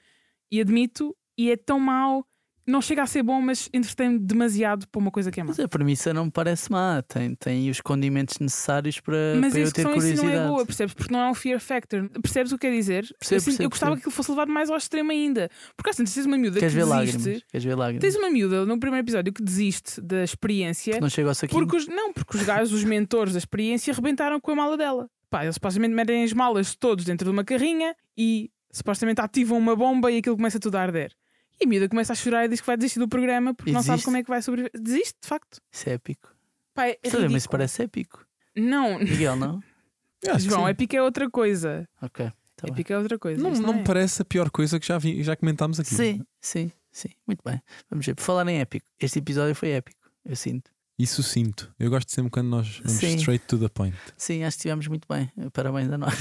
e 0.50 0.62
admito, 0.62 1.14
e 1.38 1.52
é 1.52 1.58
tão 1.58 1.82
mau. 1.82 2.26
Não 2.66 2.82
chega 2.82 3.02
a 3.04 3.06
ser 3.08 3.24
bom, 3.24 3.42
mas 3.42 3.70
entretém-me 3.74 4.20
demasiado 4.20 4.88
para 4.88 5.00
uma 5.00 5.10
coisa 5.12 5.32
que 5.32 5.40
é 5.40 5.44
má. 5.44 5.50
Mas 5.50 5.60
a 5.60 5.68
premissa 5.68 6.14
não 6.14 6.26
me 6.26 6.32
parece 6.32 6.72
má. 6.72 7.02
Tem, 7.08 7.34
tem 7.36 7.70
os 7.70 7.82
condimentos 7.82 8.38
necessários 8.40 9.00
para, 9.00 9.36
Mas 9.40 9.52
para 9.54 9.62
a 9.62 9.64
eu 9.66 9.72
ter 9.72 9.82
execução 9.82 9.96
em 9.96 10.02
si 10.02 10.08
não 10.10 10.16
curiosidade. 10.16 10.46
é 10.46 10.48
boa, 10.48 10.66
percebes? 10.66 10.94
Porque 10.94 11.12
não 11.14 11.20
é 11.22 11.30
um 11.30 11.34
fear 11.34 11.60
factor. 11.60 12.08
Percebes 12.22 12.52
o 12.52 12.58
que 12.58 12.68
quer 12.68 12.76
dizer? 12.76 13.02
Percebo, 13.20 13.36
eu, 13.36 13.38
eu 13.40 13.44
percebo, 13.46 13.70
gostava 13.70 13.92
percebo. 13.92 13.96
que 13.96 14.00
aquilo 14.02 14.12
fosse 14.16 14.30
levado 14.32 14.52
mais 14.52 14.70
ao 14.70 14.78
extremo 14.78 15.12
ainda. 15.12 15.50
Porque 15.76 15.90
assim, 15.90 16.04
tens 16.04 16.26
uma 16.26 16.38
miúda 16.38 16.60
Queres 16.60 16.74
que 16.74 16.80
ver 16.80 16.86
desiste. 16.86 17.18
lágrimas? 17.18 17.44
Queres 17.52 17.64
ver 17.66 17.76
lágrimas? 17.76 18.02
Tens 18.02 18.16
uma 18.16 18.30
miúda 18.30 18.66
no 18.66 18.80
primeiro 18.80 19.06
episódio 19.06 19.34
que 19.34 19.42
desiste 19.44 20.00
da 20.02 20.24
experiência 20.24 21.00
Não 21.02 21.10
chega 21.10 21.30
ao 21.30 21.36
saquinho. 21.36 21.60
porque 21.62 21.78
os, 21.78 21.88
não, 21.88 22.14
porque 22.14 22.38
os 22.38 22.44
gajos, 22.44 22.74
os 22.74 22.84
mentores 22.84 23.34
da 23.34 23.40
experiência, 23.40 23.94
rebentaram 23.94 24.40
com 24.40 24.52
a 24.52 24.56
mala 24.56 24.78
dela. 24.78 25.10
Pá, 25.30 25.44
eles 25.44 25.56
supostamente 25.56 25.94
metem 25.96 26.24
as 26.24 26.34
malas 26.34 26.76
todos 26.76 27.06
dentro 27.06 27.26
de 27.26 27.32
uma 27.32 27.44
carrinha 27.44 27.96
e 28.18 28.52
supostamente 28.72 29.20
ativam 29.22 29.58
uma 29.58 29.76
bomba 29.76 30.12
e 30.12 30.18
aquilo 30.18 30.36
começa 30.36 30.60
tudo 30.60 30.76
a 30.76 30.82
arder. 30.82 31.12
E 31.62 31.66
a 31.66 31.68
miúda 31.68 31.88
começa 31.88 32.14
a 32.14 32.16
chorar 32.16 32.46
e 32.46 32.48
diz 32.48 32.60
que 32.60 32.66
vai 32.66 32.76
desistir 32.76 32.98
do 33.00 33.08
programa 33.08 33.54
porque 33.54 33.70
E 33.70 33.74
não 33.74 33.84
sabe 33.84 34.04
como 34.04 34.18
é 34.18 34.24
que 34.24 34.30
vai 34.30 34.42
sobreviver. 34.42 34.72
Desiste, 34.82 35.16
de 35.22 35.28
facto. 35.28 35.62
Isso 35.72 35.90
é 35.90 35.94
épico. 35.94 36.36
Pá, 36.74 36.88
é 36.88 36.98
Sabe, 37.08 37.30
mas 37.30 37.46
parece 37.46 37.84
épico. 37.84 38.26
Não, 38.56 38.98
Miguel, 38.98 39.36
não? 39.36 39.62
Que 40.20 40.40
João, 40.40 40.68
épico 40.68 40.96
é 40.96 41.02
outra 41.04 41.30
coisa. 41.30 41.88
ok. 42.02 42.26
tá 42.56 42.64
bem. 42.64 42.74
Épico 42.74 42.94
é 42.94 42.98
outra 42.98 43.20
coisa. 43.20 43.42
Não, 43.42 43.52
não 43.52 43.74
é. 43.74 43.78
me 43.78 43.84
parece 43.84 44.24
a 44.24 44.26
pior 44.26 44.50
coisa 44.50 44.80
que 44.80 44.88
já, 44.88 44.98
vi, 44.98 45.22
já 45.24 45.36
comentámos 45.36 45.80
aqui. 45.80 45.94
Sim, 45.94 46.26
sim, 46.40 46.72
sim. 46.92 47.10
Muito 47.28 47.42
bem. 47.46 47.62
Vamos 47.90 48.06
ver. 48.06 48.16
Por 48.16 48.24
falar 48.24 48.48
em 48.48 48.60
épico, 48.60 48.88
este 49.00 49.20
episódio 49.20 49.54
foi 49.54 49.70
épico, 49.70 50.00
eu 50.26 50.36
sinto. 50.36 50.72
Isso 50.98 51.24
sinto. 51.24 51.74
Eu 51.80 51.90
gosto 51.90 52.12
sempre 52.12 52.30
quando 52.30 52.50
nós 52.50 52.80
vamos 52.84 53.00
Sim. 53.00 53.16
straight 53.16 53.44
to 53.48 53.58
the 53.58 53.70
point. 53.70 53.96
Sim, 54.16 54.44
acho 54.44 54.56
que 54.56 54.60
estivemos 54.60 54.88
muito 54.88 55.08
bem. 55.10 55.32
Parabéns 55.52 55.92
a 55.92 55.98
nós. 55.98 56.14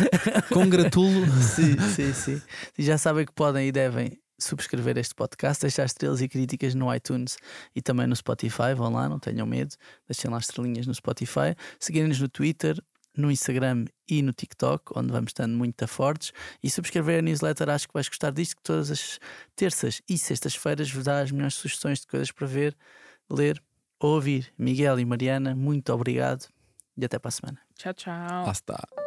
Congratulo. 0.52 1.24
sim, 1.40 1.78
sim, 1.94 2.12
sim. 2.12 2.42
E 2.76 2.82
já 2.82 2.98
sabem 2.98 3.24
que 3.24 3.32
podem 3.32 3.68
e 3.68 3.72
devem 3.72 4.18
subscrever 4.38 4.98
este 4.98 5.14
podcast, 5.14 5.62
deixar 5.62 5.84
estrelas 5.84 6.20
e 6.20 6.28
críticas 6.28 6.74
no 6.74 6.92
iTunes 6.94 7.36
e 7.74 7.82
também 7.82 8.06
no 8.06 8.16
Spotify. 8.16 8.74
Vão 8.76 8.92
lá, 8.92 9.08
não 9.08 9.18
tenham 9.18 9.46
medo. 9.46 9.74
Deixem 10.08 10.30
lá 10.30 10.38
estrelinhas 10.38 10.86
no 10.86 10.94
Spotify. 10.94 11.54
Seguirem-nos 11.78 12.20
no 12.20 12.28
Twitter, 12.28 12.80
no 13.16 13.30
Instagram 13.30 13.86
e 14.08 14.22
no 14.22 14.32
TikTok, 14.32 14.92
onde 14.94 15.10
vamos 15.10 15.30
estando 15.30 15.56
muito 15.56 15.86
fortes. 15.88 16.32
E 16.62 16.70
subscrever 16.70 17.18
a 17.18 17.22
newsletter, 17.22 17.68
acho 17.70 17.88
que 17.88 17.94
vais 17.94 18.08
gostar 18.08 18.30
disto, 18.30 18.56
que 18.56 18.62
todas 18.62 18.90
as 18.90 19.18
terças 19.54 20.02
e 20.08 20.18
sextas-feiras 20.18 20.90
vos 20.90 21.04
dá 21.04 21.20
as 21.20 21.30
melhores 21.30 21.54
sugestões 21.54 22.00
de 22.00 22.06
coisas 22.06 22.30
para 22.30 22.46
ver, 22.46 22.76
ler 23.30 23.62
ou 23.98 24.14
ouvir. 24.14 24.52
Miguel 24.58 25.00
e 25.00 25.04
Mariana, 25.04 25.54
muito 25.54 25.92
obrigado 25.92 26.46
e 26.96 27.04
até 27.04 27.18
para 27.18 27.28
a 27.28 27.32
semana. 27.32 27.58
Tchau, 27.74 27.94
tchau. 27.94 28.44
Lá 28.44 28.52
está. 28.52 29.05